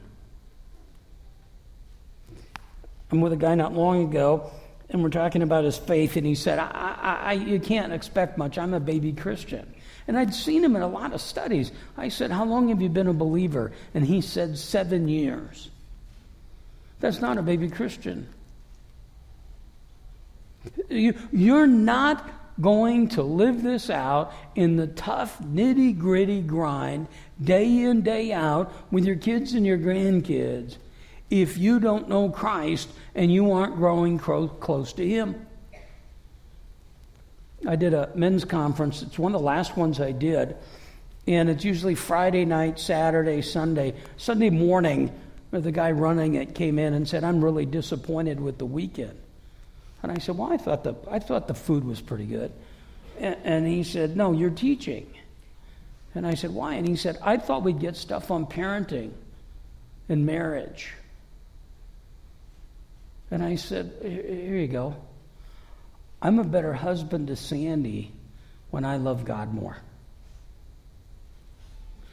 I'm 3.10 3.22
with 3.22 3.32
a 3.32 3.36
guy 3.36 3.54
not 3.54 3.72
long 3.72 4.04
ago 4.04 4.50
and 4.90 5.02
we're 5.02 5.10
talking 5.10 5.42
about 5.42 5.64
his 5.64 5.76
faith, 5.76 6.16
and 6.16 6.26
he 6.26 6.34
said, 6.34 6.58
I, 6.58 6.70
I, 6.70 7.16
I, 7.24 7.32
You 7.34 7.60
can't 7.60 7.92
expect 7.92 8.38
much. 8.38 8.56
I'm 8.56 8.72
a 8.72 8.80
baby 8.80 9.12
Christian. 9.12 9.74
And 10.06 10.18
I'd 10.18 10.32
seen 10.32 10.64
him 10.64 10.74
in 10.76 10.82
a 10.82 10.88
lot 10.88 11.12
of 11.12 11.20
studies. 11.20 11.70
I 11.98 12.08
said, 12.08 12.30
How 12.30 12.46
long 12.46 12.70
have 12.70 12.80
you 12.80 12.88
been 12.88 13.08
a 13.08 13.12
believer? 13.12 13.72
And 13.92 14.04
he 14.04 14.22
said, 14.22 14.56
Seven 14.56 15.06
years. 15.06 15.68
That's 17.00 17.20
not 17.20 17.36
a 17.36 17.42
baby 17.42 17.68
Christian. 17.68 18.26
You, 20.88 21.14
you're 21.32 21.66
not 21.66 22.28
going 22.60 23.08
to 23.08 23.22
live 23.22 23.62
this 23.62 23.90
out 23.90 24.32
in 24.54 24.76
the 24.76 24.86
tough, 24.86 25.38
nitty 25.40 25.98
gritty 25.98 26.40
grind, 26.40 27.06
day 27.42 27.82
in, 27.82 28.02
day 28.02 28.32
out, 28.32 28.72
with 28.92 29.04
your 29.04 29.16
kids 29.16 29.54
and 29.54 29.64
your 29.64 29.78
grandkids 29.78 30.76
if 31.30 31.58
you 31.58 31.78
don't 31.78 32.08
know 32.08 32.30
Christ 32.30 32.88
and 33.14 33.32
you 33.32 33.52
aren't 33.52 33.76
growing 33.76 34.18
close 34.18 34.92
to 34.94 35.06
Him. 35.06 35.46
I 37.66 37.76
did 37.76 37.92
a 37.92 38.10
men's 38.14 38.44
conference. 38.44 39.02
It's 39.02 39.18
one 39.18 39.34
of 39.34 39.40
the 39.40 39.46
last 39.46 39.76
ones 39.76 40.00
I 40.00 40.12
did. 40.12 40.56
And 41.26 41.50
it's 41.50 41.64
usually 41.64 41.94
Friday 41.94 42.44
night, 42.44 42.78
Saturday, 42.78 43.42
Sunday. 43.42 43.94
Sunday 44.16 44.48
morning, 44.48 45.12
the 45.50 45.72
guy 45.72 45.90
running 45.90 46.36
it 46.36 46.54
came 46.54 46.78
in 46.78 46.94
and 46.94 47.06
said, 47.06 47.24
I'm 47.24 47.44
really 47.44 47.66
disappointed 47.66 48.40
with 48.40 48.58
the 48.58 48.66
weekend. 48.66 49.18
And 50.02 50.12
I 50.12 50.18
said, 50.18 50.36
Well, 50.36 50.52
I 50.52 50.56
thought 50.56 50.84
the, 50.84 50.94
I 51.10 51.18
thought 51.18 51.48
the 51.48 51.54
food 51.54 51.84
was 51.84 52.00
pretty 52.00 52.26
good. 52.26 52.52
And, 53.18 53.36
and 53.44 53.66
he 53.66 53.84
said, 53.84 54.16
No, 54.16 54.32
you're 54.32 54.50
teaching. 54.50 55.12
And 56.14 56.26
I 56.26 56.34
said, 56.34 56.50
Why? 56.50 56.74
And 56.74 56.86
he 56.86 56.96
said, 56.96 57.18
I 57.22 57.36
thought 57.36 57.62
we'd 57.62 57.80
get 57.80 57.96
stuff 57.96 58.30
on 58.30 58.46
parenting 58.46 59.10
and 60.08 60.24
marriage. 60.24 60.92
And 63.30 63.42
I 63.42 63.56
said, 63.56 63.92
Here 64.02 64.56
you 64.56 64.68
go. 64.68 64.96
I'm 66.20 66.38
a 66.38 66.44
better 66.44 66.72
husband 66.72 67.28
to 67.28 67.36
Sandy 67.36 68.12
when 68.70 68.84
I 68.84 68.96
love 68.96 69.24
God 69.24 69.52
more. 69.54 69.76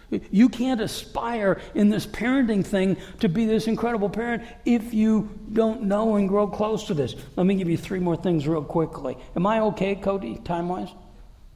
You 0.09 0.49
can't 0.49 0.81
aspire 0.81 1.59
in 1.73 1.89
this 1.89 2.05
parenting 2.05 2.65
thing 2.65 2.97
to 3.19 3.29
be 3.29 3.45
this 3.45 3.67
incredible 3.67 4.09
parent 4.09 4.43
if 4.65 4.93
you 4.93 5.29
don't 5.51 5.83
know 5.83 6.15
and 6.15 6.29
grow 6.29 6.47
close 6.47 6.85
to 6.85 6.93
this. 6.93 7.15
Let 7.35 7.45
me 7.45 7.55
give 7.55 7.69
you 7.69 7.77
three 7.77 7.99
more 7.99 8.15
things 8.15 8.47
real 8.47 8.63
quickly. 8.63 9.17
Am 9.35 9.45
I 9.47 9.61
okay, 9.61 9.95
Cody, 9.95 10.35
time 10.43 10.69
wise? 10.69 10.89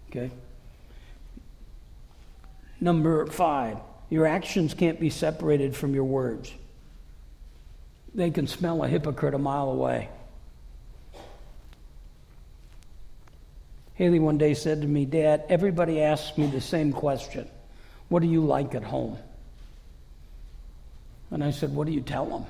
Okay. 0.09 0.31
Number 2.81 3.25
five, 3.27 3.77
your 4.09 4.25
actions 4.25 4.73
can't 4.73 4.99
be 4.99 5.09
separated 5.09 5.75
from 5.75 5.93
your 5.93 6.05
words 6.05 6.51
they 8.13 8.31
can 8.31 8.47
smell 8.47 8.83
a 8.83 8.87
hypocrite 8.87 9.33
a 9.33 9.37
mile 9.37 9.69
away. 9.69 10.09
Haley 13.95 14.19
one 14.19 14.37
day 14.37 14.53
said 14.53 14.81
to 14.81 14.87
me, 14.87 15.05
Dad, 15.05 15.43
everybody 15.49 16.01
asks 16.01 16.37
me 16.37 16.47
the 16.47 16.61
same 16.61 16.93
question 16.93 17.49
What 18.09 18.21
do 18.21 18.27
you 18.27 18.41
like 18.41 18.75
at 18.75 18.83
home? 18.83 19.17
And 21.31 21.43
I 21.43 21.51
said, 21.51 21.73
What 21.73 21.87
do 21.87 21.93
you 21.93 22.01
tell 22.01 22.25
them? 22.25 22.45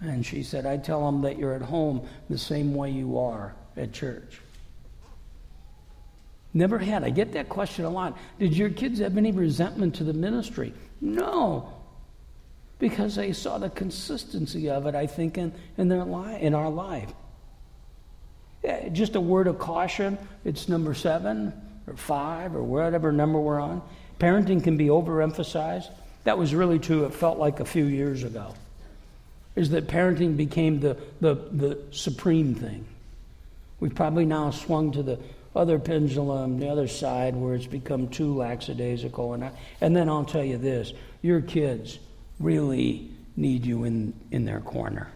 And 0.00 0.24
she 0.24 0.42
said, 0.42 0.64
I 0.64 0.76
tell 0.78 1.04
them 1.04 1.22
that 1.22 1.38
you're 1.38 1.54
at 1.54 1.62
home 1.62 2.06
the 2.30 2.38
same 2.38 2.74
way 2.74 2.90
you 2.90 3.18
are 3.18 3.54
at 3.76 3.92
church. 3.92 4.40
Never 6.54 6.78
had. 6.78 7.04
I 7.04 7.10
get 7.10 7.32
that 7.32 7.48
question 7.48 7.84
a 7.84 7.90
lot. 7.90 8.16
Did 8.38 8.56
your 8.56 8.70
kids 8.70 8.98
have 9.00 9.16
any 9.16 9.30
resentment 9.30 9.96
to 9.96 10.04
the 10.04 10.12
ministry? 10.12 10.72
No 11.00 11.80
because 12.80 13.14
they 13.14 13.32
saw 13.32 13.58
the 13.58 13.70
consistency 13.70 14.68
of 14.68 14.86
it, 14.86 14.96
I 14.96 15.06
think, 15.06 15.38
in, 15.38 15.52
in, 15.78 15.88
their 15.88 16.02
li- 16.02 16.40
in 16.40 16.54
our 16.54 16.70
life. 16.70 17.12
Yeah, 18.64 18.88
just 18.88 19.14
a 19.14 19.20
word 19.20 19.46
of 19.46 19.58
caution 19.58 20.18
it's 20.44 20.68
number 20.68 20.92
seven 20.94 21.52
or 21.86 21.94
five 21.94 22.56
or 22.56 22.62
whatever 22.62 23.12
number 23.12 23.38
we're 23.38 23.60
on. 23.60 23.82
Parenting 24.20 24.62
can 24.62 24.76
be 24.76 24.86
overemphasized. 24.86 25.90
That 26.24 26.38
was 26.38 26.54
really 26.54 26.78
true, 26.78 27.06
it 27.06 27.14
felt 27.14 27.38
like 27.38 27.58
a 27.58 27.64
few 27.64 27.86
years 27.86 28.22
ago. 28.22 28.54
Is 29.56 29.70
that 29.70 29.88
parenting 29.88 30.36
became 30.36 30.78
the, 30.78 30.96
the, 31.20 31.34
the 31.34 31.78
supreme 31.90 32.54
thing. 32.54 32.84
We've 33.80 33.94
probably 33.94 34.26
now 34.26 34.50
swung 34.50 34.92
to 34.92 35.02
the 35.02 35.18
other 35.56 35.78
pendulum, 35.78 36.60
the 36.60 36.68
other 36.68 36.86
side 36.86 37.34
where 37.34 37.54
it's 37.54 37.66
become 37.66 38.08
too 38.08 38.36
lackadaisical. 38.36 39.32
And, 39.32 39.44
I, 39.44 39.52
and 39.80 39.96
then 39.96 40.08
I'll 40.08 40.24
tell 40.24 40.44
you 40.44 40.58
this 40.58 40.92
your 41.22 41.40
kids 41.40 41.98
really 42.38 43.08
need 43.36 43.64
you 43.64 43.84
in, 43.84 44.12
in 44.30 44.44
their 44.44 44.60
corner. 44.60 45.10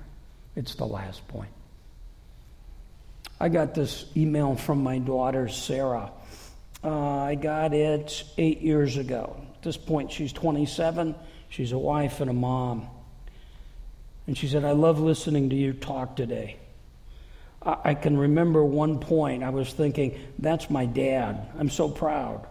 It's 0.57 0.75
the 0.75 0.87
last 0.87 1.27
point. 1.29 1.51
I 3.39 3.49
got 3.49 3.75
this 3.75 4.07
email 4.17 4.57
from 4.57 4.83
my 4.83 4.99
daughter, 4.99 5.49
Sarah. 5.49 6.11
Uh, 6.85 6.91
I 6.91 7.35
got 7.35 7.73
it 7.73 8.25
eight 8.37 8.61
years 8.61 8.99
ago. 8.99 9.41
At 9.55 9.63
this 9.63 9.79
point, 9.79 10.13
she's 10.13 10.33
27. 10.33 11.15
She's 11.49 11.73
a 11.73 11.79
wife 11.79 12.21
and 12.21 12.29
a 12.29 12.35
mom. 12.35 12.89
And 14.27 14.37
she 14.37 14.49
said, 14.49 14.65
I 14.65 14.73
love 14.73 15.01
listening 15.01 15.51
to 15.51 15.57
you 15.57 15.73
talk 15.73 16.15
today. 16.17 16.57
I, 17.63 17.77
I 17.85 17.95
can 17.95 18.19
remember 18.19 18.63
one 18.63 18.99
point 18.99 19.43
I 19.43 19.51
was 19.51 19.73
thinking, 19.73 20.21
that's 20.39 20.69
my 20.69 20.85
dad. 20.85 21.49
I'm 21.59 21.71
so 21.71 21.89
proud. 21.89 22.47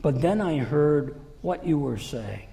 But 0.00 0.20
then 0.20 0.40
I 0.40 0.58
heard 0.58 1.20
what 1.40 1.64
you 1.64 1.78
were 1.78 1.98
saying. 1.98 2.48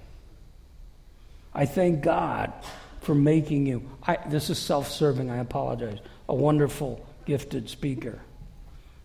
I 1.52 1.66
thank 1.66 2.02
God 2.02 2.52
for 3.00 3.16
making 3.16 3.66
you. 3.66 3.82
I, 4.06 4.18
this 4.28 4.50
is 4.50 4.58
self 4.58 4.88
serving, 4.88 5.28
I 5.28 5.38
apologize. 5.38 5.98
A 6.28 6.34
wonderful, 6.34 7.04
gifted 7.26 7.68
speaker. 7.68 8.20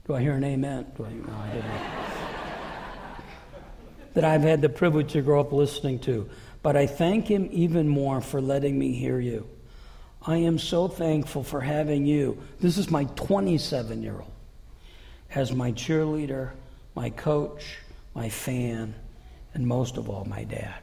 Do 0.08 0.14
I 0.14 0.22
hear 0.22 0.34
an 0.34 0.44
amen? 0.44 0.86
I, 1.00 1.02
no, 1.02 1.34
I 1.34 2.06
that 4.14 4.24
I've 4.24 4.44
had 4.44 4.62
the 4.62 4.70
privilege 4.70 5.12
to 5.14 5.22
grow 5.22 5.40
up 5.42 5.52
listening 5.52 6.00
to. 6.00 6.30
But 6.62 6.76
I 6.76 6.88
thank 6.88 7.28
Him 7.28 7.50
even 7.52 7.88
more 7.88 8.22
for 8.22 8.42
letting 8.42 8.78
me 8.78 8.94
hear 8.94 9.20
you. 9.20 9.48
I 10.26 10.38
am 10.38 10.58
so 10.58 10.88
thankful 10.88 11.44
for 11.44 11.62
having 11.62 12.06
you. 12.06 12.42
This 12.60 12.78
is 12.78 12.90
my 12.90 13.04
27 13.04 14.02
year 14.02 14.20
old 14.20 14.32
as 15.34 15.52
my 15.52 15.72
cheerleader, 15.74 16.52
my 16.96 17.10
coach, 17.10 17.78
my 18.14 18.30
fan, 18.30 18.96
and 19.54 19.68
most 19.68 19.98
of 19.98 20.10
all, 20.10 20.26
my 20.26 20.44
dad. 20.44 20.80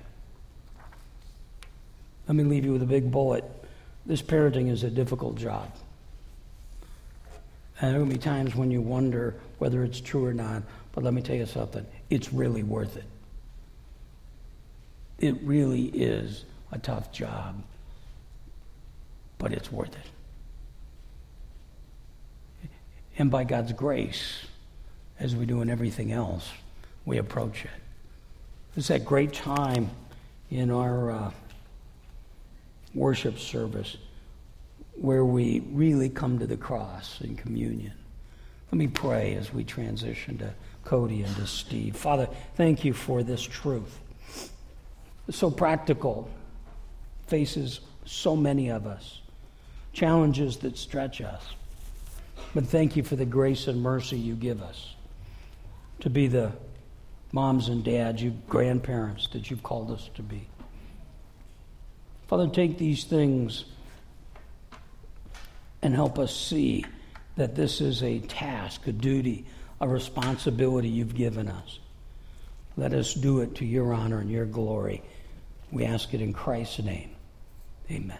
Let 2.28 2.36
me 2.36 2.44
leave 2.44 2.64
you 2.64 2.72
with 2.72 2.82
a 2.82 2.86
big 2.86 3.10
bullet. 3.10 3.44
This 4.04 4.20
parenting 4.20 4.70
is 4.70 4.84
a 4.84 4.90
difficult 4.90 5.36
job. 5.36 5.72
And 7.82 7.92
there 7.92 8.00
will 8.00 8.06
be 8.06 8.16
times 8.16 8.54
when 8.54 8.70
you 8.70 8.80
wonder 8.80 9.34
whether 9.58 9.84
it's 9.84 10.00
true 10.00 10.24
or 10.24 10.32
not, 10.32 10.62
but 10.92 11.04
let 11.04 11.12
me 11.12 11.20
tell 11.20 11.36
you 11.36 11.44
something 11.44 11.84
it's 12.08 12.32
really 12.32 12.62
worth 12.62 12.96
it. 12.96 13.04
It 15.18 15.36
really 15.42 15.86
is 15.86 16.44
a 16.70 16.78
tough 16.78 17.12
job, 17.12 17.62
but 19.36 19.52
it's 19.52 19.70
worth 19.70 19.94
it. 19.94 20.06
And 23.18 23.30
by 23.30 23.44
God's 23.44 23.74
grace, 23.74 24.46
as 25.20 25.36
we 25.36 25.44
do 25.44 25.60
in 25.60 25.68
everything 25.68 26.12
else, 26.12 26.50
we 27.04 27.18
approach 27.18 27.66
it. 27.66 27.70
It's 28.76 28.88
that 28.88 29.04
great 29.04 29.34
time 29.34 29.90
in 30.50 30.70
our. 30.70 31.10
Uh, 31.10 31.30
worship 32.94 33.38
service 33.38 33.96
where 34.94 35.24
we 35.24 35.60
really 35.70 36.08
come 36.08 36.38
to 36.38 36.46
the 36.46 36.56
cross 36.56 37.20
in 37.20 37.36
communion. 37.36 37.94
Let 38.70 38.78
me 38.78 38.88
pray 38.88 39.34
as 39.34 39.52
we 39.52 39.64
transition 39.64 40.38
to 40.38 40.54
Cody 40.84 41.22
and 41.22 41.36
to 41.36 41.46
Steve. 41.46 41.96
Father, 41.96 42.28
thank 42.56 42.84
you 42.84 42.92
for 42.92 43.22
this 43.22 43.42
truth. 43.42 43.98
It's 45.28 45.38
so 45.38 45.50
practical, 45.50 46.30
faces 47.26 47.80
so 48.04 48.34
many 48.34 48.70
of 48.70 48.86
us, 48.86 49.20
challenges 49.92 50.56
that 50.58 50.76
stretch 50.76 51.20
us. 51.20 51.42
But 52.54 52.66
thank 52.66 52.96
you 52.96 53.02
for 53.02 53.16
the 53.16 53.24
grace 53.24 53.66
and 53.68 53.80
mercy 53.80 54.18
you 54.18 54.34
give 54.34 54.62
us 54.62 54.94
to 56.00 56.10
be 56.10 56.26
the 56.26 56.52
moms 57.32 57.68
and 57.68 57.84
dads, 57.84 58.22
you 58.22 58.36
grandparents 58.48 59.28
that 59.28 59.50
you've 59.50 59.62
called 59.62 59.90
us 59.90 60.10
to 60.14 60.22
be. 60.22 60.48
Father, 62.26 62.48
take 62.48 62.78
these 62.78 63.04
things 63.04 63.64
and 65.82 65.94
help 65.94 66.18
us 66.18 66.34
see 66.34 66.84
that 67.36 67.54
this 67.54 67.80
is 67.80 68.02
a 68.02 68.20
task, 68.20 68.86
a 68.86 68.92
duty, 68.92 69.46
a 69.80 69.88
responsibility 69.88 70.88
you've 70.88 71.14
given 71.14 71.48
us. 71.48 71.78
Let 72.76 72.94
us 72.94 73.14
do 73.14 73.40
it 73.40 73.56
to 73.56 73.64
your 73.64 73.92
honor 73.92 74.20
and 74.20 74.30
your 74.30 74.46
glory. 74.46 75.02
We 75.70 75.84
ask 75.84 76.14
it 76.14 76.20
in 76.20 76.32
Christ's 76.32 76.80
name. 76.80 77.10
Amen. 77.90 78.18